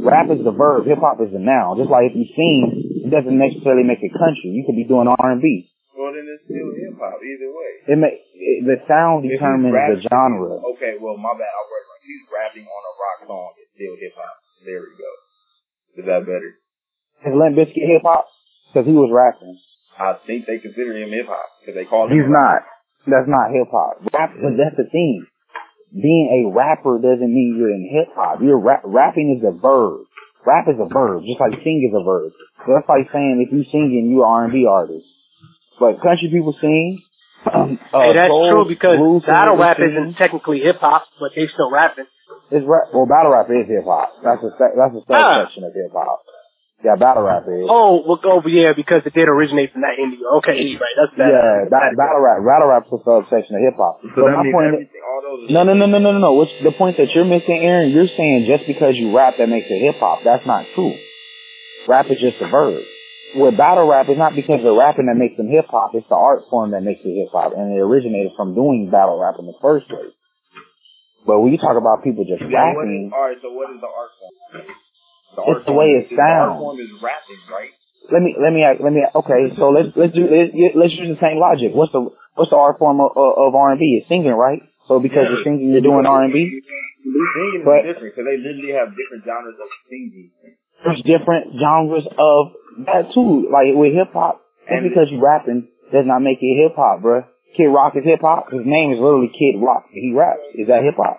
Rap 0.00 0.32
is 0.32 0.40
the 0.40 0.54
verb, 0.54 0.88
hip 0.88 0.98
hop 1.04 1.20
is 1.20 1.32
the 1.32 1.42
noun. 1.42 1.76
Just 1.76 1.92
like 1.92 2.08
if 2.08 2.16
you 2.16 2.24
sing, 2.32 3.04
it 3.04 3.10
doesn't 3.12 3.36
necessarily 3.36 3.84
make 3.84 4.00
it 4.00 4.12
country. 4.16 4.56
You 4.56 4.64
could 4.64 4.76
be 4.76 4.88
doing 4.88 5.04
R 5.10 5.28
and 5.32 5.42
B. 5.42 5.68
Well, 5.92 6.16
then 6.16 6.24
it's 6.24 6.40
still 6.48 6.72
hip 6.72 6.96
hop 6.96 7.20
either 7.20 7.50
way. 7.52 7.72
It 7.92 7.98
may 8.00 8.12
it, 8.16 8.64
the 8.64 8.80
sound 8.88 9.28
If 9.28 9.36
determines 9.36 9.76
the 9.76 10.00
genre. 10.08 10.64
Okay, 10.76 10.96
well, 10.96 11.20
my 11.20 11.36
bad. 11.36 11.44
If 11.44 12.08
he's 12.08 12.24
rapping 12.32 12.64
on 12.64 12.82
a 12.88 12.92
rock 12.96 13.18
song, 13.28 13.52
it's 13.60 13.68
still 13.76 13.92
hip 14.00 14.16
hop. 14.16 14.36
There 14.64 14.80
we 14.80 14.96
go. 14.96 15.12
Is 16.00 16.04
that 16.08 16.24
better? 16.24 16.59
Is 17.26 17.32
Limp 17.36 17.56
Bizkit 17.56 17.84
hip 17.84 18.02
hop? 18.02 18.26
Because 18.72 18.86
he 18.86 18.94
was 18.96 19.10
rapping. 19.12 19.58
I 19.98 20.16
think 20.26 20.46
they 20.46 20.56
consider 20.58 20.96
him 20.96 21.10
hip 21.12 21.28
hop 21.28 21.44
because 21.60 21.76
they 21.76 21.84
call 21.84 22.08
him. 22.08 22.16
He's 22.16 22.24
a 22.24 22.32
not. 22.32 22.64
That's 23.04 23.28
not 23.28 23.52
hip 23.52 23.68
hop. 23.68 24.00
Rap, 24.12 24.32
but 24.40 24.56
that's 24.56 24.76
the 24.76 24.88
thing. 24.88 25.26
Being 25.92 26.30
a 26.30 26.40
rapper 26.54 27.02
doesn't 27.02 27.28
mean 27.28 27.58
you're 27.58 27.74
in 27.74 27.84
hip 27.90 28.14
hop. 28.14 28.40
You're 28.40 28.60
rap, 28.60 28.82
rapping 28.86 29.34
is 29.36 29.42
a 29.44 29.50
verb. 29.52 30.06
Rap 30.46 30.64
is 30.72 30.78
a 30.80 30.88
verb, 30.88 31.20
just 31.28 31.40
like 31.42 31.60
sing 31.60 31.84
is 31.84 31.92
a 31.92 32.00
verb. 32.00 32.32
So 32.64 32.72
that's 32.72 32.88
like 32.88 33.12
saying 33.12 33.44
if 33.44 33.52
you 33.52 33.66
singing, 33.68 34.08
you're 34.08 34.24
an 34.24 34.48
R&B 34.48 34.64
artist. 34.64 35.04
But 35.76 36.00
country 36.00 36.32
people 36.32 36.54
sing. 36.60 37.02
uh, 37.44 37.66
hey, 37.72 38.12
that's 38.16 38.28
soul, 38.32 38.48
true 38.52 38.66
because 38.68 38.96
blues 39.00 39.24
battle 39.26 39.56
rap 39.60 39.76
sing. 39.76 39.92
isn't 39.92 40.14
technically 40.16 40.60
hip 40.60 40.76
hop, 40.80 41.04
but 41.20 41.32
they 41.36 41.44
still 41.52 41.68
rapping. 41.72 42.08
It's 42.52 42.64
rap. 42.64 42.92
Well, 42.94 43.04
battle 43.08 43.32
rap 43.32 43.48
is 43.52 43.68
hip 43.68 43.84
hop. 43.84 44.12
That's 44.24 44.40
a 44.44 44.50
that's 44.56 44.94
a 44.96 45.00
Ah. 45.12 45.44
subsection 45.44 45.64
of 45.68 45.72
hip 45.76 45.92
hop. 45.92 46.20
Yeah, 46.80 46.96
battle 46.96 47.20
rap 47.28 47.44
is. 47.44 47.68
Oh, 47.68 48.00
well, 48.08 48.16
oh, 48.24 48.40
yeah, 48.48 48.72
because 48.72 49.04
it 49.04 49.12
did 49.12 49.28
originate 49.28 49.76
from 49.76 49.84
that 49.84 50.00
indie. 50.00 50.16
Okay, 50.40 50.80
right, 50.80 50.96
that's 50.96 51.12
better. 51.12 51.36
yeah, 51.36 51.68
ba- 51.68 51.92
battle 51.92 52.24
rap. 52.24 52.40
Battle 52.40 52.68
rap's 52.72 52.88
a 52.88 52.96
subsection 53.04 53.60
of 53.60 53.62
hip 53.68 53.76
hop. 53.76 54.00
So 54.00 54.24
But 54.24 54.32
that 54.32 54.40
my 54.40 54.44
means 54.48 54.54
point 54.56 54.66
is, 54.72 54.74
everything, 54.88 55.04
all 55.04 55.20
those. 55.20 55.52
No, 55.52 55.60
no, 55.68 55.76
no, 55.76 55.84
no, 55.84 56.00
no, 56.00 56.10
no, 56.16 56.20
no. 56.24 56.32
Which 56.40 56.48
the 56.64 56.72
point 56.72 56.96
that 56.96 57.12
you're 57.12 57.28
missing, 57.28 57.60
Aaron? 57.60 57.92
You're 57.92 58.08
saying 58.08 58.48
just 58.48 58.64
because 58.64 58.96
you 58.96 59.12
rap 59.12 59.36
that 59.36 59.52
makes 59.52 59.68
it 59.68 59.76
hip 59.76 60.00
hop. 60.00 60.24
That's 60.24 60.46
not 60.48 60.64
true. 60.72 60.96
Rap 61.84 62.08
is 62.08 62.16
just 62.16 62.40
a 62.40 62.48
verb. 62.48 62.80
With 63.36 63.60
battle 63.60 63.84
rap, 63.84 64.08
it's 64.08 64.18
not 64.18 64.32
because 64.34 64.64
they're 64.64 64.74
rapping 64.74 65.06
that 65.06 65.20
makes 65.20 65.36
them 65.36 65.52
hip 65.52 65.68
hop. 65.68 65.92
It's 65.92 66.08
the 66.08 66.16
art 66.16 66.48
form 66.48 66.72
that 66.72 66.80
makes 66.80 67.04
it 67.04 67.12
hip 67.12 67.28
hop, 67.30 67.52
and 67.52 67.76
it 67.76 67.78
originated 67.78 68.32
from 68.40 68.56
doing 68.56 68.88
battle 68.88 69.20
rap 69.20 69.36
in 69.38 69.44
the 69.44 69.54
first 69.60 69.84
place. 69.86 70.16
But 71.28 71.44
when 71.44 71.52
you 71.52 71.60
talk 71.60 71.76
about 71.76 72.00
people 72.02 72.24
just 72.24 72.40
Yeah, 72.40 72.72
what 72.72 72.88
is, 72.88 73.12
rapping, 73.12 73.12
all 73.12 73.20
right. 73.20 73.36
So 73.44 73.52
what 73.52 73.68
is 73.68 73.78
the 73.84 73.86
art 73.92 74.10
form? 74.16 74.32
It's 75.36 75.66
the 75.66 75.72
way 75.72 75.94
it 75.98 76.10
is- 76.10 76.10
The 76.10 76.20
art 76.20 76.56
sounds. 76.56 76.58
form 76.60 76.78
is 76.80 76.90
rapping, 77.02 77.42
right? 77.50 77.72
let 78.10 78.22
me 78.22 78.34
let 78.34 78.50
me 78.50 78.64
uh, 78.66 78.74
let 78.82 78.92
me 78.92 79.06
okay. 79.06 79.54
So 79.54 79.70
let's 79.70 79.94
let's 79.94 80.10
do 80.14 80.26
let's, 80.26 80.50
use 80.98 81.14
the 81.14 81.20
same 81.22 81.38
logic. 81.38 81.70
What's 81.70 81.92
the 81.94 82.10
what's 82.34 82.50
the 82.50 82.58
art 82.58 82.78
form 82.82 82.98
of, 82.98 83.14
of 83.14 83.54
R 83.54 83.70
and 83.70 83.78
B? 83.78 84.00
It's 84.02 84.08
singing, 84.10 84.34
right? 84.34 84.58
So 84.90 84.98
because 84.98 85.30
you're 85.30 85.44
singing, 85.46 85.70
you're 85.70 85.84
doing 85.84 86.02
R 86.06 86.24
and 86.26 86.32
B. 86.34 86.58
Singing 87.00 87.62
But- 87.62 87.86
is 87.86 87.94
different 87.94 88.10
because 88.16 88.26
they 88.26 88.38
literally 88.42 88.74
have 88.74 88.90
different 88.98 89.22
genres 89.22 89.54
of 89.62 89.68
singing. 89.86 90.30
there's 90.82 91.02
different 91.06 91.54
genres 91.54 92.06
of 92.18 92.42
that 92.90 93.14
too. 93.14 93.46
Like 93.52 93.72
with 93.78 93.94
hip 93.94 94.10
hop, 94.12 94.42
just 94.66 94.82
And- 94.82 94.88
because 94.90 95.06
you're 95.14 95.22
rapping 95.22 95.68
does 95.94 96.06
not 96.06 96.20
make 96.20 96.42
it 96.42 96.54
hip 96.58 96.74
hop, 96.74 97.02
bruh. 97.02 97.24
Kid 97.56 97.66
Rock 97.66 97.94
is 97.96 98.04
hip 98.04 98.20
hop. 98.22 98.50
His 98.50 98.62
name 98.64 98.92
is 98.94 98.98
literally 99.02 99.30
Kid 99.34 99.58
Rock. 99.58 99.86
He 99.90 100.12
raps. 100.14 100.42
Is 100.54 100.66
that 100.68 100.82
hip 100.86 100.94
hop? 100.96 101.18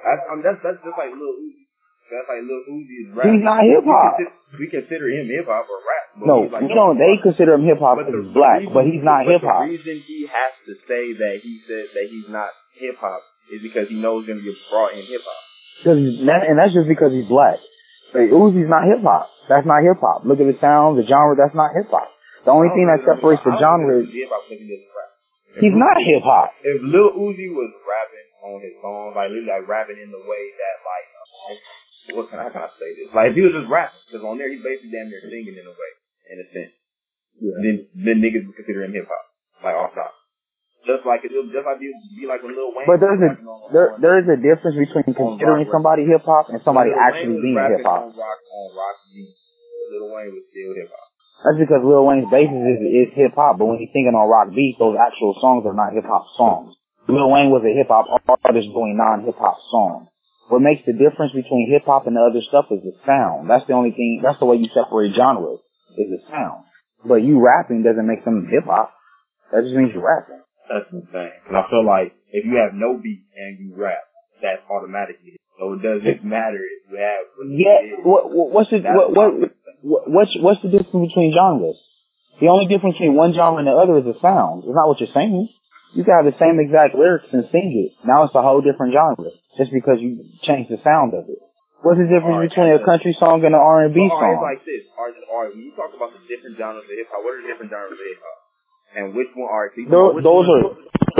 That's, 0.00 0.22
I 0.28 0.34
mean, 0.34 0.44
that's 0.44 0.60
that's 0.64 0.80
just 0.80 0.96
like 0.96 1.12
Lil 1.12 1.36
Uzi. 1.44 1.68
That's 2.10 2.26
like 2.26 2.42
Lil 2.42 2.62
Uzi 2.74 2.96
is 3.06 3.08
rap. 3.14 3.26
He's 3.30 3.44
not 3.46 3.62
hip 3.62 3.86
hop. 3.86 4.18
We 4.18 4.26
consider, 4.26 4.34
we 4.58 4.66
consider 4.68 5.06
him 5.14 5.26
hip 5.30 5.46
hop 5.46 5.64
or 5.70 5.78
rap. 5.80 6.04
No, 6.20 6.36
like, 6.50 6.66
you 6.66 6.74
know 6.74 6.90
they 6.98 7.14
consider 7.22 7.54
him 7.54 7.64
hip 7.64 7.78
hop 7.78 8.02
because 8.02 8.12
he's 8.18 8.34
black, 8.34 8.58
reason- 8.66 8.74
but 8.74 8.84
he's 8.90 9.04
not 9.06 9.22
hip 9.24 9.40
hop. 9.46 9.62
The 9.64 9.72
reason 9.78 9.94
he 10.04 10.26
has 10.26 10.52
to 10.66 10.72
say 10.90 11.04
that 11.14 11.34
he 11.40 11.52
said 11.70 11.86
that 11.94 12.06
he's 12.10 12.28
not 12.28 12.50
hip 12.76 12.98
hop 12.98 13.22
is 13.54 13.62
because 13.62 13.86
he 13.88 13.96
knows 14.02 14.26
he's 14.26 14.34
gonna 14.34 14.42
get 14.42 14.58
brought 14.68 14.92
in 14.98 15.06
hip 15.06 15.22
hop. 15.22 15.42
Because 15.80 15.98
and 16.50 16.56
that's 16.58 16.74
just 16.74 16.90
because 16.90 17.14
he's 17.14 17.30
black. 17.30 17.56
Like, 18.12 18.28
Uzi's 18.34 18.66
not 18.68 18.84
hip 18.90 19.00
hop. 19.06 19.30
That's 19.46 19.66
not 19.66 19.86
hip 19.86 20.02
hop. 20.02 20.26
Look 20.26 20.42
at 20.42 20.46
the 20.50 20.58
sound, 20.58 20.98
the 20.98 21.06
genre. 21.06 21.38
That's 21.38 21.54
not 21.54 21.70
hip 21.78 21.86
hop. 21.90 22.10
The 22.42 22.50
only 22.50 22.74
thing 22.74 22.90
that 22.90 23.06
separates 23.06 23.42
the 23.46 23.54
genre 23.54 24.02
is 24.02 24.10
hip 24.10 24.28
hop 24.34 24.44
because 24.50 24.58
he 24.60 24.66
doesn't 24.66 24.92
rap. 24.92 25.10
If 25.50 25.60
he's 25.66 25.78
not 25.78 25.96
hip 26.02 26.22
hop. 26.26 26.50
If 26.62 26.78
Lil 26.82 27.10
Uzi 27.16 27.48
was 27.54 27.70
rapping 27.86 28.28
on 28.46 28.56
his 28.62 28.74
song, 28.82 29.14
like 29.14 29.30
literally 29.30 29.50
like 29.50 29.66
rapping 29.70 29.98
in 29.98 30.10
the 30.10 30.22
way 30.26 30.42
that 30.58 30.74
like, 30.86 31.06
uh, 31.10 31.54
what 32.14 32.30
can 32.30 32.38
I, 32.42 32.48
can 32.50 32.62
I 32.66 32.70
say 32.78 32.90
this? 32.98 33.10
Like 33.14 33.32
if 33.32 33.34
he 33.38 33.42
was 33.44 33.54
just 33.54 33.68
rapping, 33.70 34.00
because 34.08 34.22
on 34.26 34.36
there 34.38 34.50
he's 34.50 34.62
basically 34.64 34.92
damn 34.94 35.08
near 35.10 35.22
singing 35.22 35.56
in 35.56 35.66
a 35.66 35.74
way, 35.74 35.90
in 36.30 36.36
a 36.42 36.46
sense. 36.50 36.74
Then 37.40 37.74
then 37.96 38.16
niggas 38.20 38.44
would 38.44 38.56
consider 38.58 38.84
him 38.84 38.92
hip 38.92 39.08
hop, 39.08 39.24
like 39.64 39.76
off 39.76 39.94
top. 39.96 40.12
Just 40.88 41.04
like 41.04 41.20
it, 41.28 41.32
just 41.32 41.66
like 41.68 41.76
would 41.76 42.16
be 42.16 42.24
like 42.24 42.40
when 42.40 42.56
Lil 42.56 42.72
Wayne. 42.72 42.88
But 42.88 43.04
there's 43.04 43.20
a 43.20 43.28
was 43.28 43.36
rapping 43.36 43.48
on- 43.52 43.72
there 43.72 43.88
there 44.00 44.16
is 44.16 44.26
a 44.32 44.38
difference 44.40 44.76
between 44.80 45.12
considering 45.12 45.68
rock. 45.68 45.74
somebody 45.76 46.08
hip 46.08 46.24
hop 46.24 46.48
and 46.48 46.60
somebody 46.64 46.88
Lil 46.92 46.96
Wayne 46.96 47.04
actually 47.04 47.36
was 47.36 47.44
being 47.44 47.60
hip 47.60 47.84
hop. 47.84 48.00
On 48.08 48.12
rock 48.16 48.40
on 48.40 48.66
rock 48.76 48.96
beats. 49.12 49.40
Lil 49.92 50.08
Wayne 50.08 50.32
was 50.32 50.44
still 50.48 50.72
hip 50.76 50.88
hop. 50.88 51.08
That's 51.40 51.60
because 51.60 51.80
Lil 51.84 52.04
Wayne's 52.04 52.28
basis 52.32 52.64
is, 52.64 52.80
is 52.80 53.08
hip 53.16 53.32
hop, 53.36 53.56
but 53.60 53.64
when 53.68 53.76
he's 53.80 53.92
singing 53.92 54.12
on 54.12 54.28
rock 54.28 54.52
beats, 54.52 54.76
those 54.80 54.96
actual 54.96 55.32
songs 55.40 55.64
are 55.68 55.76
not 55.76 55.92
hip 55.96 56.04
hop 56.04 56.24
songs. 56.36 56.76
Lil 57.08 57.28
Wayne 57.32 57.48
was 57.52 57.64
a 57.64 57.72
hip 57.72 57.88
hop 57.88 58.08
artist 58.44 58.68
doing 58.72 58.96
non 58.96 59.24
hip 59.24 59.36
hop 59.36 59.56
songs. 59.72 60.08
What 60.50 60.60
makes 60.66 60.82
the 60.82 60.92
difference 60.98 61.30
between 61.30 61.70
hip 61.70 61.86
hop 61.86 62.10
and 62.10 62.18
the 62.18 62.26
other 62.26 62.42
stuff 62.42 62.66
is 62.74 62.82
the 62.82 62.92
sound. 63.06 63.46
That's 63.46 63.62
the 63.70 63.78
only 63.78 63.94
thing. 63.94 64.18
That's 64.18 64.38
the 64.42 64.50
way 64.50 64.58
you 64.58 64.66
separate 64.74 65.14
genres 65.14 65.62
is 65.94 66.10
the 66.10 66.20
sound. 66.26 66.66
But 67.06 67.22
you 67.22 67.38
rapping 67.38 67.86
doesn't 67.86 68.06
make 68.06 68.26
them 68.26 68.50
hip 68.50 68.66
hop. 68.66 68.90
That 69.54 69.62
just 69.62 69.78
means 69.78 69.94
you're 69.94 70.02
rapping. 70.02 70.42
That's 70.66 70.90
insane. 70.90 71.34
And 71.46 71.54
I 71.54 71.64
feel 71.70 71.86
like 71.86 72.12
if 72.34 72.42
you 72.44 72.58
have 72.58 72.74
no 72.74 72.98
beat 72.98 73.22
and 73.34 73.62
you 73.62 73.78
rap, 73.78 74.02
that's 74.42 74.62
automatically. 74.66 75.38
So 75.58 75.78
it 75.78 75.82
doesn't 75.86 76.22
matter 76.36 76.58
if 76.58 76.80
you 76.90 76.98
have. 76.98 77.22
what 77.38 77.46
Yeah. 77.50 77.78
What, 78.02 78.22
what 78.34 78.46
what's 78.50 78.70
the 78.74 78.82
what 78.82 79.14
what 79.14 79.30
what- 79.80 80.06
what's 80.12 80.34
what's 80.36 80.60
the 80.60 80.68
difference 80.68 81.08
between 81.08 81.32
genres? 81.32 81.78
The 82.42 82.48
only 82.52 82.68
difference 82.68 83.00
between 83.00 83.16
one 83.16 83.32
genre 83.32 83.58
and 83.62 83.68
the 83.68 83.72
other 83.76 83.96
is 83.96 84.04
the 84.04 84.18
sound. 84.20 84.64
It's 84.68 84.76
not 84.76 84.88
what 84.88 85.00
you're 85.00 85.12
saying. 85.14 85.48
You 85.96 86.04
can 86.04 86.14
have 86.14 86.28
the 86.28 86.36
same 86.38 86.60
exact 86.60 86.94
lyrics 86.94 87.32
and 87.32 87.48
sing 87.50 87.70
it. 87.74 87.96
Now 88.06 88.24
it's 88.28 88.34
a 88.34 88.42
whole 88.44 88.60
different 88.60 88.92
genre 88.92 89.30
just 89.58 89.70
because 89.74 89.98
you 89.98 90.22
change 90.46 90.68
the 90.68 90.78
sound 90.82 91.14
of 91.14 91.26
it. 91.26 91.40
What's 91.80 91.96
the 91.96 92.04
difference 92.12 92.52
between 92.52 92.76
a 92.76 92.82
country 92.84 93.16
song 93.16 93.40
and 93.40 93.56
an 93.56 93.60
R 93.60 93.88
and 93.88 93.96
B 93.96 94.04
Well, 94.04 94.12
all 94.12 94.20
right, 94.20 94.36
it's 94.36 94.36
song? 94.36 94.44
like 94.44 94.62
this. 94.68 94.82
All 95.00 95.08
right, 95.08 95.48
when 95.48 95.64
you 95.64 95.72
talk 95.72 95.90
about 95.96 96.12
the 96.12 96.20
different 96.28 96.60
genres 96.60 96.84
of 96.84 96.92
hip 96.92 97.08
hop, 97.08 97.24
what 97.24 97.32
are 97.32 97.40
the 97.40 97.48
different 97.48 97.72
genres 97.72 97.96
of 97.96 98.04
hip 98.04 98.20
hop? 98.20 98.38
And 98.90 99.04
which 99.16 99.32
one 99.32 99.48
are 99.48 99.72
so 99.72 99.80
Those, 99.88 100.12
those 100.20 100.46
are 100.50 100.64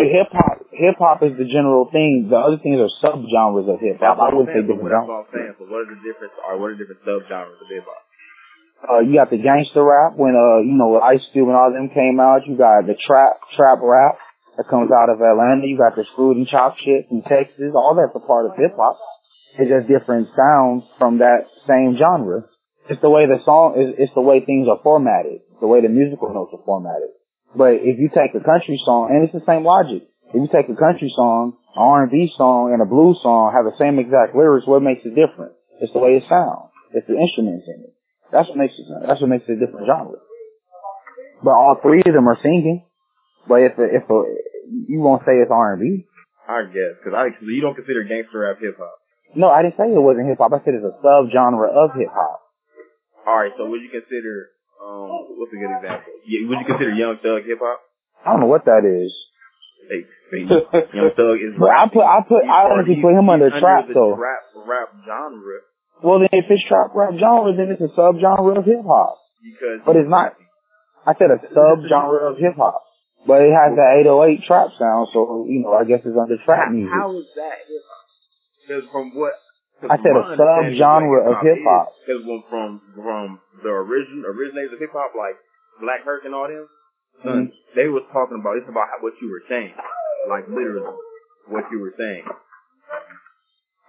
hip 0.05 0.28
hop, 0.37 0.57
hip 0.74 0.99
hop 1.01 1.24
is 1.24 1.33
the 1.41 1.49
general 1.49 1.89
thing. 1.89 2.28
The 2.28 2.37
other 2.37 2.61
things 2.61 2.76
are 2.76 2.93
subgenres 3.01 3.72
of 3.72 3.81
hip 3.81 4.05
hop. 4.05 4.20
I 4.20 4.28
wouldn't 4.37 4.53
say 4.53 4.61
That's 4.61 4.68
different 4.68 5.09
what 5.09 5.24
I'm 5.24 5.31
saying. 5.33 5.55
So 5.57 5.64
what 5.64 5.87
are 5.87 5.89
the 5.89 6.01
different, 6.05 6.33
or 6.45 6.53
what 6.61 6.68
are 6.70 6.76
the 6.76 6.85
different 6.85 7.03
subgenres 7.09 7.57
of 7.57 7.68
hip 7.72 7.87
hop? 7.89 8.03
Uh, 8.81 9.01
you 9.05 9.16
got 9.16 9.28
the 9.33 9.41
gangster 9.41 9.85
rap 9.85 10.16
when, 10.16 10.33
uh, 10.33 10.64
you 10.64 10.72
know, 10.76 10.97
Ice 11.01 11.20
Cube 11.33 11.49
and 11.49 11.57
all 11.57 11.68
them 11.72 11.93
came 11.93 12.16
out. 12.20 12.49
You 12.49 12.57
got 12.57 12.85
the 12.89 12.97
trap, 12.97 13.41
trap 13.57 13.81
rap 13.81 14.16
that 14.61 14.68
comes 14.68 14.92
out 14.92 15.08
of 15.08 15.24
Atlanta. 15.24 15.64
You 15.64 15.80
got 15.80 15.96
the 15.96 16.04
screwed 16.12 16.36
and 16.36 16.44
chop 16.44 16.76
shit 16.76 17.08
from 17.08 17.24
Texas. 17.24 17.72
All 17.72 17.96
that's 17.96 18.12
a 18.12 18.20
part 18.20 18.44
of 18.44 18.61
hip 18.61 18.76
hop. 18.76 19.00
It's 19.56 19.72
just 19.72 19.88
different 19.88 20.28
sounds 20.36 20.84
from 21.00 21.24
that 21.24 21.48
same 21.64 21.96
genre. 21.96 22.44
It's 22.92 23.00
the 23.00 23.08
way 23.08 23.24
the 23.24 23.40
song 23.48 23.80
is, 23.80 23.96
it's 23.96 24.12
the 24.12 24.20
way 24.20 24.44
things 24.44 24.68
are 24.68 24.76
formatted. 24.84 25.40
The 25.64 25.66
way 25.66 25.80
the 25.80 25.88
musical 25.88 26.28
notes 26.28 26.52
are 26.52 26.61
formatted. 26.68 27.16
But 27.56 27.80
if 27.80 27.96
you 27.96 28.12
take 28.12 28.36
a 28.36 28.44
country 28.44 28.76
song, 28.84 29.08
and 29.08 29.24
it's 29.24 29.32
the 29.32 29.44
same 29.48 29.64
logic. 29.64 30.04
If 30.28 30.36
you 30.36 30.50
take 30.52 30.68
a 30.68 30.76
country 30.76 31.08
song, 31.16 31.56
R&B 31.74 32.30
song, 32.36 32.76
and 32.76 32.84
a 32.84 32.86
blues 32.86 33.18
song 33.24 33.56
have 33.56 33.64
the 33.64 33.74
same 33.80 33.96
exact 33.96 34.36
lyrics, 34.36 34.68
what 34.68 34.84
makes 34.84 35.02
it 35.08 35.16
different? 35.16 35.56
It's 35.80 35.92
the 35.96 36.04
way 36.04 36.20
it 36.20 36.28
sounds. 36.28 36.68
It's 36.92 37.08
the 37.08 37.16
instruments 37.16 37.64
in 37.64 37.88
it. 37.88 37.94
That's 38.28 38.46
what 38.46 38.61
makes 38.61 38.76
it. 38.76 38.86
That's 39.08 39.20
what 39.24 39.32
makes 39.32 39.48
it 39.48 39.56
a 39.56 39.61
different 39.64 39.88
genre. 39.88 40.20
But 41.42 41.56
all 41.56 41.80
three 41.80 42.04
of 42.04 42.12
them 42.12 42.28
are 42.28 42.38
singing. 42.44 42.84
But 43.48 43.66
if 43.66 43.74
a, 43.78 43.86
if 43.88 44.04
a, 44.06 44.18
you 44.71 45.01
won't 45.03 45.23
say 45.27 45.37
it's 45.43 45.51
R 45.51 45.75
and 45.75 45.81
B. 45.83 46.07
I 46.49 46.66
guess, 46.71 46.99
cause 47.03 47.14
I, 47.14 47.31
cause 47.31 47.47
you 47.47 47.62
don't 47.62 47.75
consider 47.75 48.03
gangster 48.07 48.47
rap 48.47 48.59
hip 48.62 48.79
hop. 48.79 48.95
No, 49.39 49.47
I 49.51 49.62
didn't 49.62 49.79
say 49.79 49.87
it 49.87 49.99
wasn't 50.03 50.27
hip 50.27 50.39
hop. 50.39 50.51
I 50.51 50.59
said 50.64 50.75
it's 50.75 50.87
a 50.87 50.95
subgenre 50.99 51.71
of 51.71 51.95
hip 51.95 52.11
hop. 52.11 52.41
Alright, 53.23 53.53
so 53.55 53.71
would 53.71 53.83
you 53.83 53.91
consider, 53.93 54.51
um, 54.83 55.39
what's 55.39 55.53
a 55.55 55.59
good 55.61 55.71
example? 55.71 56.11
Yeah, 56.27 56.49
would 56.51 56.59
you 56.59 56.66
consider 56.66 56.91
Young 56.95 57.18
Thug 57.23 57.47
hip 57.47 57.62
hop? 57.62 57.79
I 58.27 58.33
don't 58.35 58.41
know 58.43 58.51
what 58.51 58.64
that 58.66 58.83
is. 58.83 59.12
Hey, 59.87 60.03
hey, 60.35 60.43
Young 60.95 61.12
Thug 61.14 61.37
is 61.39 61.55
But 61.55 61.71
I 61.71 61.87
put, 61.87 62.03
I 62.03 62.18
put, 62.27 62.43
I 62.43 62.66
honestly 62.66 62.99
put 62.99 63.14
him 63.14 63.31
under 63.31 63.51
he's 63.51 63.61
trap 63.62 63.87
the 63.87 63.95
though. 63.95 64.14
Rap, 64.18 64.43
rap 64.66 64.89
genre 65.07 65.62
Well, 66.03 66.18
then 66.18 66.33
if 66.35 66.51
it's 66.51 66.66
trap 66.66 66.91
rap 66.99 67.14
genre, 67.14 67.55
then 67.55 67.71
it's 67.71 67.83
a 67.85 67.93
subgenre 67.95 68.59
of 68.59 68.64
hip 68.66 68.83
hop. 68.83 69.14
because. 69.45 69.87
But 69.87 69.95
it's 69.95 70.11
not. 70.11 70.35
I 71.07 71.14
said 71.14 71.31
a 71.31 71.39
subgenre 71.55 72.27
of 72.35 72.39
hip 72.43 72.59
hop. 72.59 72.83
But 73.27 73.45
it 73.45 73.53
has 73.53 73.77
that 73.77 74.01
808 74.01 74.49
trap 74.49 74.73
sound, 74.81 75.12
so 75.12 75.45
you 75.45 75.61
know, 75.61 75.77
I 75.77 75.85
guess 75.85 76.01
it's 76.01 76.16
under 76.16 76.41
trap 76.41 76.73
music. 76.73 76.89
How 76.89 77.12
is 77.12 77.29
that 77.37 77.68
hip 77.68 77.85
hop? 77.85 78.07
Because 78.64 78.85
from 78.89 79.12
what 79.12 79.37
I 79.89 79.97
said 79.97 80.12
a 80.12 80.25
subgenre 80.37 81.25
of 81.25 81.41
hip 81.41 81.61
hop. 81.64 81.89
Because 82.05 82.21
from 82.53 82.81
from 82.93 83.41
the 83.64 83.73
origin 83.73 84.25
originators 84.29 84.77
of 84.77 84.81
hip 84.81 84.93
hop, 84.93 85.12
like 85.16 85.37
Black 85.81 86.05
Herc 86.05 86.29
and 86.29 86.37
all 86.37 86.49
them, 86.49 86.68
mm-hmm. 87.21 87.29
son, 87.29 87.53
they 87.77 87.89
was 87.89 88.05
talking 88.12 88.41
about 88.41 88.61
it's 88.61 88.68
about 88.68 88.93
how, 88.93 89.01
what 89.01 89.16
you 89.25 89.29
were 89.33 89.45
saying, 89.49 89.73
like 90.29 90.49
literally 90.49 90.85
what 91.49 91.64
you 91.73 91.81
were 91.81 91.97
saying, 91.97 92.25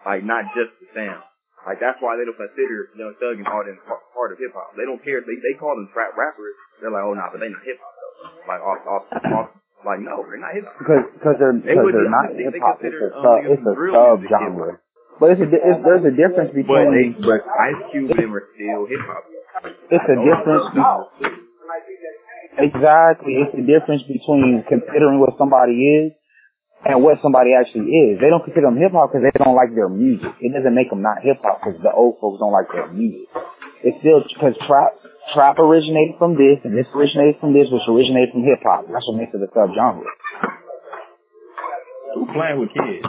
like 0.08 0.24
not 0.24 0.48
just 0.56 0.72
the 0.80 0.88
sound. 0.96 1.24
Like 1.68 1.78
that's 1.78 2.00
why 2.02 2.18
they 2.18 2.26
don't 2.26 2.40
consider 2.40 2.90
Young 2.98 3.14
Thug 3.22 3.38
and 3.38 3.46
all 3.46 3.62
them 3.62 3.78
part, 3.86 4.02
part 4.16 4.32
of 4.34 4.40
hip 4.40 4.56
hop. 4.56 4.74
They 4.80 4.88
don't 4.88 5.04
care. 5.04 5.20
They 5.22 5.38
they 5.44 5.60
call 5.60 5.76
them 5.76 5.92
trap 5.94 6.16
rappers. 6.16 6.56
They're 6.80 6.90
like, 6.90 7.04
oh 7.04 7.14
nah, 7.14 7.30
but 7.30 7.44
they 7.44 7.52
not 7.52 7.62
hip 7.68 7.78
hop 7.78 7.94
though. 8.00 8.01
Like 8.48 8.62
off 8.62 8.82
off 8.88 9.06
off. 9.12 9.50
Like 9.82 10.00
no, 10.02 10.22
they're 10.26 10.38
not 10.38 10.54
hip 10.54 10.66
hop. 10.66 10.78
Because 10.78 11.04
because 11.18 11.36
they're 11.42 11.58
They 11.58 11.74
because 11.74 11.94
they're 11.94 12.14
not 12.14 12.30
hip 12.38 12.54
hop. 12.62 12.78
It's 12.86 12.94
a 12.94 13.10
um, 13.18 13.24
sub 13.26 13.38
it's 13.50 13.66
a 13.66 13.74
sub 13.74 14.18
genre. 14.30 14.78
But 15.22 15.38
it's 15.38 15.42
a 15.42 15.48
it's, 15.50 15.80
there's 15.86 16.06
a 16.06 16.14
difference 16.14 16.50
But 16.54 16.66
they, 16.66 17.14
between 17.14 17.22
but 17.22 17.42
Ice 17.46 17.82
Cube 17.94 18.10
and 18.10 18.34
are 18.34 18.46
still 18.58 18.82
hip 18.90 19.04
hop. 19.06 19.24
it's 19.70 20.08
a 20.10 20.18
difference. 20.18 20.66
Be- 20.74 21.42
exactly, 22.62 23.34
it's 23.42 23.54
the 23.54 23.66
difference 23.66 24.04
between 24.10 24.66
considering 24.66 25.22
what 25.22 25.38
somebody 25.38 25.78
is 25.78 26.18
and 26.86 27.02
what 27.06 27.22
somebody 27.22 27.54
actually 27.54 27.90
is. 27.90 28.18
They 28.18 28.34
don't 28.34 28.42
consider 28.42 28.66
them 28.66 28.78
hip 28.82 28.94
hop 28.94 29.14
because 29.14 29.26
they 29.26 29.34
don't 29.38 29.54
like 29.54 29.74
their 29.78 29.90
music. 29.90 30.34
It 30.42 30.54
doesn't 30.54 30.74
make 30.74 30.90
them 30.90 31.06
not 31.06 31.22
hip 31.22 31.38
hop 31.46 31.62
because 31.62 31.78
the 31.82 31.94
old 31.94 32.18
folks 32.18 32.42
don't 32.42 32.54
like 32.54 32.70
their 32.74 32.90
music. 32.90 33.30
It's 33.86 33.98
still 34.02 34.26
because 34.26 34.58
trap 34.66 34.98
trap 35.34 35.60
originated 35.60 36.16
from 36.18 36.34
this 36.36 36.60
and 36.64 36.74
this 36.78 36.88
originated 36.96 37.40
from 37.40 37.54
this, 37.54 37.68
which 37.72 37.86
originated 37.88 38.34
from 38.34 38.44
hip 38.44 38.60
hop. 38.64 38.86
That's 38.92 39.06
what 39.08 39.18
makes 39.18 39.34
it 39.34 39.42
a 39.42 39.50
subgenre. 39.54 40.04
Who 42.16 42.26
playing 42.34 42.60
with 42.60 42.70
kids? 42.76 43.06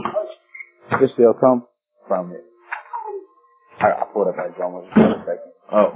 This 1.01 1.11
still 1.15 1.35
come 1.35 1.67
from 2.07 2.33
it. 2.33 2.45
I, 3.81 4.03
I 4.03 4.05
pulled 4.13 4.29
up 4.29 4.37
that 4.37 4.55
drum 4.57 4.79
for 4.79 4.85
a 4.87 5.25
second. 5.27 5.53
Oh. 5.73 5.91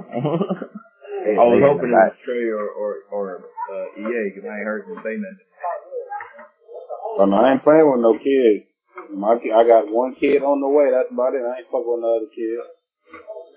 They- 1.26 1.34
I 1.34 1.42
was 1.42 1.58
they 1.58 1.66
hoping 1.66 1.90
the 1.90 1.98
it 1.98 2.14
was 2.14 2.22
Trey 2.22 2.46
or 2.54 2.70
or, 2.70 2.90
or 3.10 3.26
uh, 3.50 3.98
EA 3.98 4.30
because 4.30 4.46
I 4.46 4.62
ain't 4.62 4.68
heard 4.70 4.86
them 4.86 5.02
say 5.02 5.18
nothing. 5.18 5.48
Oh, 7.18 7.26
no, 7.26 7.34
I 7.42 7.50
ain't 7.50 7.64
playing 7.66 7.82
with 7.82 7.98
no 7.98 8.14
kids. 8.14 8.70
My 9.10 9.34
kid, 9.42 9.50
I 9.50 9.66
got 9.66 9.90
one 9.90 10.14
kid 10.14 10.46
on 10.46 10.62
the 10.62 10.70
way. 10.70 10.86
That's 10.94 11.10
about 11.10 11.34
it. 11.34 11.42
I 11.42 11.58
ain't 11.58 11.66
fucking 11.66 11.82
with 11.82 11.98
no 11.98 12.14
other 12.22 12.30
kids. 12.30 12.62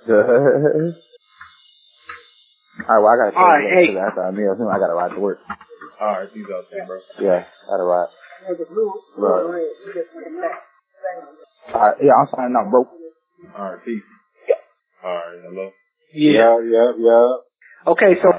All 2.88 2.96
right, 2.96 3.02
well, 3.04 3.12
I 3.12 3.18
gotta 3.18 3.36
All 3.38 3.48
right, 3.50 3.68
hey. 3.70 3.88
because 3.92 4.08
after 4.08 4.24
I 4.24 4.32
meal, 4.32 4.56
I 4.56 4.80
gotta 4.80 4.94
ride 4.96 5.14
to 5.14 5.20
work. 5.20 5.40
All 6.00 6.08
right, 6.16 6.30
these 6.34 6.46
out 6.48 6.64
there, 6.72 6.86
bro. 6.88 7.00
Yeah, 7.20 7.44
I 7.44 7.70
gotta 7.70 7.84
ride. 7.84 8.08
Right. 9.18 9.44
All 11.74 11.82
right, 11.82 11.98
yeah, 12.02 12.14
I'm 12.18 12.28
signing 12.34 12.56
out, 12.56 12.72
bro. 12.72 12.88
All 12.88 13.72
right, 13.74 13.84
peace. 13.86 14.02
All 15.04 15.12
right, 15.14 15.40
hello. 15.44 15.72
Yeah. 16.14 16.32
Yeah, 16.32 16.56
yeah, 16.66 16.90
yeah. 16.98 17.92
Okay, 17.94 18.16
so 18.24 18.32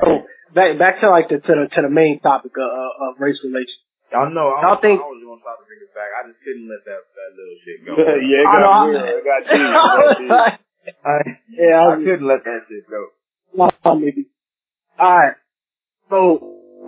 back 0.55 0.79
back 0.79 1.01
to 1.01 1.11
like 1.11 1.29
the 1.29 1.39
to 1.39 1.53
the 1.55 1.65
to 1.77 1.81
the 1.83 1.93
main 1.93 2.21
topic 2.21 2.53
of, 2.57 2.65
uh, 2.69 3.05
of 3.13 3.21
race 3.21 3.39
relations. 3.45 3.79
Y'all 4.13 4.29
know 4.35 4.51
I, 4.51 4.61
Y'all 4.67 4.75
was, 4.77 4.83
think- 4.83 5.01
I 5.01 5.07
was 5.07 5.23
gonna 5.23 5.41
try 5.41 5.55
to 5.55 5.65
bring 5.65 5.81
it 5.81 5.93
back. 5.95 6.11
I 6.13 6.21
just 6.29 6.41
couldn't 6.43 6.67
let 6.69 6.83
that 6.85 7.01
that 7.07 7.31
little 7.39 7.59
shit 7.63 7.79
go. 7.87 7.93
yeah, 8.27 8.43
it 8.43 8.49
I 8.49 8.53
got 8.53 8.61
know, 8.61 8.73
real. 8.91 9.01
I'm- 9.01 9.15
It 9.15 9.25
got 9.25 9.43
deep. 9.47 9.63
It 9.63 9.95
got 9.97 10.19
deep. 10.21 10.97
I, 11.05 11.17
yeah, 11.55 11.77
I 11.79 11.87
I 11.93 11.97
couldn't 12.03 12.27
let 12.29 12.43
that 12.45 12.61
shit 12.69 12.85
go. 12.91 13.01
Maybe. 13.55 14.31
All 14.99 15.11
right. 15.11 15.37
So, 16.11 16.19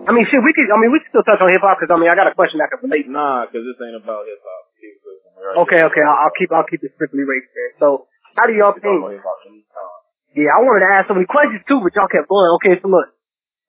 I 0.07 0.11
mean, 0.11 0.27
shit, 0.27 0.43
we 0.43 0.53
could. 0.53 0.67
I 0.71 0.79
mean, 0.79 0.91
we 0.91 0.99
could 0.99 1.15
still 1.15 1.27
touch 1.27 1.39
on 1.39 1.51
hip 1.51 1.63
hop 1.63 1.79
because 1.79 1.95
I 1.95 1.99
mean, 1.99 2.11
I 2.11 2.19
got 2.19 2.27
a 2.27 2.35
question 2.35 2.59
that 2.59 2.71
could 2.75 2.83
relate. 2.83 3.07
Nah, 3.07 3.47
because 3.47 3.63
this 3.63 3.79
ain't 3.79 3.97
about 3.99 4.27
hip 4.27 4.43
hop. 4.43 4.63
Keep 4.79 4.99
it 4.99 5.01
pushing. 5.03 5.63
Okay, 5.67 5.81
okay, 5.87 6.05
I'll, 6.05 6.27
I'll 6.27 6.35
keep 6.35 6.51
I'll 6.51 6.67
keep 6.67 6.83
it 6.83 6.93
strictly 6.99 7.23
race 7.23 7.47
then. 7.55 7.71
So, 7.79 8.11
how 8.35 8.51
do 8.51 8.55
y'all 8.55 8.75
think? 8.75 8.99
about 8.99 9.15
hip 9.15 9.23
hop 9.23 9.39
anytime. 9.47 10.03
Yeah, 10.33 10.57
I 10.57 10.65
wanted 10.65 10.89
to 10.89 10.91
ask 10.97 11.05
so 11.07 11.15
many 11.15 11.29
questions 11.29 11.61
too, 11.69 11.79
but 11.85 11.93
y'all 11.93 12.09
kept 12.09 12.27
going. 12.27 12.51
Okay, 12.57 12.81
so 12.81 12.89
look. 12.89 13.09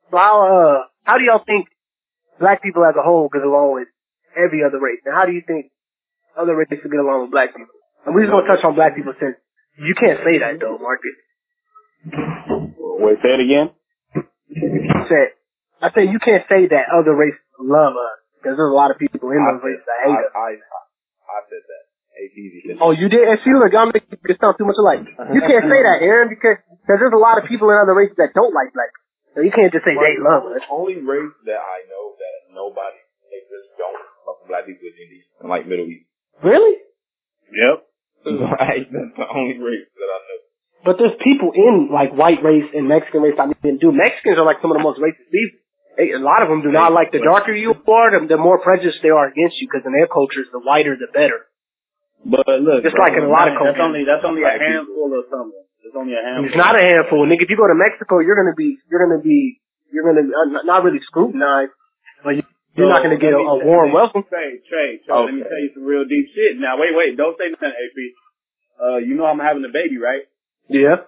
So 0.09 0.15
how 0.15 0.35
uh 0.41 0.77
how 1.03 1.19
do 1.19 1.23
y'all 1.27 1.43
think 1.43 1.67
black 2.39 2.63
people 2.63 2.87
as 2.87 2.95
a 2.95 3.03
whole 3.03 3.27
get 3.27 3.43
along 3.43 3.75
with 3.75 3.91
every 4.31 4.63
other 4.63 4.79
race? 4.79 5.03
And 5.03 5.11
how 5.11 5.27
do 5.27 5.35
you 5.35 5.43
think 5.43 5.75
other 6.39 6.55
races 6.55 6.79
get 6.79 7.03
along 7.03 7.27
with 7.27 7.31
black 7.35 7.51
people? 7.51 7.75
And 8.07 8.15
we're 8.15 8.23
just 8.23 8.31
gonna 8.31 8.47
touch 8.47 8.63
on 8.63 8.79
black 8.79 8.95
people 8.95 9.11
since 9.19 9.35
you 9.75 9.91
can't 9.93 10.23
say 10.23 10.39
that 10.39 10.55
though, 10.63 10.79
Marcus. 10.79 11.19
Wait, 13.03 13.19
say 13.19 13.35
it 13.35 13.43
again. 13.43 13.67
You 14.47 15.03
said 15.11 15.35
I 15.83 15.91
said 15.91 16.07
you 16.07 16.19
can't 16.23 16.47
say 16.47 16.71
that 16.71 16.87
other 16.95 17.11
races 17.11 17.43
love 17.59 17.99
us 17.99 18.17
because 18.39 18.55
there's 18.55 18.71
a 18.71 18.77
lot 18.77 18.91
of 18.91 18.97
people 18.97 19.27
in 19.35 19.43
I 19.43 19.59
those 19.59 19.63
races 19.67 19.83
that 19.83 19.99
hate 20.07 20.23
us. 20.23 20.31
I, 20.31 20.55
I, 20.55 20.81
I 21.27 21.39
said 21.51 21.63
that. 21.67 21.83
AP 22.13 22.37
Oh, 22.77 22.93
you 22.93 23.09
did? 23.09 23.25
And 23.25 23.41
see, 23.41 23.49
look, 23.57 23.73
y'all 23.73 23.89
make 23.89 24.05
it 24.05 24.37
sound 24.37 24.53
too 24.61 24.69
much 24.69 24.77
alike. 24.77 25.01
You 25.33 25.41
can't 25.41 25.65
say 25.65 25.81
that, 25.81 26.05
Aaron, 26.05 26.29
because 26.29 26.61
cause 26.85 27.01
there's 27.01 27.11
a 27.11 27.17
lot 27.17 27.41
of 27.41 27.49
people 27.49 27.73
in 27.73 27.75
other 27.81 27.97
races 27.97 28.13
that 28.21 28.37
don't 28.37 28.53
like 28.53 28.69
black 28.69 28.93
people. 28.93 29.09
So 29.33 29.37
you 29.41 29.49
can't 29.49 29.73
just 29.73 29.81
say 29.81 29.97
they 29.97 30.21
love 30.21 30.45
us. 30.45 30.61
The 30.61 30.69
only 30.69 31.01
race 31.01 31.33
that 31.49 31.57
I 31.57 31.89
know 31.89 32.13
that 32.13 32.35
nobody 32.53 33.01
they 33.33 33.41
just 33.49 33.73
don't 33.81 33.97
love 34.29 34.45
black 34.45 34.69
people 34.69 34.85
is 34.85 34.93
Indians 34.93 35.25
and 35.41 35.49
like 35.49 35.65
Middle 35.65 35.89
East. 35.89 36.05
Really? 36.45 36.77
Yep. 37.49 37.77
Right, 38.23 38.87
that's 38.87 39.15
the 39.19 39.27
only 39.35 39.59
race 39.59 39.89
that 39.99 40.07
I 40.07 40.19
know. 40.23 40.39
But 40.83 40.99
there's 40.99 41.15
people 41.23 41.55
in 41.55 41.87
like 41.87 42.11
white 42.11 42.43
race 42.43 42.67
and 42.75 42.91
Mexican 42.91 43.23
race. 43.23 43.39
I 43.39 43.47
mean, 43.47 43.79
do 43.79 43.95
Mexicans 43.95 44.35
are 44.35 44.43
like 44.43 44.59
some 44.59 44.71
of 44.71 44.77
the 44.77 44.83
most 44.83 44.99
racist 44.99 45.31
people. 45.31 45.63
A 45.95 46.19
lot 46.19 46.41
of 46.43 46.49
them 46.49 46.59
do 46.65 46.73
not 46.73 46.91
like 46.91 47.13
the 47.13 47.21
darker 47.23 47.53
you 47.53 47.71
are, 47.71 48.09
the, 48.11 48.25
the 48.25 48.35
more 48.35 48.57
prejudiced 48.59 48.99
they 49.05 49.13
are 49.13 49.29
against 49.29 49.61
you. 49.61 49.69
Because 49.69 49.85
in 49.85 49.93
their 49.93 50.09
cultures, 50.09 50.49
the 50.51 50.59
whiter 50.59 50.97
the 50.99 51.07
better. 51.13 51.47
But 52.25 52.47
look, 52.63 52.83
Just 52.83 52.95
bro, 52.95 53.03
like 53.03 53.15
in 53.15 53.23
a 53.23 53.31
lot 53.31 53.47
of 53.47 53.55
that's 53.55 53.77
cultures. 53.77 53.83
only 53.83 54.03
that's 54.07 54.23
only 54.23 54.43
a 54.43 54.55
handful 54.55 55.11
of 55.11 55.27
something. 55.27 55.63
It's 55.83 55.95
only 55.95 56.15
a 56.15 56.23
handful. 56.23 56.47
It's 56.51 56.59
not 56.59 56.73
a 56.79 56.83
handful. 56.83 57.27
Nigga, 57.27 57.43
if 57.43 57.51
you 57.51 57.59
go 57.59 57.67
to 57.67 57.75
Mexico, 57.75 58.23
you're 58.23 58.39
gonna 58.39 58.55
be, 58.55 58.79
you're 58.87 59.03
gonna 59.03 59.19
be, 59.19 59.59
you're 59.91 60.07
gonna 60.07 60.23
be 60.23 60.31
uh, 60.31 60.63
not 60.63 60.87
really 60.87 61.03
scrutinized, 61.03 61.75
but 62.23 62.39
you, 62.39 62.43
you're 62.79 62.89
not 62.89 63.03
gonna 63.03 63.19
get 63.19 63.35
a, 63.35 63.43
a 63.43 63.59
warm 63.61 63.91
welcome. 63.91 64.23
Trey, 64.31 64.63
Trey, 64.65 65.03
Trey, 65.03 65.13
let 65.13 65.35
me 65.35 65.43
tell 65.43 65.61
you 65.61 65.71
some 65.75 65.83
real 65.83 66.07
deep 66.07 66.31
shit. 66.31 66.57
Now, 66.57 66.79
wait, 66.79 66.95
wait, 66.95 67.19
don't 67.19 67.35
say 67.35 67.51
nothing, 67.51 67.75
AP. 67.75 67.99
Uh, 68.79 68.97
you 69.03 69.13
know 69.19 69.27
I'm 69.27 69.43
having 69.43 69.61
a 69.67 69.71
baby, 69.71 69.99
right? 69.99 70.23
Yeah. 70.69 71.03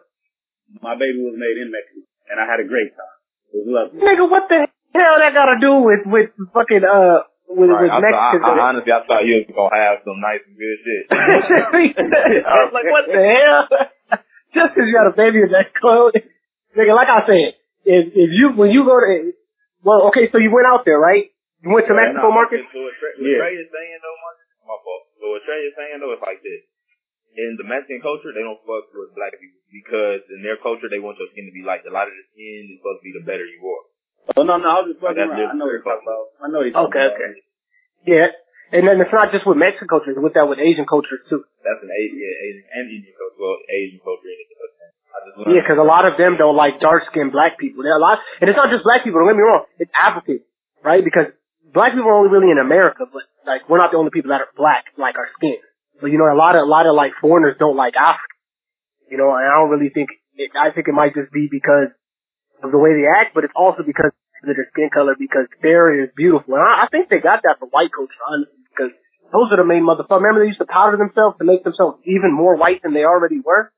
My 0.82 0.96
baby 1.00 1.22
was 1.24 1.38
made 1.38 1.58
in 1.62 1.72
Mexico, 1.72 2.04
and 2.32 2.38
I 2.42 2.46
had 2.50 2.60
a 2.60 2.68
great 2.68 2.92
time. 2.92 3.18
It 3.54 3.64
was 3.64 3.68
lovely. 3.70 4.00
Nigga, 4.02 4.26
what 4.28 4.50
the 4.50 4.68
hell 4.92 5.16
that 5.22 5.32
got 5.32 5.48
to 5.54 5.58
do 5.62 5.86
with 5.86 6.04
with 6.10 6.30
fucking 6.52 6.84
uh 6.84 7.24
with 7.48 7.70
Right, 7.70 7.88
with 7.88 7.94
I, 7.94 8.02
thought, 8.02 8.42
I, 8.42 8.52
I, 8.52 8.74
honestly, 8.74 8.92
I 8.92 9.06
thought 9.06 9.24
you 9.24 9.46
was 9.46 9.48
gonna 9.54 9.78
have 9.78 10.02
some 10.04 10.20
nice 10.20 10.42
and 10.44 10.58
good 10.58 10.78
shit. 10.82 11.04
I 11.14 12.54
was 12.66 12.74
like, 12.74 12.90
what 12.90 13.06
the 13.08 13.22
hell? 13.22 13.64
Just 14.56 14.72
because 14.74 14.88
you 14.90 14.96
got 14.96 15.08
a 15.08 15.16
baby 15.16 15.44
in 15.46 15.52
that 15.54 15.72
clothes, 15.78 16.18
nigga. 16.74 16.96
Like 16.96 17.12
I 17.12 17.22
said, 17.30 17.48
if 17.86 18.04
if 18.12 18.30
you 18.34 18.58
when 18.58 18.74
you 18.74 18.84
go 18.84 18.98
to 18.98 19.32
well, 19.86 20.10
okay, 20.10 20.28
so 20.34 20.42
you 20.42 20.50
went 20.50 20.66
out 20.66 20.84
there, 20.84 20.98
right? 20.98 21.30
You 21.62 21.70
went 21.70 21.86
to 21.88 21.94
Right, 21.94 22.10
Mexico, 22.10 22.34
nah, 22.34 22.38
Marcus? 22.42 22.66
So 22.74 22.82
what 22.82 22.94
Yeah. 23.22 23.38
Trey 23.42 23.54
is 23.58 23.70
saying 23.70 24.00
though, 24.02 24.18
Marcus, 24.22 24.48
my 24.66 24.78
fault. 24.82 25.04
So 25.22 25.24
what 25.30 25.42
Trey 25.46 25.62
is 25.70 25.74
saying 25.78 25.98
though 26.02 26.14
is 26.18 26.24
like 26.26 26.42
this. 26.42 26.62
In 27.36 27.60
the 27.60 27.68
Mexican 27.68 28.00
culture, 28.00 28.32
they 28.32 28.44
don't 28.48 28.60
fuck 28.64 28.88
with 28.96 29.12
black 29.12 29.36
people 29.36 29.60
because 29.68 30.24
in 30.32 30.40
their 30.40 30.56
culture, 30.56 30.88
they 30.88 31.04
want 31.04 31.20
your 31.20 31.28
skin 31.36 31.48
to 31.48 31.56
be 31.56 31.68
light. 31.68 31.84
The 31.84 31.92
lighter 31.92 32.16
the 32.16 32.26
skin 32.32 32.72
is 32.72 32.80
supposed 32.80 33.04
to 33.04 33.06
be 33.06 33.14
the 33.16 33.26
better 33.28 33.44
you 33.44 33.60
are. 33.60 33.84
Oh 34.40 34.44
no, 34.48 34.56
no, 34.56 34.68
I 34.72 34.76
was 34.82 34.96
just 34.96 35.04
fucking 35.04 35.20
That's 35.20 35.36
around. 35.36 35.52
I 35.52 35.60
know 35.60 35.68
what 35.68 35.76
you're 35.76 35.84
talking 35.86 36.08
about. 36.08 36.26
I 36.40 36.46
know 36.48 36.60
what 36.64 36.68
you're 36.72 36.78
talking 36.80 36.96
Okay, 36.96 37.06
about. 37.06 37.20
okay. 37.20 37.32
okay. 37.36 37.44
Yeah. 38.08 38.30
And 38.74 38.84
then 38.90 38.98
it's 38.98 39.14
not 39.14 39.30
just 39.30 39.46
with 39.46 39.60
Mexican 39.62 39.86
culture, 39.92 40.10
it's 40.10 40.18
with 40.18 40.34
that 40.34 40.50
with 40.50 40.58
Asian 40.58 40.90
culture 40.90 41.22
too. 41.30 41.46
That's 41.62 41.84
an 41.86 41.92
Asian, 41.92 42.18
yeah, 42.18 42.46
Asian 42.50 42.66
and 42.66 42.86
Indian 42.90 43.14
culture. 43.14 43.38
Well, 43.38 43.60
Asian 43.70 44.00
culture 44.02 44.26
and 44.32 44.40
Indian 44.42 44.58
culture. 44.58 44.88
I 44.90 45.18
just 45.22 45.36
learned 45.38 45.52
Yeah, 45.54 45.62
because 45.62 45.80
a 45.80 45.86
lot 45.86 46.04
of 46.10 46.18
them 46.18 46.40
don't 46.42 46.58
like 46.58 46.82
dark 46.82 47.06
skinned 47.14 47.30
black 47.36 47.62
people. 47.62 47.86
There 47.86 47.94
are 47.94 48.02
a 48.02 48.06
lot, 48.06 48.18
and 48.42 48.50
it's 48.50 48.58
not 48.58 48.74
just 48.74 48.82
black 48.82 49.06
people. 49.06 49.22
Don't 49.22 49.30
get 49.30 49.38
me 49.38 49.46
wrong. 49.46 49.70
It's 49.78 49.94
African, 49.94 50.42
right? 50.82 51.06
Because 51.06 51.30
black 51.70 51.94
people 51.94 52.10
are 52.10 52.18
only 52.18 52.34
really 52.34 52.50
in 52.50 52.58
America, 52.58 53.06
but 53.06 53.28
like 53.46 53.70
we're 53.70 53.78
not 53.78 53.94
the 53.94 54.02
only 54.02 54.10
people 54.10 54.34
that 54.34 54.42
are 54.42 54.50
black, 54.58 54.90
like 54.98 55.14
our 55.22 55.30
skin. 55.38 55.62
But 56.02 56.12
you 56.12 56.18
know, 56.18 56.28
a 56.28 56.36
lot 56.36 56.56
of 56.56 56.68
a 56.68 56.70
lot 56.70 56.88
of 56.88 56.96
like 56.96 57.16
foreigners 57.22 57.56
don't 57.60 57.78
like 57.78 57.96
Africa. 57.96 58.36
You 59.10 59.18
know, 59.18 59.32
and 59.32 59.48
I 59.48 59.56
don't 59.56 59.70
really 59.70 59.90
think. 59.90 60.10
It, 60.36 60.52
I 60.52 60.76
think 60.76 60.88
it 60.88 60.96
might 60.96 61.16
just 61.16 61.32
be 61.32 61.48
because 61.48 61.96
of 62.60 62.72
the 62.72 62.78
way 62.78 62.92
they 62.92 63.08
act, 63.08 63.32
but 63.32 63.48
it's 63.48 63.56
also 63.56 63.88
because 63.88 64.12
of 64.12 64.46
their 64.52 64.68
skin 64.76 64.92
color. 64.92 65.16
Because 65.16 65.48
their 65.64 66.04
is 66.04 66.12
beautiful, 66.16 66.56
and 66.56 66.64
I, 66.64 66.86
I 66.86 66.88
think 66.92 67.08
they 67.08 67.24
got 67.24 67.48
that 67.48 67.60
from 67.60 67.72
white 67.72 67.94
culture, 67.96 68.20
honestly. 68.28 68.60
Because 68.68 68.92
those 69.32 69.48
are 69.56 69.60
the 69.62 69.68
main 69.68 69.88
motherfuckers. 69.88 70.20
Remember, 70.20 70.44
they 70.44 70.52
used 70.52 70.60
to 70.60 70.68
powder 70.68 71.00
themselves 71.00 71.40
to 71.40 71.46
make 71.48 71.64
themselves 71.64 72.04
even 72.04 72.36
more 72.36 72.60
white 72.60 72.84
than 72.84 72.92
they 72.92 73.08
already 73.08 73.40
were. 73.40 73.72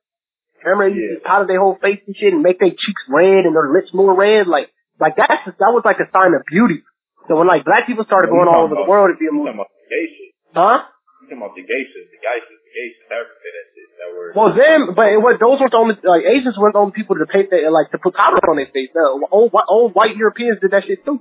Remember, 0.66 0.90
they 0.90 0.98
used 0.98 1.22
to 1.22 1.28
powder 1.28 1.46
their 1.46 1.62
whole 1.62 1.78
face 1.78 2.02
and 2.10 2.18
shit 2.18 2.34
and 2.34 2.42
make 2.42 2.58
their 2.58 2.74
cheeks 2.74 3.04
red 3.08 3.46
and 3.46 3.54
their 3.54 3.70
lips 3.70 3.94
more 3.94 4.18
red. 4.18 4.50
Like, 4.50 4.74
like 4.98 5.14
that's 5.16 5.46
that 5.46 5.72
was 5.72 5.86
like 5.86 6.02
a 6.02 6.10
sign 6.10 6.34
of 6.34 6.42
beauty. 6.50 6.82
So 7.30 7.38
when 7.38 7.46
like 7.46 7.64
black 7.64 7.86
people 7.86 8.06
started 8.10 8.34
going 8.34 8.50
all 8.50 8.66
over 8.66 8.74
the 8.74 8.88
world, 8.88 9.14
it'd 9.14 9.22
be 9.22 9.28
a 9.28 9.36
movie. 9.36 9.54
talking 9.54 9.62
about 9.62 9.72
gay 9.92 10.06
shit? 10.10 10.32
Huh? 10.56 10.80
Talking 11.28 11.44
about 11.44 11.60
the 11.60 11.68
geishas, 11.68 12.08
the 12.08 12.20
geishas, 12.24 12.56
the 12.64 12.72
geishas, 12.72 13.04
you 13.04 13.08
that 13.12 14.00
that 14.00 14.10
word. 14.16 14.32
Well, 14.32 14.52
them, 14.56 14.96
but 14.96 15.12
it 15.12 15.20
was 15.20 15.36
those 15.44 15.60
weren't 15.60 15.76
the 15.76 15.82
only 15.84 15.96
like 16.00 16.24
Asians 16.24 16.56
weren't 16.56 16.72
the 16.72 16.80
only 16.88 16.96
people 16.96 17.20
to 17.20 17.28
paint 17.28 17.52
their 17.52 17.68
like 17.68 17.92
to 17.92 18.00
put 18.00 18.16
powder 18.16 18.40
on 18.48 18.56
their 18.56 18.72
face. 18.72 18.96
Uh, 18.96 19.28
old 19.28 19.52
old 19.68 19.92
white 19.92 20.16
Europeans 20.16 20.64
did 20.64 20.72
that 20.72 20.88
shit 20.88 21.04
too. 21.04 21.20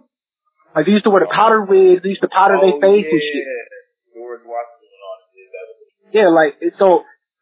Like 0.78 0.86
they 0.86 0.94
used 0.94 1.02
to 1.08 1.10
wear 1.10 1.26
the 1.26 1.32
powder 1.34 1.66
wigs, 1.66 2.06
they 2.06 2.14
used 2.14 2.22
to 2.22 2.30
powder 2.30 2.54
their 2.62 2.78
Oh, 2.78 2.84
face 2.86 3.02
yeah. 3.02 3.18
and 3.18 3.24
shit. 3.26 3.46
George 4.14 4.46
Washington 4.46 4.90
and 4.94 5.02
all 5.02 5.16
that 5.18 5.26
shit. 5.34 5.48
That 5.50 5.64
was 5.66 5.76
Yeah, 6.14 6.28
like 6.30 6.52
so, 6.78 6.86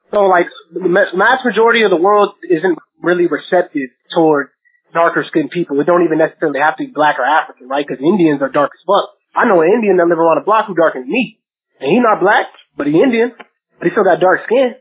so 0.09 0.19
like 0.33 0.49
the 0.73 0.89
mass 0.89 1.45
majority 1.45 1.85
of 1.85 1.93
the 1.93 2.01
world 2.01 2.33
isn't 2.49 2.81
really 3.05 3.29
receptive 3.29 3.93
toward 4.17 4.49
darker 4.97 5.21
skinned 5.29 5.51
people. 5.53 5.77
It 5.83 5.91
don't 5.91 6.07
even 6.09 6.17
necessarily 6.17 6.65
have 6.65 6.81
to 6.81 6.87
be 6.89 6.93
black 6.97 7.19
or 7.21 7.27
African, 7.29 7.69
right? 7.69 7.85
Because 7.85 8.01
Indians 8.01 8.41
are 8.41 8.49
dark 8.49 8.73
as 8.73 8.81
fuck. 8.89 9.13
I 9.37 9.45
know 9.51 9.61
an 9.61 9.69
Indian 9.69 9.99
that 9.99 10.07
live 10.07 10.17
around 10.23 10.39
the 10.39 10.47
block 10.47 10.71
who 10.71 10.79
darker 10.79 11.03
than 11.03 11.11
me, 11.11 11.43
and 11.81 11.89
he 11.91 11.99
not 12.01 12.21
black, 12.21 12.47
but 12.77 12.87
he 12.87 12.95
Indian, 12.95 13.33
but 13.37 13.85
he 13.87 13.91
still 13.91 14.07
got 14.07 14.21
dark 14.21 14.47
skin. 14.47 14.79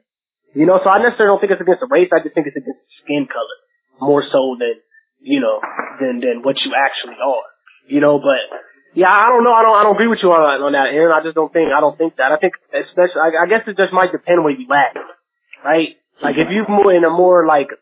You 0.53 0.69
know, 0.69 0.77
so 0.85 0.89
I 0.89 1.01
necessarily 1.01 1.33
don't 1.33 1.41
think 1.41 1.53
it's 1.57 1.65
against 1.65 1.81
the 1.81 1.89
race. 1.89 2.13
I 2.13 2.21
just 2.21 2.37
think 2.37 2.45
it's 2.45 2.57
against 2.57 2.85
skin 3.01 3.25
color 3.25 3.57
more 3.97 4.21
so 4.21 4.53
than 4.59 4.77
you 5.21 5.41
know 5.41 5.57
than 5.97 6.21
than 6.21 6.45
what 6.45 6.61
you 6.61 6.77
actually 6.77 7.17
are. 7.17 7.47
You 7.89 7.99
know, 7.99 8.21
but 8.21 8.37
yeah, 8.93 9.09
I 9.09 9.33
don't 9.33 9.41
know. 9.41 9.53
I 9.53 9.65
don't. 9.65 9.73
I 9.73 9.81
don't 9.81 9.97
agree 9.97 10.07
with 10.13 10.21
you 10.21 10.29
on 10.29 10.45
on 10.61 10.73
that, 10.77 10.93
Aaron. 10.93 11.09
I 11.09 11.25
just 11.25 11.33
don't 11.33 11.49
think. 11.49 11.73
I 11.73 11.81
don't 11.81 11.97
think 11.97 12.21
that. 12.21 12.29
I 12.29 12.37
think 12.37 12.53
especially. 12.69 13.17
I, 13.17 13.43
I 13.43 13.45
guess 13.49 13.65
it 13.65 13.73
just 13.73 13.89
might 13.89 14.13
depend 14.13 14.45
where 14.45 14.53
you 14.53 14.69
at, 14.69 14.93
right? 15.65 15.97
Like 16.21 16.37
if 16.37 16.53
you 16.53 16.69
move 16.69 16.93
in 16.93 17.01
a 17.01 17.09
more 17.09 17.49
like 17.49 17.73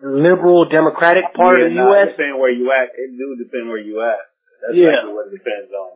liberal 0.00 0.70
democratic 0.70 1.34
part 1.34 1.58
yeah, 1.58 1.66
of 1.66 1.74
the 1.74 1.76
nah, 1.76 1.90
U.S. 1.92 2.14
It 2.14 2.16
depend 2.16 2.38
where 2.38 2.54
you 2.54 2.70
at. 2.70 2.88
It 2.94 3.10
do 3.18 3.36
depend 3.36 3.68
where 3.68 3.82
you 3.82 4.00
at. 4.00 4.22
That's 4.62 4.78
Yeah. 4.78 4.94
exactly 4.94 5.12
what 5.12 5.26
it 5.28 5.34
depends 5.36 5.70
on. 5.74 5.88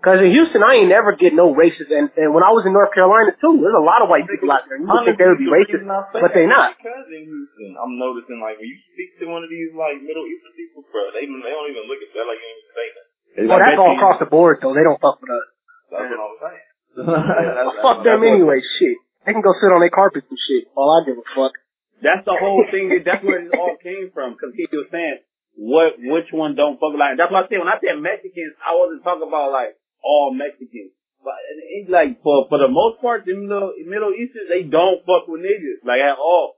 Cause 0.00 0.18
in 0.20 0.32
Houston, 0.32 0.64
I 0.64 0.80
ain't 0.82 0.90
never 0.90 1.14
get 1.14 1.32
no 1.36 1.52
racist, 1.54 1.92
and 1.92 2.10
and 2.16 2.32
when 2.34 2.42
I 2.42 2.50
was 2.50 2.64
in 2.64 2.72
North 2.72 2.92
Carolina 2.92 3.36
too, 3.36 3.60
there's 3.60 3.76
a 3.76 3.84
lot 3.84 4.00
of 4.02 4.08
white 4.08 4.26
people 4.26 4.50
out 4.50 4.64
there. 4.66 4.80
You 4.80 4.88
would 4.88 5.04
think 5.06 5.16
they 5.20 5.28
would 5.28 5.40
be 5.40 5.48
racist, 5.48 5.84
but 5.86 6.32
they 6.34 6.44
not. 6.48 6.76
Because 6.80 7.06
in 7.12 7.24
Houston, 7.24 7.76
I'm 7.78 7.96
noticing 8.00 8.40
like 8.40 8.58
when 8.58 8.68
you 8.68 8.78
speak 8.92 9.16
to 9.20 9.30
one 9.30 9.44
of 9.44 9.50
these 9.52 9.70
like 9.76 10.00
Middle 10.02 10.24
Eastern 10.26 10.52
people, 10.56 10.82
bro, 10.88 11.12
they 11.14 11.24
they 11.28 11.52
don't 11.52 11.68
even 11.70 11.84
look 11.86 12.00
at 12.00 12.10
that 12.16 12.24
like 12.26 12.38
you 12.40 12.48
ain't 12.48 12.60
even 12.60 12.74
say 12.74 12.86
that. 12.90 13.06
Well, 13.46 13.60
that's 13.62 13.78
all 13.78 13.94
across 13.94 14.18
the 14.18 14.30
board 14.30 14.58
though. 14.64 14.74
They 14.74 14.82
don't 14.82 14.98
fuck 14.98 15.22
with 15.22 15.30
us. 15.30 15.46
That's 15.92 16.10
what 16.10 16.20
I'm 16.20 16.38
saying. 16.42 16.66
Well, 17.00 17.78
fuck 17.80 18.02
them 18.02 18.26
anyway. 18.26 18.58
Shit, 18.58 18.98
they 19.22 19.30
can 19.30 19.46
go 19.46 19.54
sit 19.62 19.70
on 19.70 19.78
their 19.78 19.94
carpets 19.94 20.26
and 20.26 20.40
shit. 20.42 20.66
All 20.74 20.90
I 20.90 21.06
give 21.06 21.14
a 21.14 21.26
fuck. 21.38 21.54
That's 22.02 22.24
the 22.24 22.34
whole 22.34 22.64
thing. 22.72 22.90
That's 23.04 23.22
where 23.22 23.44
it 23.44 23.52
all 23.54 23.76
came 23.78 24.10
from. 24.10 24.34
Because 24.34 24.56
he 24.56 24.64
was 24.72 24.88
saying, 24.90 25.20
what, 25.60 26.00
which 26.00 26.32
one 26.32 26.56
don't 26.56 26.80
fuck 26.80 26.96
like. 26.96 27.20
That's 27.20 27.28
what 27.28 27.44
I 27.44 27.48
said. 27.52 27.60
When 27.60 27.68
I 27.68 27.76
said 27.78 28.00
Mexicans, 28.00 28.56
I 28.64 28.72
wasn't 28.74 29.04
talking 29.04 29.28
about 29.28 29.52
like 29.52 29.76
all 30.02 30.32
Mexicans. 30.34 30.92
But 31.20 31.36
it's 31.76 31.90
like 31.92 32.22
for 32.24 32.48
for 32.48 32.56
the 32.56 32.68
most 32.72 33.00
part, 33.04 33.28
the 33.28 33.36
Middle 33.36 33.76
Middle 33.84 34.12
Eastern, 34.16 34.48
they 34.48 34.64
don't 34.64 35.04
fuck 35.04 35.28
with 35.28 35.44
niggas 35.44 35.84
like 35.84 36.00
at 36.00 36.16
all. 36.16 36.56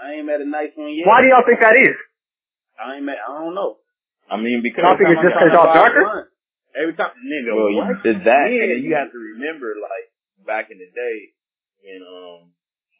I 0.00 0.16
ain't 0.16 0.26
met 0.30 0.40
a 0.40 0.48
nice 0.48 0.72
one 0.78 0.94
yet. 0.96 1.04
Why 1.04 1.20
do 1.20 1.28
y'all 1.28 1.44
think 1.44 1.60
that 1.60 1.76
is? 1.76 1.92
I 2.78 2.96
ain't 2.96 3.04
met. 3.04 3.18
I 3.20 3.42
don't 3.42 3.52
know. 3.52 3.82
I 4.30 4.36
mean, 4.40 4.62
because 4.62 4.84
Y'all 4.86 4.96
think 4.96 5.10
it's 5.12 5.24
just 5.24 5.34
'cause 5.36 5.52
y'all 5.52 5.72
darker? 5.74 6.32
Every 6.76 6.94
time, 6.94 7.16
nigga. 7.20 7.52
well, 7.56 7.72
you 7.72 7.80
what? 7.82 8.00
did 8.06 8.22
that, 8.28 8.46
Yeah. 8.52 8.62
and 8.62 8.68
then 8.76 8.80
you 8.86 8.92
have 8.94 9.10
to 9.10 9.18
remember, 9.18 9.72
like 9.82 10.06
back 10.46 10.70
in 10.70 10.78
the 10.78 10.86
day 10.92 11.16
when 11.82 12.00
um 12.04 12.52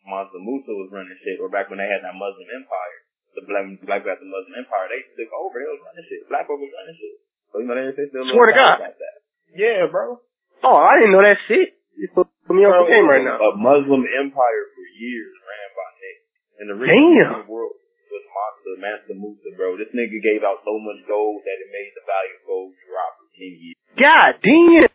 Mansa 0.09 0.41
Musa 0.41 0.73
was 0.75 0.89
running 0.91 1.15
shit, 1.23 1.39
or 1.39 1.49
back 1.53 1.69
when 1.71 1.79
they 1.79 1.87
had 1.87 2.03
that 2.03 2.17
Muslim 2.17 2.49
empire, 2.53 2.97
the 3.37 3.43
black 3.47 3.65
black 3.87 4.03
got 4.09 4.19
the 4.19 4.27
Muslim 4.27 4.57
empire, 4.61 4.89
they 4.93 5.05
took 5.15 5.31
over. 5.37 5.57
They 5.61 5.69
was 5.69 5.85
running 5.85 6.05
shit. 6.09 6.27
Black 6.33 6.45
people 6.49 6.65
was 6.65 6.73
running 6.75 6.97
shit. 6.97 7.17
So 7.53 7.61
you 7.63 7.67
know 7.71 7.77
they 7.77 7.93
they 7.95 8.09
still 8.11 8.25
Swear 8.29 8.51
to 8.51 8.57
God. 8.57 8.81
like 8.83 8.99
that. 8.99 9.17
Yeah, 9.55 9.87
bro. 9.91 10.21
Oh, 10.65 10.77
I 10.79 10.99
didn't 10.99 11.15
know 11.15 11.23
that 11.25 11.39
shit. 11.47 11.79
You 11.99 12.09
put, 12.15 12.29
me 12.51 12.65
on 12.65 12.73
the 12.73 12.89
game 12.91 13.07
right 13.07 13.25
now. 13.27 13.39
A 13.43 13.53
Muslim 13.59 14.07
empire 14.07 14.65
for 14.73 14.85
years 14.97 15.35
ran 15.45 15.69
by 15.77 15.89
niggas. 15.99 16.29
And 16.59 16.67
the 16.73 16.77
man 16.79 17.45
the 17.45 17.51
world 17.51 17.75
was 17.75 18.25
Mansa, 18.27 18.71
Master 18.81 19.15
Musa, 19.19 19.51
bro. 19.59 19.77
This 19.79 19.91
nigga 19.95 20.19
gave 20.23 20.43
out 20.47 20.63
so 20.65 20.79
much 20.79 21.03
gold 21.07 21.43
that 21.45 21.59
it 21.59 21.69
made 21.71 21.93
the 21.95 22.05
value 22.07 22.35
of 22.39 22.43
gold 22.47 22.71
drop 22.87 23.13
for 23.21 23.29
10 23.37 23.63
years. 23.63 23.79
God 23.99 24.31
damn. 24.43 24.89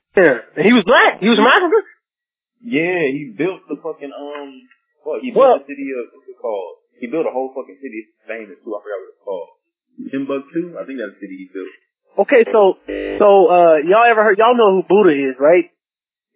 And 0.58 0.64
he 0.66 0.74
was 0.76 0.86
black. 0.88 1.20
He 1.20 1.28
was 1.28 1.38
from 1.40 1.50
Africa. 1.50 1.80
Yeah, 2.64 3.04
he 3.12 3.36
built 3.36 3.68
the 3.68 3.76
fucking, 3.84 4.12
um, 4.16 4.50
what, 5.04 5.20
he 5.20 5.32
built 5.36 5.44
Well- 5.44 5.60
the 5.60 5.68
city 5.68 5.92
of, 6.00 6.08
what's 6.16 6.30
it 6.32 6.40
called? 6.40 6.80
He 7.04 7.12
built 7.12 7.28
a 7.28 7.34
whole 7.36 7.52
fucking 7.52 7.80
city 7.84 8.16
famous 8.24 8.56
too. 8.64 8.72
I 8.72 8.80
forgot 8.80 9.00
what 9.04 9.12
it's 9.12 9.24
called. 9.26 9.52
Timbuktu? 10.08 10.62
I 10.80 10.84
think 10.88 10.98
that's 11.04 11.20
the 11.20 11.22
city 11.28 11.36
he 11.44 11.48
built. 11.52 11.74
Okay, 12.14 12.46
so 12.52 12.78
so 13.18 13.28
uh 13.50 13.78
y'all 13.90 14.06
ever 14.06 14.22
heard? 14.24 14.38
Y'all 14.38 14.54
know 14.58 14.78
who 14.80 14.84
Buddha 14.86 15.14
is, 15.14 15.36
right? 15.42 15.70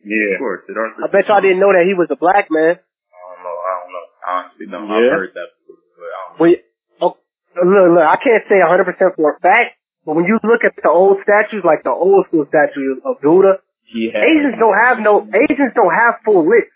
Yeah. 0.01 0.37
Of 0.37 0.41
course. 0.41 0.61
Siddhartha. 0.65 1.05
I 1.05 1.07
bet 1.11 1.27
y'all 1.29 1.41
didn't 1.41 1.59
know 1.61 1.73
that 1.73 1.85
he 1.85 1.93
was 1.93 2.09
a 2.09 2.17
black 2.17 2.49
man. 2.49 2.79
I 2.81 3.19
don't 3.21 3.41
know. 3.45 3.57
I 3.57 3.71
don't 3.77 3.91
know. 3.93 4.05
I 4.25 4.29
honestly 4.41 4.65
don't. 4.71 4.87
Yeah. 4.89 4.97
I've 4.97 5.19
heard 5.21 5.33
that 5.37 5.49
before, 5.61 5.77
but 5.97 6.09
I 6.09 6.17
don't 6.17 6.33
know. 6.33 6.41
Well, 6.41 6.55
oh, 7.03 7.13
look, 7.61 7.87
look, 7.97 8.07
I 8.07 8.17
can't 8.17 8.45
say 8.49 8.57
100% 8.61 9.15
for 9.19 9.35
a 9.35 9.39
fact, 9.41 9.77
but 10.05 10.15
when 10.15 10.25
you 10.25 10.39
look 10.41 10.65
at 10.65 10.73
the 10.81 10.89
old 10.89 11.21
statues, 11.21 11.61
like 11.65 11.83
the 11.85 11.93
old 11.93 12.25
school 12.29 12.45
statue 12.49 13.01
of 13.05 13.21
Buddha, 13.21 13.61
He 13.85 14.09
had, 14.13 14.23
Asians 14.25 14.57
don't 14.57 14.77
have 14.77 14.97
no, 15.03 15.25
Asians 15.27 15.73
don't 15.77 15.93
have 15.93 16.21
full 16.25 16.45
lips. 16.47 16.71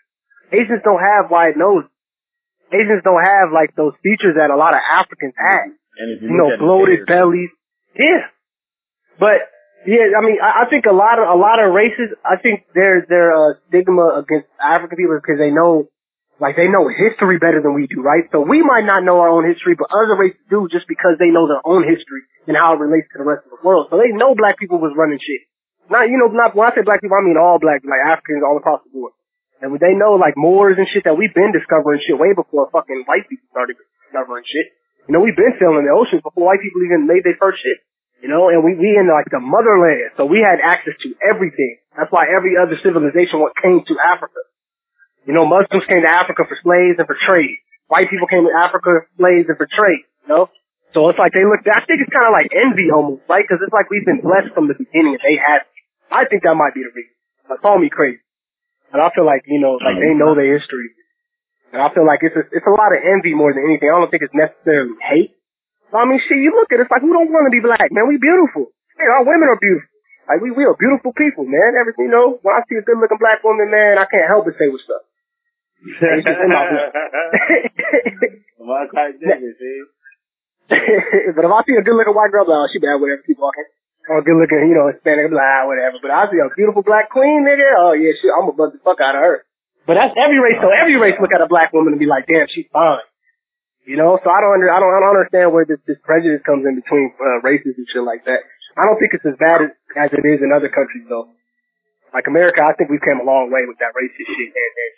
Asians 0.52 0.82
don't 0.84 1.00
have 1.00 1.30
wide 1.32 1.56
noses. 1.56 1.88
Asians 2.70 3.00
don't 3.04 3.22
have 3.24 3.50
like 3.52 3.74
those 3.74 3.96
features 4.04 4.36
that 4.36 4.50
a 4.52 4.56
lot 4.58 4.74
of 4.76 4.82
Africans 4.84 5.34
have. 5.36 5.72
and 5.72 6.06
if 6.14 6.22
You 6.22 6.28
look 6.36 6.36
know, 6.36 6.52
at 6.52 6.58
bloated 6.60 7.00
bellies. 7.08 7.50
Yeah. 7.96 8.28
But, 9.18 9.48
yeah, 9.84 10.14
I 10.14 10.20
mean, 10.22 10.38
I, 10.38 10.64
I 10.64 10.70
think 10.70 10.86
a 10.86 10.94
lot 10.94 11.18
of, 11.18 11.26
a 11.26 11.38
lot 11.38 11.58
of 11.58 11.74
races, 11.74 12.14
I 12.22 12.38
think 12.38 12.70
there's 12.72 13.04
their, 13.08 13.34
uh, 13.34 13.58
stigma 13.68 14.22
against 14.22 14.48
African 14.60 14.96
people 14.96 15.18
because 15.18 15.42
they 15.42 15.50
know, 15.50 15.90
like 16.40 16.56
they 16.56 16.66
know 16.66 16.88
history 16.90 17.38
better 17.38 17.60
than 17.62 17.74
we 17.74 17.86
do, 17.86 18.02
right? 18.02 18.26
So 18.32 18.42
we 18.42 18.62
might 18.62 18.86
not 18.86 19.04
know 19.04 19.20
our 19.20 19.30
own 19.30 19.46
history, 19.46 19.74
but 19.78 19.90
other 19.90 20.16
races 20.18 20.40
do 20.50 20.66
just 20.70 20.86
because 20.88 21.18
they 21.18 21.30
know 21.30 21.46
their 21.46 21.62
own 21.62 21.86
history 21.86 22.26
and 22.46 22.56
how 22.58 22.74
it 22.74 22.82
relates 22.82 23.06
to 23.14 23.22
the 23.22 23.26
rest 23.28 23.46
of 23.46 23.54
the 23.54 23.62
world. 23.62 23.90
So 23.90 23.98
they 23.98 24.10
know 24.10 24.34
black 24.34 24.58
people 24.58 24.82
was 24.82 24.94
running 24.98 25.22
shit. 25.22 25.46
Not, 25.90 26.08
you 26.08 26.18
know, 26.18 26.30
not, 26.30 26.56
when 26.56 26.66
I 26.66 26.74
say 26.74 26.82
black 26.86 27.02
people, 27.02 27.18
I 27.18 27.22
mean 27.22 27.38
all 27.38 27.58
black, 27.62 27.82
like 27.84 28.02
Africans 28.02 28.42
all 28.42 28.56
across 28.58 28.82
the 28.86 28.90
board. 28.90 29.12
And 29.62 29.70
they 29.78 29.94
know 29.94 30.18
like 30.18 30.34
Moors 30.34 30.74
and 30.74 30.90
shit 30.90 31.06
that 31.06 31.14
we've 31.14 31.30
been 31.30 31.54
discovering 31.54 32.02
shit 32.02 32.18
way 32.18 32.34
before 32.34 32.66
fucking 32.74 33.06
white 33.06 33.30
people 33.30 33.46
started 33.54 33.78
discovering 33.78 34.42
shit. 34.42 34.74
You 35.06 35.14
know, 35.14 35.22
we've 35.22 35.38
been 35.38 35.54
sailing 35.62 35.86
the 35.86 35.94
oceans 35.94 36.26
before 36.26 36.50
white 36.50 36.58
people 36.58 36.82
even 36.82 37.06
made 37.06 37.22
their 37.22 37.38
first 37.38 37.62
shit. 37.62 37.78
You 38.22 38.30
know, 38.30 38.54
and 38.54 38.62
we, 38.62 38.78
we 38.78 38.94
in 38.94 39.10
like 39.10 39.26
the 39.34 39.42
motherland, 39.42 40.14
so 40.14 40.22
we 40.30 40.38
had 40.38 40.62
access 40.62 40.94
to 41.02 41.10
everything. 41.26 41.82
That's 41.98 42.06
why 42.14 42.30
every 42.30 42.54
other 42.54 42.78
civilization 42.78 43.42
what 43.42 43.58
came 43.58 43.82
to 43.82 43.94
Africa. 43.98 44.46
You 45.26 45.34
know, 45.34 45.42
Muslims 45.42 45.82
came 45.90 46.06
to 46.06 46.12
Africa 46.12 46.46
for 46.46 46.54
slaves 46.62 47.02
and 47.02 47.06
for 47.10 47.18
trade. 47.18 47.58
White 47.90 48.06
people 48.06 48.30
came 48.30 48.46
to 48.46 48.54
Africa 48.54 49.02
for 49.02 49.10
slaves 49.18 49.50
and 49.50 49.58
for 49.58 49.66
trade. 49.66 50.06
You 50.22 50.28
know, 50.30 50.44
so 50.94 51.10
it's 51.10 51.18
like 51.18 51.34
they 51.34 51.42
look. 51.42 51.66
I 51.66 51.82
think 51.82 52.04
it's 52.04 52.14
kind 52.14 52.30
of 52.30 52.34
like 52.36 52.52
envy 52.54 52.94
almost, 52.94 53.26
right? 53.26 53.42
Because 53.42 53.58
it's 53.58 53.74
like 53.74 53.90
we've 53.90 54.06
been 54.06 54.22
blessed 54.22 54.54
from 54.54 54.70
the 54.70 54.78
beginning, 54.78 55.18
and 55.18 55.24
they 55.24 55.42
have. 55.42 55.66
I 56.12 56.22
think 56.30 56.46
that 56.46 56.54
might 56.54 56.78
be 56.78 56.86
the 56.86 56.94
reason. 56.94 57.16
Like, 57.50 57.58
call 57.58 57.80
me 57.80 57.90
crazy, 57.90 58.22
but 58.94 59.02
I 59.02 59.10
feel 59.16 59.26
like 59.26 59.42
you 59.50 59.58
know, 59.58 59.82
like 59.82 59.98
they 59.98 60.14
know 60.14 60.38
their 60.38 60.46
history, 60.52 60.94
and 61.74 61.80
I 61.80 61.90
feel 61.90 62.06
like 62.06 62.22
it's 62.22 62.38
a, 62.38 62.44
it's 62.54 62.68
a 62.68 62.76
lot 62.76 62.94
of 62.94 63.02
envy 63.02 63.34
more 63.34 63.50
than 63.50 63.66
anything. 63.66 63.90
I 63.90 63.98
don't 63.98 64.14
think 64.14 64.22
it's 64.22 64.36
necessarily 64.36 64.94
hate. 65.02 65.34
I 65.92 66.08
mean, 66.08 66.20
shit, 66.24 66.40
you 66.40 66.56
look 66.56 66.72
at 66.72 66.80
it, 66.80 66.88
it's 66.88 66.92
like, 66.92 67.04
who 67.04 67.12
don't 67.12 67.28
want 67.28 67.46
to 67.46 67.54
be 67.54 67.60
black, 67.60 67.92
man? 67.92 68.08
We 68.08 68.16
beautiful. 68.16 68.72
Hey, 68.96 69.08
our 69.12 69.24
women 69.28 69.48
are 69.52 69.60
beautiful. 69.60 69.92
Like 70.28 70.40
we 70.40 70.54
we 70.54 70.62
are 70.64 70.78
beautiful 70.78 71.12
people, 71.12 71.44
man. 71.44 71.74
Everything 71.74 72.06
you 72.08 72.14
know, 72.14 72.38
when 72.40 72.54
I 72.54 72.62
see 72.70 72.78
a 72.78 72.86
good 72.86 72.96
looking 72.96 73.18
black 73.18 73.42
woman, 73.42 73.68
man, 73.68 73.98
I 73.98 74.06
can't 74.06 74.30
help 74.30 74.46
but 74.46 74.54
say 74.54 74.70
what's 74.70 74.86
up. 74.86 75.02
It's 75.82 76.22
just 76.22 76.38
in 76.38 76.48
my 76.48 76.64
blood. 76.70 76.94
My 78.62 78.86
type 78.86 79.18
nigga, 79.18 79.50
see? 79.58 79.82
but 81.34 81.42
if 81.42 81.50
I 81.50 81.60
see 81.66 81.74
a 81.74 81.82
good 81.82 81.98
looking 81.98 82.14
white 82.14 82.30
girl, 82.30 82.46
I'm 82.46 82.54
like, 82.54 82.62
oh, 82.64 82.70
she 82.70 82.78
bad, 82.78 83.02
whatever, 83.02 83.26
keep 83.26 83.42
walking. 83.42 83.66
Or 84.06 84.22
good 84.22 84.38
looking, 84.38 84.70
you 84.70 84.78
know, 84.78 84.86
Hispanic, 84.94 85.26
I'm 85.26 85.34
like, 85.34 85.42
ah, 85.42 85.66
whatever. 85.66 85.98
But 85.98 86.14
I 86.14 86.30
see 86.30 86.38
a 86.38 86.46
beautiful 86.54 86.86
black 86.86 87.10
queen, 87.10 87.42
nigga, 87.42 87.66
oh 87.82 87.92
yeah, 87.98 88.14
shit, 88.14 88.30
I'm 88.30 88.46
gonna 88.46 88.58
buzz 88.58 88.70
the 88.70 88.78
fuck 88.86 89.02
out 89.02 89.18
of 89.18 89.22
her. 89.26 89.36
But 89.90 89.98
that's 89.98 90.14
every 90.14 90.38
race, 90.38 90.62
so 90.62 90.70
every 90.70 90.94
race 90.94 91.18
look 91.18 91.34
at 91.34 91.42
a 91.42 91.50
black 91.50 91.74
woman 91.74 91.98
and 91.98 92.00
be 92.00 92.06
like, 92.06 92.30
damn, 92.30 92.46
she's 92.46 92.70
fine. 92.70 93.02
You 93.82 93.98
know, 93.98 94.14
so 94.22 94.30
I 94.30 94.38
don't 94.38 94.54
under, 94.54 94.70
I 94.70 94.78
don't, 94.78 94.94
I 94.94 95.00
don't 95.02 95.16
understand 95.18 95.50
where 95.50 95.66
this, 95.66 95.82
this 95.90 95.98
prejudice 96.06 96.38
comes 96.46 96.62
in 96.62 96.78
between 96.78 97.10
uh, 97.18 97.42
races 97.42 97.74
and 97.74 97.86
shit 97.90 98.06
like 98.06 98.22
that. 98.30 98.46
I 98.78 98.86
don't 98.86 98.96
think 99.02 99.10
it's 99.12 99.26
as 99.26 99.34
bad 99.42 99.58
as, 99.66 99.70
as 99.98 100.10
it 100.14 100.22
is 100.22 100.38
in 100.38 100.54
other 100.54 100.70
countries 100.70 101.04
though. 101.10 101.28
Like 102.14 102.30
America, 102.30 102.62
I 102.62 102.72
think 102.78 102.92
we've 102.94 103.02
came 103.02 103.18
a 103.18 103.26
long 103.26 103.50
way 103.50 103.66
with 103.66 103.80
that 103.82 103.90
racist 103.96 104.28
shit 104.28 104.50
and, 104.54 104.72
and, 104.78 104.92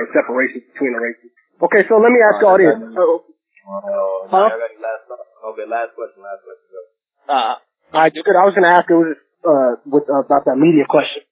and 0.00 0.06
separation 0.16 0.64
between 0.72 0.96
the 0.96 1.02
races. 1.02 1.30
Okay, 1.60 1.84
so 1.84 2.00
let 2.00 2.08
me 2.14 2.20
ask 2.24 2.40
y'all 2.40 2.56
this. 2.56 2.72
So, 2.96 3.28
Oh, 3.70 4.26
Huh? 4.30 4.48
I 4.50 4.56
got 4.56 4.72
the 4.72 4.80
last, 4.82 5.04
okay, 5.52 5.66
last 5.68 5.92
question, 5.94 6.24
last 6.24 6.40
question. 6.42 6.66
Go. 6.72 6.80
uh, 7.28 7.54
I 7.92 8.08
just 8.08 8.24
good. 8.24 8.34
I 8.34 8.48
was 8.48 8.56
gonna 8.56 8.72
ask 8.72 8.88
it 8.88 8.96
was 8.98 9.14
uh 9.44 9.72
with 9.84 10.08
uh, 10.08 10.24
about 10.26 10.48
that 10.48 10.56
media 10.56 10.88
question. 10.88 11.22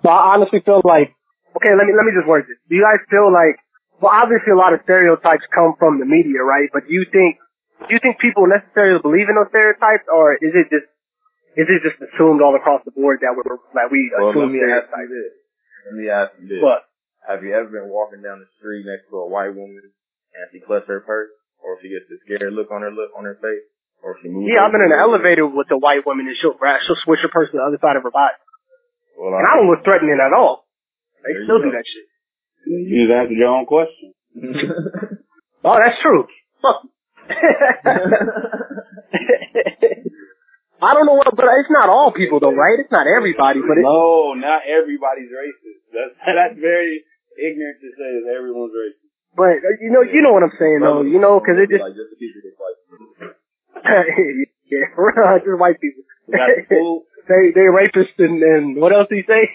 So 0.00 0.08
I 0.08 0.38
honestly 0.38 0.62
feel 0.64 0.80
like 0.86 1.10
okay, 1.58 1.72
let 1.74 1.84
me 1.84 1.92
let 1.92 2.06
me 2.06 2.14
just 2.16 2.24
word 2.30 2.46
this. 2.48 2.56
Do 2.70 2.78
you 2.78 2.86
guys 2.86 3.02
feel 3.10 3.28
like 3.34 3.58
well 4.02 4.10
obviously 4.12 4.50
a 4.52 4.58
lot 4.58 4.74
of 4.74 4.82
stereotypes 4.82 5.46
come 5.54 5.78
from 5.78 6.02
the 6.02 6.08
media, 6.08 6.42
right? 6.42 6.66
But 6.74 6.90
do 6.90 6.92
you 6.92 7.06
think 7.08 7.38
do 7.86 7.94
you 7.94 8.00
think 8.02 8.18
people 8.18 8.50
necessarily 8.50 8.98
believe 9.00 9.30
in 9.30 9.38
those 9.38 9.48
stereotypes 9.54 10.06
or 10.10 10.34
is 10.42 10.52
it 10.52 10.66
just 10.74 10.90
is 11.54 11.68
it 11.70 11.80
just 11.86 12.00
assumed 12.02 12.40
all 12.42 12.56
across 12.58 12.82
the 12.84 12.92
board 12.96 13.20
that 13.22 13.32
we're 13.38 13.46
that 13.78 13.88
we 13.94 14.10
Well, 14.10 14.34
let 14.34 14.36
assume 14.36 14.50
me 14.52 14.60
ask 14.60 14.90
you 14.90 14.90
stereotypes? 14.90 15.12
this. 15.14 15.32
Let 15.86 15.94
me 15.94 16.06
ask 16.10 16.30
you 16.42 16.46
this. 16.50 16.60
What? 16.64 16.80
Have 17.22 17.40
you 17.46 17.54
ever 17.54 17.70
been 17.70 17.86
walking 17.92 18.18
down 18.24 18.42
the 18.42 18.50
street 18.58 18.82
next 18.82 19.06
to 19.12 19.22
a 19.22 19.28
white 19.30 19.54
woman 19.54 19.78
and 19.86 20.44
she 20.50 20.58
clutches 20.64 20.88
her 20.90 21.04
purse, 21.06 21.30
or 21.62 21.76
if 21.76 21.84
she 21.84 21.92
gets 21.92 22.08
a 22.10 22.18
scared 22.26 22.50
look 22.56 22.72
on 22.74 22.80
her 22.82 22.90
look 22.90 23.12
on 23.14 23.22
her 23.28 23.36
face, 23.38 23.62
or 24.02 24.16
she 24.24 24.26
moves? 24.32 24.48
Yeah, 24.50 24.64
I'm 24.66 24.74
in 24.74 24.90
an 24.90 24.96
elevator 24.96 25.44
with 25.46 25.68
a 25.70 25.78
white 25.78 26.02
woman 26.08 26.26
and 26.26 26.34
she'll 26.40 26.56
she'll 26.58 27.00
switch 27.04 27.20
her 27.22 27.30
purse 27.30 27.52
to 27.54 27.60
the 27.60 27.66
other 27.66 27.78
side 27.78 27.94
of 27.94 28.02
her 28.02 28.10
body. 28.14 28.34
Well, 29.14 29.36
And 29.38 29.44
I 29.46 29.54
don't 29.60 29.68
look 29.70 29.84
threatening 29.84 30.18
at 30.18 30.32
all. 30.32 30.64
They 31.22 31.36
still 31.46 31.60
do 31.62 31.70
that 31.70 31.84
shit. 31.86 32.06
You 32.66 33.06
just 33.06 33.12
answered 33.12 33.36
your 33.38 33.48
own 33.48 33.66
question. 33.66 34.12
Oh, 35.64 35.78
that's 35.78 35.94
true. 36.02 36.26
Fuck. 36.58 36.90
I 40.82 40.98
don't 40.98 41.06
know 41.06 41.14
what, 41.14 41.30
but 41.38 41.46
it's 41.54 41.70
not 41.70 41.86
all 41.86 42.10
people 42.10 42.42
though, 42.42 42.50
right? 42.50 42.82
It's 42.82 42.90
not 42.90 43.06
everybody, 43.06 43.62
but 43.62 43.78
it's, 43.78 43.86
No, 43.86 44.34
not 44.34 44.66
everybody's 44.66 45.30
racist. 45.30 45.86
That's 45.94 46.18
that's 46.26 46.58
very 46.58 47.06
ignorant 47.38 47.78
to 47.78 47.88
say 47.94 48.10
that 48.18 48.26
everyone's 48.34 48.74
racist. 48.74 49.06
but 49.38 49.62
uh, 49.62 49.78
you 49.78 49.94
know, 49.94 50.02
you 50.02 50.18
know 50.26 50.34
what 50.34 50.42
I'm 50.42 50.50
saying 50.58 50.82
though, 50.82 51.06
you 51.06 51.22
know, 51.22 51.38
cause 51.38 51.62
it 51.62 51.70
just, 51.70 51.78
like 51.78 51.94
just 51.94 52.10
the 52.10 52.18
people 52.18 52.42
that 52.42 52.58
like. 52.58 53.38
yeah, 54.66 54.90
for 54.98 55.14
real, 55.14 55.38
just 55.38 55.62
white 55.62 55.78
people. 55.78 56.02
We 56.26 56.34
got 56.34 56.50
the 56.58 56.66
food. 56.66 57.06
they, 57.30 57.54
they 57.54 57.70
rapists 57.70 58.18
and, 58.18 58.42
and 58.42 58.74
what 58.82 58.90
else 58.90 59.06
do 59.06 59.14
you 59.14 59.22
say? 59.30 59.46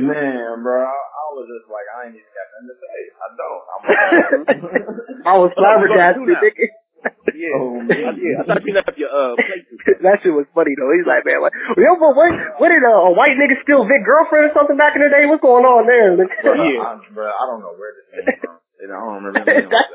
Man, 0.00 0.64
bro, 0.64 0.88
I, 1.30 1.32
I 1.32 1.38
was 1.38 1.46
just 1.46 1.66
like, 1.70 1.86
I 1.86 1.98
ain't 2.10 2.18
even 2.18 2.32
got 2.34 2.46
nothing 2.50 2.68
to 2.70 2.76
say. 2.82 2.96
I 3.14 3.26
don't. 3.38 3.62
I'm 3.70 3.82
I 5.30 5.34
was 5.38 5.50
flabbergasted. 5.58 6.26
Yeah. 7.32 7.56
Oh, 7.56 7.80
yeah, 7.88 8.12
yeah. 8.12 8.42
I 8.42 8.42
thought 8.44 8.60
you 8.66 8.74
left 8.76 8.92
your 9.00 9.08
uh 9.08 9.32
that 10.04 10.20
shit 10.20 10.36
was 10.36 10.44
funny 10.52 10.76
though. 10.76 10.92
He's 10.92 11.08
like, 11.08 11.24
man, 11.24 11.40
what, 11.40 11.54
yo, 11.80 11.96
but 11.96 12.12
what, 12.12 12.28
what 12.60 12.68
did 12.68 12.84
a, 12.84 12.92
a 12.92 13.12
white 13.16 13.40
nigga 13.40 13.56
steal 13.64 13.88
Vic 13.88 14.04
girlfriend 14.04 14.50
or 14.50 14.52
something 14.52 14.76
back 14.76 14.92
in 14.92 15.00
the 15.00 15.08
day? 15.08 15.24
What's 15.24 15.40
going 15.40 15.64
on 15.64 15.88
there? 15.88 16.12
bro, 16.20 16.52
Yeah. 16.60 16.84
I, 16.84 17.00
bro, 17.14 17.24
I 17.24 17.44
don't 17.48 17.64
know 17.64 17.72
where 17.72 17.92
this 17.96 18.06
came 18.12 18.28
from. 18.44 18.60
And 18.84 18.88
I 18.92 18.98
don't 19.00 19.16
remember 19.24 19.40
anything 19.48 19.72
that. 19.72 19.88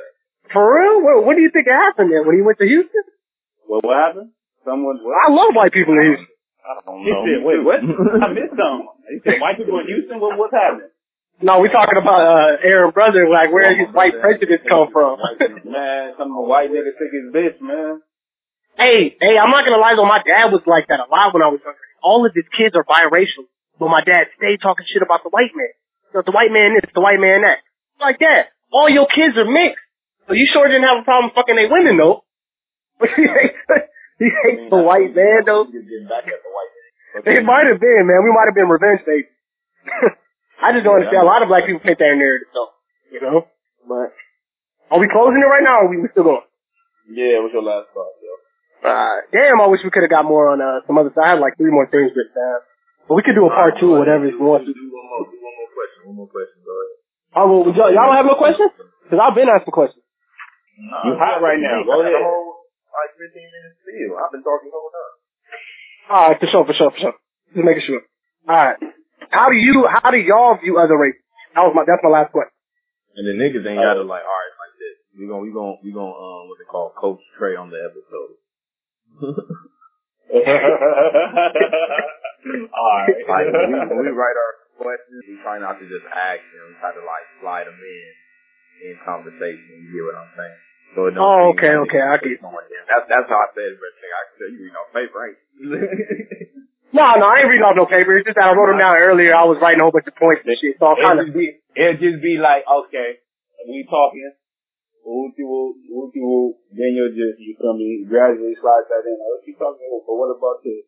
For 0.50 0.66
real? 0.66 1.06
What, 1.06 1.30
what 1.30 1.34
do 1.38 1.46
you 1.46 1.54
think 1.54 1.70
happened 1.70 2.10
there 2.10 2.26
when 2.26 2.38
he 2.38 2.42
went 2.42 2.58
to 2.58 2.66
Houston? 2.66 3.06
Well, 3.70 3.86
what 3.86 3.98
happened? 3.98 4.34
Someone. 4.66 4.98
What? 5.06 5.14
I 5.14 5.30
love 5.30 5.54
white 5.54 5.74
people 5.74 5.94
in 5.94 6.16
Houston. 6.16 6.32
I 6.66 6.82
don't 6.82 7.06
know. 7.06 7.22
He 7.22 7.38
said, 7.38 7.42
wait, 7.46 7.62
what? 7.62 7.82
I 7.86 8.34
missed 8.34 8.58
something. 8.58 8.90
He 9.14 9.22
said, 9.22 9.38
white 9.38 9.62
people 9.62 9.78
in 9.78 9.86
Houston? 9.86 10.18
What, 10.18 10.38
what's 10.42 10.54
happening? 10.58 10.90
No, 11.44 11.60
we 11.60 11.68
talking 11.68 12.00
about 12.00 12.24
uh 12.24 12.64
Aaron 12.64 12.96
brother, 12.96 13.28
like 13.28 13.52
where 13.52 13.68
his 13.76 13.92
white 13.92 14.16
prejudice 14.24 14.64
come 14.64 14.88
from. 14.92 15.20
Man, 15.68 16.16
some 16.16 16.32
white 16.32 16.72
nigga 16.72 16.96
took 16.96 17.12
his 17.12 17.28
bitch, 17.36 17.60
man. 17.60 18.00
hey, 18.80 19.20
hey, 19.20 19.36
I'm 19.36 19.52
not 19.52 19.68
gonna 19.68 19.84
lie 19.84 20.00
though, 20.00 20.08
my 20.08 20.24
dad 20.24 20.56
was 20.56 20.64
like 20.64 20.88
that 20.88 21.04
a 21.04 21.08
lot 21.12 21.36
when 21.36 21.44
I 21.44 21.52
was 21.52 21.60
younger. 21.60 21.80
All 22.00 22.24
of 22.24 22.32
his 22.32 22.48
kids 22.56 22.72
are 22.76 22.88
biracial, 22.88 23.52
but 23.76 23.92
my 23.92 24.00
dad 24.00 24.32
stayed 24.40 24.64
talking 24.64 24.88
shit 24.88 25.04
about 25.04 25.28
the 25.28 25.32
white 25.34 25.52
man. 25.52 25.76
So 26.16 26.24
the 26.24 26.32
white 26.32 26.56
man 26.56 26.80
this, 26.80 26.88
the 26.96 27.04
white 27.04 27.20
man 27.20 27.44
that. 27.44 27.60
Like 28.00 28.20
that. 28.24 28.56
All 28.72 28.88
your 28.88 29.08
kids 29.12 29.36
are 29.36 29.48
mixed. 29.48 29.84
So 30.28 30.34
you 30.34 30.48
sure 30.56 30.68
didn't 30.72 30.88
have 30.88 31.04
a 31.04 31.06
problem 31.06 31.36
fucking 31.36 31.56
they 31.56 31.68
women 31.68 32.00
though. 32.00 32.24
He 33.04 33.28
hates, 33.28 33.60
he 34.24 34.28
hates 34.32 34.72
the 34.72 34.80
white 34.80 35.12
man 35.12 35.44
though. 35.44 35.68
Back 35.68 36.24
at 36.32 36.40
the 36.40 36.52
white 36.56 36.72
man. 36.72 37.28
It 37.28 37.44
might 37.44 37.68
have 37.68 37.80
been, 37.84 38.08
man. 38.08 38.24
We 38.24 38.32
might 38.32 38.48
have 38.48 38.56
been 38.56 38.72
revenge 38.72 39.04
baby. 39.04 39.28
I 40.62 40.72
just 40.72 40.84
don't 40.88 40.95
understand. 40.99 41.24
A 41.24 41.30
lot 41.30 41.43
of 41.43 41.49
black 41.51 41.68
people 41.68 41.84
paint 41.84 41.99
their 41.99 42.16
narrative 42.16 42.49
though. 42.53 42.72
You 43.12 43.20
know? 43.22 43.38
But 43.86 44.16
are 44.91 44.99
we 45.01 45.08
closing 45.12 45.41
it 45.41 45.49
right 45.49 45.64
now 45.66 45.84
or 45.84 45.89
are 45.89 45.91
we 45.91 46.01
still 46.10 46.26
going? 46.26 46.47
Yeah, 47.12 47.43
what's 47.43 47.53
your 47.53 47.62
last 47.66 47.93
thought, 47.93 48.18
yo? 48.18 48.34
Uh, 48.86 49.18
damn, 49.30 49.62
I 49.62 49.70
wish 49.70 49.82
we 49.86 49.93
could 49.93 50.06
have 50.06 50.14
got 50.14 50.26
more 50.26 50.49
on 50.49 50.62
uh, 50.62 50.82
some 50.89 50.97
other 50.97 51.14
side. 51.14 51.26
I 51.26 51.30
had 51.38 51.41
like 51.43 51.58
three 51.58 51.74
more 51.74 51.86
things 51.89 52.14
written 52.14 52.34
down. 52.34 52.60
But 53.06 53.16
we 53.18 53.22
could 53.22 53.38
do 53.38 53.45
a 53.45 53.53
part 53.53 53.78
two 53.78 53.93
or 53.93 54.01
whatever 54.01 54.26
if 54.26 54.34
you 54.34 54.41
want 54.41 54.66
to. 54.66 54.74
Do 54.74 54.89
one 54.89 55.06
more, 55.06 55.22
do 55.30 55.38
one 55.38 55.53
more 55.53 55.70
question, 55.70 55.99
one 56.10 56.18
more 56.26 56.32
question, 56.32 56.58
go 56.66 56.74
ahead. 56.74 56.97
Oh, 57.38 57.45
well, 57.45 57.62
y'all, 57.78 57.91
y'all 57.93 58.10
don't 58.10 58.18
have 58.18 58.30
no 58.30 58.38
questions? 58.41 58.74
Because 59.06 59.22
I've 59.22 59.38
been 59.38 59.49
asking 59.49 59.74
questions. 59.76 60.01
You 60.76 61.14
hot 61.16 61.39
right 61.45 61.62
now. 61.62 61.86
Go 61.86 62.01
ahead. 62.01 62.18
whole, 62.18 62.66
like 62.89 63.14
15 63.14 63.38
minutes 63.38 63.78
still. 63.86 64.18
I've 64.18 64.34
been 64.34 64.41
talking 64.41 64.74
the 64.74 64.76
whole 64.76 64.89
time. 64.89 65.14
All 66.10 66.24
right, 66.30 66.38
for 66.41 66.47
sure, 66.49 66.66
for 66.66 66.74
sure, 66.74 66.91
for 66.91 66.99
sure. 66.99 67.16
Just 67.53 67.66
making 67.66 67.86
sure. 67.86 68.01
All 68.49 68.58
right. 68.58 68.78
How 69.32 69.49
do 69.49 69.55
you, 69.57 69.86
how 69.89 70.11
do 70.11 70.17
y'all 70.17 70.57
view 70.61 70.78
other 70.78 70.97
races? 70.97 71.21
That 71.55 71.61
was 71.67 71.73
my, 71.76 71.84
that's 71.88 72.03
my 72.03 72.09
last 72.11 72.32
question. 72.32 72.51
And 73.15 73.23
the 73.26 73.36
niggas 73.39 73.63
ain't 73.63 73.80
gotta 73.80 74.03
like, 74.03 74.23
alright, 74.28 74.53
like 74.59 74.76
this. 74.76 74.95
We 75.15 75.23
gon' 75.32 75.39
we 75.39 75.51
gon' 75.55 75.80
we 75.80 75.95
gon' 75.95 76.11
um, 76.11 76.51
what 76.51 76.59
they 76.59 76.67
call 76.67 76.91
Coach 76.99 77.23
Trey 77.39 77.55
on 77.55 77.71
the 77.71 77.80
episode. 77.80 78.36
Alright. 82.76 83.23
Like 83.23 83.45
when 83.55 83.71
we, 83.71 83.80
when 83.88 83.99
we 84.05 84.11
write 84.11 84.36
our 84.38 84.53
questions, 84.78 85.21
we 85.32 85.39
try 85.41 85.57
not 85.63 85.80
to 85.80 85.86
just 85.88 86.03
ask 86.11 86.43
them, 86.51 86.67
we 86.69 86.76
try 86.84 86.91
to 86.93 86.99
like 87.07 87.26
slide 87.39 87.65
them 87.71 87.80
in 87.80 88.11
in 88.91 88.93
conversation. 89.07 89.63
You 89.88 89.88
get 89.95 90.03
what 90.11 90.19
I'm 90.19 90.32
saying? 90.36 90.59
So 90.93 90.99
it 91.07 91.15
don't 91.15 91.23
Oh, 91.23 91.55
okay, 91.55 91.73
okay, 91.88 92.03
I 92.03 92.19
it's 92.19 92.28
get 92.28 92.43
it. 92.43 92.45
on 92.45 92.51
them. 92.51 92.84
That's 92.91 93.07
that's 93.07 93.30
how 93.32 93.47
I 93.47 93.49
said 93.55 93.71
it, 93.71 93.80
but 93.80 93.91
nigga, 93.97 94.11
I 94.11 94.23
can 94.28 94.36
tell 94.36 94.51
you 94.51 94.59
you 94.67 94.73
know, 94.76 94.86
paper, 94.91 95.19
ain't 95.23 95.39
you? 95.55 95.71
No, 96.96 97.04
no, 97.20 97.28
I 97.28 97.43
ain't 97.43 97.52
reading 97.52 97.68
off 97.68 97.76
no 97.76 97.84
paper. 97.84 98.16
It's 98.16 98.24
just 98.24 98.39
that 98.39 98.48
I 98.48 98.56
wrote 98.56 98.72
them 98.72 98.80
down 98.80 98.96
earlier. 98.96 99.36
I 99.36 99.43
was 99.43 99.60
writing 99.60 99.84
a 99.84 99.86
whole 99.86 99.91
bunch 99.91 100.08
of 100.08 100.16
points 100.16 100.48
and 100.48 100.56
shit. 100.56 100.80
So 100.80 100.96
I'm 100.96 101.00
kind 101.04 101.20
of, 101.20 101.36
be, 101.36 101.60
it'll 101.76 102.00
just 102.00 102.24
be 102.24 102.39
like, 102.39 102.64
okay, 102.64 103.20
we 103.68 103.84
talking, 103.84 104.32
whoop 105.04 105.36
whoop, 105.36 105.76
whoop 105.91 106.16
whoop, 106.16 106.56
then 106.72 106.96
you'll 106.96 107.12
just, 107.12 107.36
you 107.43 107.52
feel 107.60 107.76
me, 107.76 108.08
gradually 108.08 108.56
slide 108.64 108.88
that 108.88 109.04
in. 109.04 109.20
What 109.20 109.43
you 109.43 109.60
talking 109.60 109.84
about? 109.84 110.08
But 110.08 110.16
what 110.16 110.32
about 110.39 110.64
this? 110.64 110.88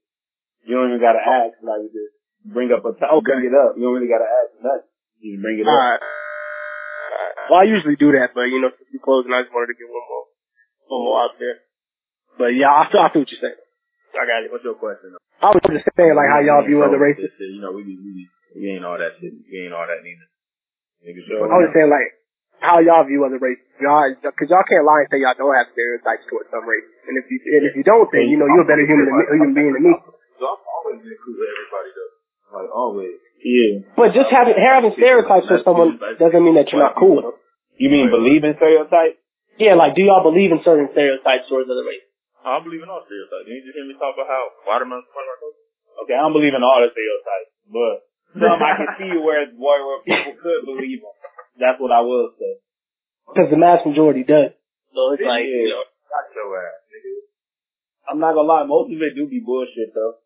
You 0.63 0.79
don't 0.79 0.95
even 0.95 1.03
gotta 1.03 1.19
ask, 1.19 1.59
like, 1.59 1.91
just 1.91 2.15
bring 2.47 2.71
up 2.71 2.87
a 2.87 2.95
topic, 2.95 3.27
bring 3.27 3.51
it 3.51 3.55
up. 3.57 3.75
You 3.75 3.91
don't 3.91 3.99
really 3.99 4.07
gotta 4.07 4.31
ask 4.31 4.55
nothing. 4.63 4.87
You 5.19 5.35
just 5.35 5.43
bring 5.43 5.59
it 5.59 5.67
up. 5.67 5.75
alright. 5.75 5.99
Well, 7.51 7.59
I 7.59 7.67
usually 7.67 7.99
do 7.99 8.15
that, 8.15 8.31
but 8.31 8.47
you 8.47 8.63
know, 8.63 8.71
since 8.71 8.87
we're 8.95 9.03
closing, 9.03 9.35
I 9.35 9.43
just 9.43 9.51
wanted 9.51 9.75
to 9.75 9.79
get 9.79 9.91
one 9.91 10.07
more, 10.07 10.25
one 10.87 11.01
more 11.03 11.17
out 11.19 11.35
there. 11.35 11.67
But 12.39 12.55
yeah, 12.55 12.71
I 12.71 12.87
I 12.87 13.11
see 13.11 13.19
what 13.19 13.31
you're 13.31 13.43
saying. 13.43 13.59
I 14.15 14.23
got 14.23 14.43
it. 14.45 14.51
What's 14.51 14.63
your 14.63 14.79
question? 14.79 15.15
I 15.43 15.51
was 15.53 15.61
just 15.67 15.85
saying, 15.97 16.15
like, 16.15 16.29
how 16.31 16.41
y'all 16.41 16.65
view 16.65 16.81
other 16.81 16.97
races. 16.97 17.29
Shit, 17.37 17.53
You 17.53 17.61
know, 17.61 17.75
we 17.75 17.83
be, 17.83 17.95
we 17.99 18.09
be, 18.13 18.25
we 18.55 18.65
ain't 18.73 18.85
all 18.87 18.97
that 18.97 19.19
shit. 19.21 19.33
We 19.35 19.67
ain't 19.67 19.75
all 19.75 19.85
that 19.85 20.01
neither. 20.01 20.27
Niggas 21.05 21.29
I 21.29 21.45
was 21.45 21.69
just 21.69 21.77
saying, 21.77 21.91
like, 21.93 22.09
how 22.57 22.81
y'all 22.81 23.05
view 23.05 23.21
other 23.21 23.37
races. 23.37 23.61
Y'all, 23.77 24.09
cause 24.33 24.49
y'all 24.49 24.65
can't 24.65 24.81
lie 24.81 25.05
and 25.05 25.09
say 25.13 25.21
y'all 25.21 25.37
don't 25.37 25.53
have 25.53 25.69
stereotypes 25.69 26.25
towards 26.25 26.49
some 26.49 26.65
races. 26.65 26.89
And 27.05 27.13
if 27.21 27.29
you, 27.29 27.37
and 27.53 27.63
if 27.69 27.73
you 27.77 27.85
don't, 27.85 28.09
then, 28.09 28.25
you 28.33 28.41
know, 28.41 28.49
you're 28.49 28.65
a 28.65 28.69
better 28.69 28.81
human, 28.81 29.05
than 29.05 29.13
me, 29.13 29.23
human 29.29 29.53
being 29.53 29.73
than 29.77 29.83
me. 29.85 29.93
So 30.41 30.49
I've 30.49 30.65
always 30.65 31.05
been 31.05 31.17
cool 31.21 31.37
with 31.37 31.49
everybody 31.53 31.89
though. 31.93 32.13
Like 32.57 32.69
always. 32.73 33.17
Yeah. 33.45 33.85
But 33.93 34.17
just 34.17 34.33
having, 34.33 34.57
having 34.57 34.97
stereotypes 34.97 35.45
for 35.45 35.61
someone 35.61 36.01
doesn't 36.17 36.41
mean 36.41 36.57
that 36.57 36.73
you're 36.73 36.81
not 36.81 36.97
cool 36.97 37.21
with 37.21 37.25
them. 37.29 37.37
You 37.77 37.93
mean 37.93 38.09
believe 38.09 38.41
in 38.41 38.57
stereotypes? 38.57 39.21
Yeah, 39.61 39.77
like, 39.77 39.93
do 39.93 40.05
y'all 40.05 40.25
believe 40.25 40.53
in 40.53 40.61
certain 40.65 40.89
stereotypes 40.93 41.49
towards 41.49 41.69
other 41.69 41.85
races? 41.85 42.06
I 42.47 42.63
believe 42.63 42.79
in 42.83 42.89
all 42.91 43.03
stereotypes. 43.03 43.43
Didn't 43.43 43.59
you 43.59 43.65
just 43.67 43.75
hear 43.75 43.87
me 43.87 43.95
talk 43.99 44.15
about 44.15 44.29
how 44.31 44.43
watermelon's 44.63 45.09
part 45.11 45.27
of 45.27 45.31
our 45.35 45.39
culture? 45.43 45.65
Okay, 46.07 46.15
I 46.15 46.21
don't 46.23 46.35
believe 46.37 46.55
in 46.55 46.63
all 46.63 46.79
the 46.79 46.91
stereotypes, 46.93 47.51
but 47.67 47.95
some 48.39 48.61
I 48.63 48.71
can 48.79 48.89
see 49.01 49.11
where, 49.19 49.43
where, 49.57 49.81
where 49.83 49.99
people 50.05 50.33
could 50.39 50.61
believe 50.63 51.01
them. 51.03 51.15
That's 51.59 51.81
what 51.81 51.91
I 51.91 52.01
will 52.05 52.31
say. 52.37 52.61
Because 53.27 53.49
the 53.51 53.59
mass 53.59 53.81
majority 53.83 54.23
does. 54.23 54.53
So 54.95 55.11
it's 55.17 55.25
like, 55.25 55.43
Yeah. 55.43 55.67
you 55.67 55.73
know, 55.75 55.83
Got 56.07 56.31
your 56.31 56.55
ass, 56.55 56.79
nigga. 56.87 57.13
I'm 58.07 58.19
not 58.23 58.31
gonna 58.31 58.47
lie, 58.47 58.63
most 58.63 58.87
of 58.95 59.01
it 59.03 59.11
do 59.17 59.27
be 59.27 59.43
bullshit 59.43 59.91
though. 59.91 60.23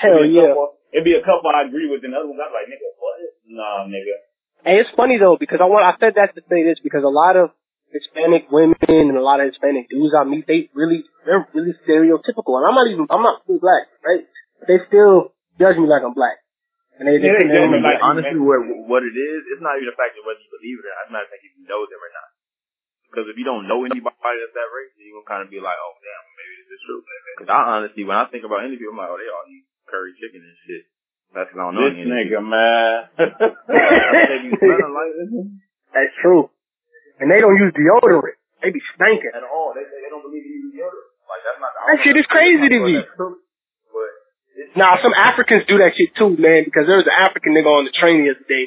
Hell 0.00 0.24
It'd 0.24 0.32
yeah. 0.32 0.56
couple- 0.56 0.80
It'd 0.92 1.04
be 1.04 1.16
a 1.16 1.24
couple 1.24 1.52
I 1.52 1.68
agree 1.68 1.88
with, 1.88 2.00
and 2.04 2.12
other 2.16 2.28
ones 2.32 2.40
I'm 2.40 2.52
like, 2.52 2.68
nigga, 2.68 2.88
what? 2.96 3.16
Nah, 3.52 3.84
nigga. 3.88 4.16
Hey, 4.64 4.80
it's 4.80 4.88
funny 4.96 5.20
though 5.20 5.36
because 5.36 5.60
I 5.60 5.68
want 5.68 5.84
I 5.84 5.92
said 6.00 6.16
that 6.16 6.32
to 6.36 6.40
say 6.48 6.64
this 6.64 6.80
because 6.80 7.04
a 7.04 7.12
lot 7.12 7.36
of 7.36 7.52
Hispanic 7.92 8.48
women 8.50 8.76
and 8.88 9.14
a 9.16 9.22
lot 9.22 9.38
of 9.44 9.52
Hispanic 9.52 9.86
dudes 9.92 10.16
I 10.16 10.24
meet, 10.24 10.48
they 10.48 10.72
really 10.72 11.04
they're 11.28 11.44
really 11.52 11.76
stereotypical, 11.84 12.56
and 12.58 12.64
I'm 12.66 12.74
not 12.76 12.88
even 12.88 13.04
I'm 13.12 13.22
not 13.22 13.44
full 13.44 13.60
black, 13.60 13.86
right? 14.02 14.24
But 14.58 14.66
they 14.72 14.78
still 14.88 15.36
judge 15.60 15.76
me 15.76 15.84
like 15.86 16.00
I'm 16.02 16.16
black, 16.16 16.40
and 16.98 17.04
they, 17.06 17.20
Yeah, 17.20 17.36
they, 17.38 17.46
they 17.46 17.52
they, 17.52 17.56
judge 17.62 17.70
me 17.72 17.84
like- 17.84 18.00
honestly, 18.02 18.40
what 18.40 18.64
what 18.88 19.02
it 19.04 19.12
is, 19.14 19.40
it's 19.52 19.60
not 19.62 19.76
even 19.76 19.92
the 19.92 19.98
fact 20.00 20.16
of 20.16 20.24
whether 20.24 20.40
you 20.40 20.50
believe 20.50 20.80
it 20.80 20.88
or 20.88 20.92
not. 20.96 21.04
It's 21.06 21.14
not 21.14 21.22
the 21.28 21.30
fact 21.36 21.44
if 21.44 21.52
you 21.60 21.64
know 21.68 21.82
them 21.84 22.00
or 22.00 22.12
not. 22.16 22.28
Because 23.12 23.26
if 23.28 23.36
you 23.36 23.44
don't 23.44 23.68
know 23.68 23.84
anybody 23.84 24.16
that's 24.40 24.56
that 24.56 24.70
race, 24.72 24.92
then 24.96 25.04
you're 25.04 25.20
gonna 25.20 25.28
kind 25.28 25.42
of 25.44 25.52
be 25.52 25.60
like, 25.60 25.76
oh 25.76 25.92
damn, 26.00 26.24
maybe 26.32 26.52
this 26.64 26.70
is 26.72 26.82
true. 26.88 27.00
Because 27.36 27.52
I 27.52 27.60
honestly, 27.76 28.08
when 28.08 28.16
I 28.16 28.24
think 28.32 28.48
about 28.48 28.64
any 28.64 28.80
people, 28.80 28.96
I'm 28.96 29.04
like, 29.04 29.12
oh, 29.12 29.20
they 29.20 29.28
all 29.28 29.44
eat 29.52 29.68
curry 29.84 30.16
chicken 30.16 30.40
and 30.40 30.56
shit. 30.64 30.88
That's 31.36 31.52
because 31.52 31.60
I 31.60 31.64
don't 31.68 31.76
know 31.76 31.84
This 31.92 32.00
any 32.00 32.08
of 32.08 32.16
nigga, 32.16 32.40
man. 32.40 32.92
They 33.68 34.38
be 34.48 34.56
smelling 34.56 34.92
like 34.96 35.12
this 35.16 35.28
that's 35.92 36.16
true, 36.24 36.48
and 37.20 37.26
they 37.28 37.40
don't 37.40 37.56
use 37.58 37.72
deodorant. 37.74 38.38
They 38.62 38.70
be 38.70 38.80
stinking. 38.94 39.34
at 39.34 39.42
all. 39.44 39.74
They 39.74 39.82
they 39.84 40.08
don't 40.08 40.22
believe 40.22 40.44
you 40.46 40.70
use 40.70 40.80
deodorant. 40.80 41.10
Like 41.28 41.42
that's 41.44 41.60
not. 41.60 41.70
That 41.74 41.98
shit 42.04 42.16
is 42.16 42.28
crazy 42.30 42.66
to 42.68 42.78
me. 42.80 42.94
It's 44.52 44.76
Nah, 44.76 45.00
some 45.00 45.16
Africans 45.16 45.64
do 45.68 45.80
that 45.80 45.96
shit 45.96 46.12
too, 46.16 46.36
man. 46.36 46.64
Because 46.68 46.84
there 46.84 47.00
was 47.00 47.08
an 47.08 47.16
African 47.16 47.56
nigga 47.56 47.68
on 47.72 47.84
the 47.88 47.94
train 47.96 48.24
the 48.24 48.36
other 48.36 48.44
day, 48.48 48.64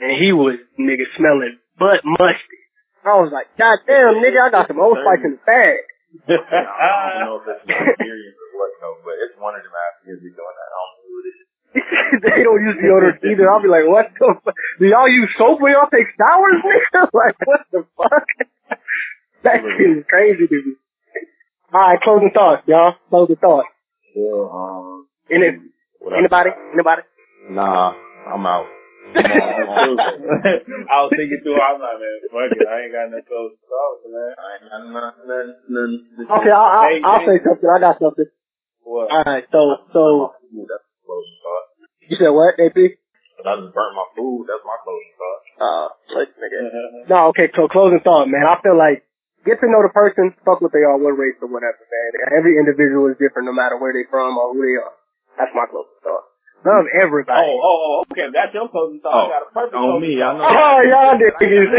and 0.00 0.12
he 0.12 0.32
was 0.32 0.60
nigga 0.76 1.08
smelling 1.16 1.56
butt 1.80 2.04
musty. 2.04 2.60
I 3.04 3.16
was 3.22 3.30
like, 3.32 3.48
God 3.56 3.80
damn, 3.86 4.18
nigga, 4.20 4.44
I 4.44 4.50
got 4.50 4.68
some 4.68 4.80
old 4.82 4.98
spice 5.00 5.22
in 5.24 5.38
the 5.38 5.42
bag. 5.46 5.78
I 6.26 7.16
don't 7.16 7.20
know 7.24 7.36
if 7.40 7.44
that's 7.48 7.62
an 7.68 7.70
experience 7.70 8.36
or 8.36 8.48
what, 8.60 8.70
though, 8.80 8.96
but 9.04 9.14
it's 9.24 9.36
one 9.40 9.54
of 9.56 9.62
them 9.64 9.72
Africans 9.72 10.20
be 10.26 10.32
doing 10.36 10.56
that. 10.56 10.68
I 10.68 10.76
don't 10.76 10.92
know 10.92 11.04
who 11.06 11.14
it 11.16 11.26
is. 11.32 11.46
they 12.22 12.42
don't 12.42 12.62
use 12.62 12.76
deodorant 12.78 13.22
either. 13.24 13.50
I'll 13.50 13.62
be 13.62 13.68
like, 13.68 13.86
what 13.86 14.12
the 14.18 14.34
fuck? 14.44 14.54
Do 14.78 14.86
y'all 14.86 15.08
use 15.08 15.30
soap 15.38 15.60
when 15.60 15.72
y'all 15.72 15.90
take 15.90 16.06
showers, 16.16 16.60
nigga? 16.62 17.08
like, 17.20 17.36
what 17.44 17.60
the 17.72 17.86
fuck? 17.96 18.26
that 19.44 19.60
shit 19.62 19.98
is 19.98 20.04
crazy 20.08 20.46
to 20.46 20.58
me. 20.64 20.74
Alright, 21.72 22.00
closing 22.00 22.30
thoughts, 22.32 22.62
y'all. 22.66 22.94
Closing 23.10 23.36
thoughts. 23.36 23.68
Yeah, 24.14 24.48
um, 24.48 25.06
Any, 25.30 25.58
anybody? 26.16 26.50
Anybody? 26.72 27.02
Nah, 27.50 27.92
I'm 28.32 28.46
out. 28.46 28.66
I 29.16 29.20
was 31.04 31.12
thinking 31.14 31.40
through, 31.42 31.60
I'm 31.60 31.80
like, 31.80 31.98
man, 32.00 32.16
fuck 32.30 32.50
it, 32.52 32.66
I 32.66 32.86
ain't 32.86 32.92
got 32.92 33.10
no 33.10 33.20
close 33.22 33.54
thoughts, 33.64 34.02
man. 34.08 34.34
I 34.34 34.46
ain't 34.56 34.66
got 34.70 34.82
none, 34.92 35.14
none, 35.26 35.54
none. 35.68 35.92
Okay, 36.26 36.50
I'll, 36.50 36.70
I'll, 36.70 36.86
Hey, 36.90 37.00
I'll 37.04 37.20
hey. 37.20 37.26
say 37.26 37.44
something. 37.44 37.68
I 37.70 37.78
got 37.80 37.98
something. 37.98 38.26
What? 38.82 39.10
Alright, 39.10 39.44
so, 39.50 39.76
so, 39.92 40.32
Ooh, 42.06 42.14
that's 42.14 42.14
a 42.14 42.14
closing 42.14 42.14
thought. 42.14 42.14
you 42.14 42.16
said 42.16 42.32
what, 42.32 42.54
AP? 42.58 42.78
I 43.46 43.52
just 43.62 43.74
burnt 43.74 43.94
my 43.94 44.06
food. 44.16 44.46
That's 44.48 44.64
my 44.66 44.78
closing 44.82 45.14
thought. 45.18 45.42
Uh, 45.56 45.86
like, 46.18 46.30
nigga. 46.38 46.60
No, 47.12 47.18
okay, 47.30 47.46
so 47.54 47.68
closing 47.68 48.00
thought, 48.02 48.26
man. 48.26 48.42
I 48.46 48.58
feel 48.62 48.74
like 48.76 49.06
get 49.46 49.60
to 49.62 49.68
know 49.70 49.78
the 49.86 49.92
person, 49.94 50.34
fuck 50.42 50.58
what 50.60 50.72
they 50.74 50.82
are, 50.82 50.98
what 50.98 51.14
race 51.14 51.38
or 51.38 51.46
whatever, 51.46 51.78
man. 51.78 52.10
Every 52.34 52.58
individual 52.58 53.06
is 53.14 53.18
different 53.22 53.46
no 53.46 53.54
matter 53.54 53.78
where 53.78 53.94
they 53.94 54.02
from 54.10 54.34
or 54.34 54.50
who 54.54 54.62
they 54.66 54.74
are. 54.82 54.94
That's 55.38 55.54
my 55.54 55.66
closing 55.70 55.94
thought. 56.02 56.26
Love 56.66 56.82
Oh, 56.90 56.98
everybody. 56.98 57.46
oh, 57.46 57.62
oh, 57.62 58.10
okay, 58.10 58.26
that's 58.34 58.50
your 58.50 58.66
closing 58.66 58.98
thought. 58.98 59.30
I 59.30 59.38
got 59.38 59.46
a 59.46 59.50
perfect 59.54 59.76
on 59.78 60.02
closing 60.02 60.02
me, 60.02 60.18
I 60.18 60.34
know. 60.34 60.42
Oh, 60.50 60.78
y'all 60.82 61.14
niggas. 61.14 61.70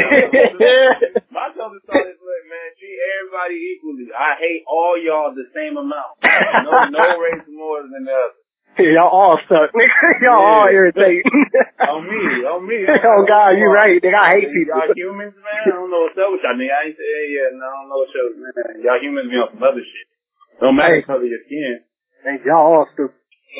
My 1.35 1.51
closing 1.51 1.83
thought 1.83 2.07
is, 2.07 2.15
look, 2.23 2.43
man, 2.47 2.67
treat 2.79 2.95
everybody 3.19 3.57
equally. 3.75 4.07
I 4.15 4.39
hate 4.39 4.63
all 4.63 4.95
y'all 4.95 5.35
the 5.35 5.43
same 5.51 5.75
amount. 5.75 6.15
No, 6.63 6.71
no 6.87 7.03
race 7.19 7.43
more 7.51 7.83
than 7.83 8.07
the 8.07 8.15
other. 8.15 8.39
Y'all 8.79 9.09
all 9.09 9.37
suck. 9.49 9.69
nigga. 9.73 10.09
y'all 10.25 10.43
all 10.45 10.67
irritating. 10.69 11.23
On 11.87 12.01
me, 12.03 12.23
on 12.45 12.61
me. 12.67 12.83
oh 12.89 13.21
God, 13.25 13.53
you 13.57 13.69
right. 13.69 14.01
Nigga, 14.01 14.17
I 14.17 14.29
hate 14.41 14.49
people. 14.49 14.73
Y'all 14.77 14.93
humans, 14.97 15.33
man. 15.37 15.61
I 15.65 15.77
don't 15.77 15.89
know 15.93 16.09
what's 16.09 16.17
up 16.17 16.29
with 16.33 16.41
y'all, 16.41 16.57
nigga. 16.57 16.73
I 16.73 16.81
ain't 16.89 16.97
say 16.97 17.05
yeah, 17.31 17.53
no, 17.53 17.63
I 17.63 17.73
don't 17.77 17.87
know 17.89 17.99
what's 18.01 18.17
up, 18.17 18.31
man. 18.37 18.81
Y'all 18.81 18.99
humans 19.01 19.29
be 19.29 19.37
on 19.37 19.49
some 19.53 19.63
other 19.63 19.81
shit. 19.85 20.07
Don't 20.59 20.73
matter 20.75 20.97
Hey. 20.97 21.01
the 21.01 21.07
color 21.07 21.25
of 21.25 21.29
your 21.29 21.43
skin. 21.45 21.75
Hey, 22.25 22.37
y'all 22.49 22.81
all 22.81 22.87
stupid. 22.97 23.13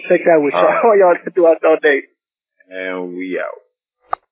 Take 0.10 0.26
that 0.26 0.42
with 0.42 0.54
y'all. 0.54 0.98
Y'all 1.00 1.18
throughout 1.34 1.62
all 1.64 1.78
day. 1.82 2.10
And 2.70 3.14
we 3.16 3.38
out. 3.40 3.54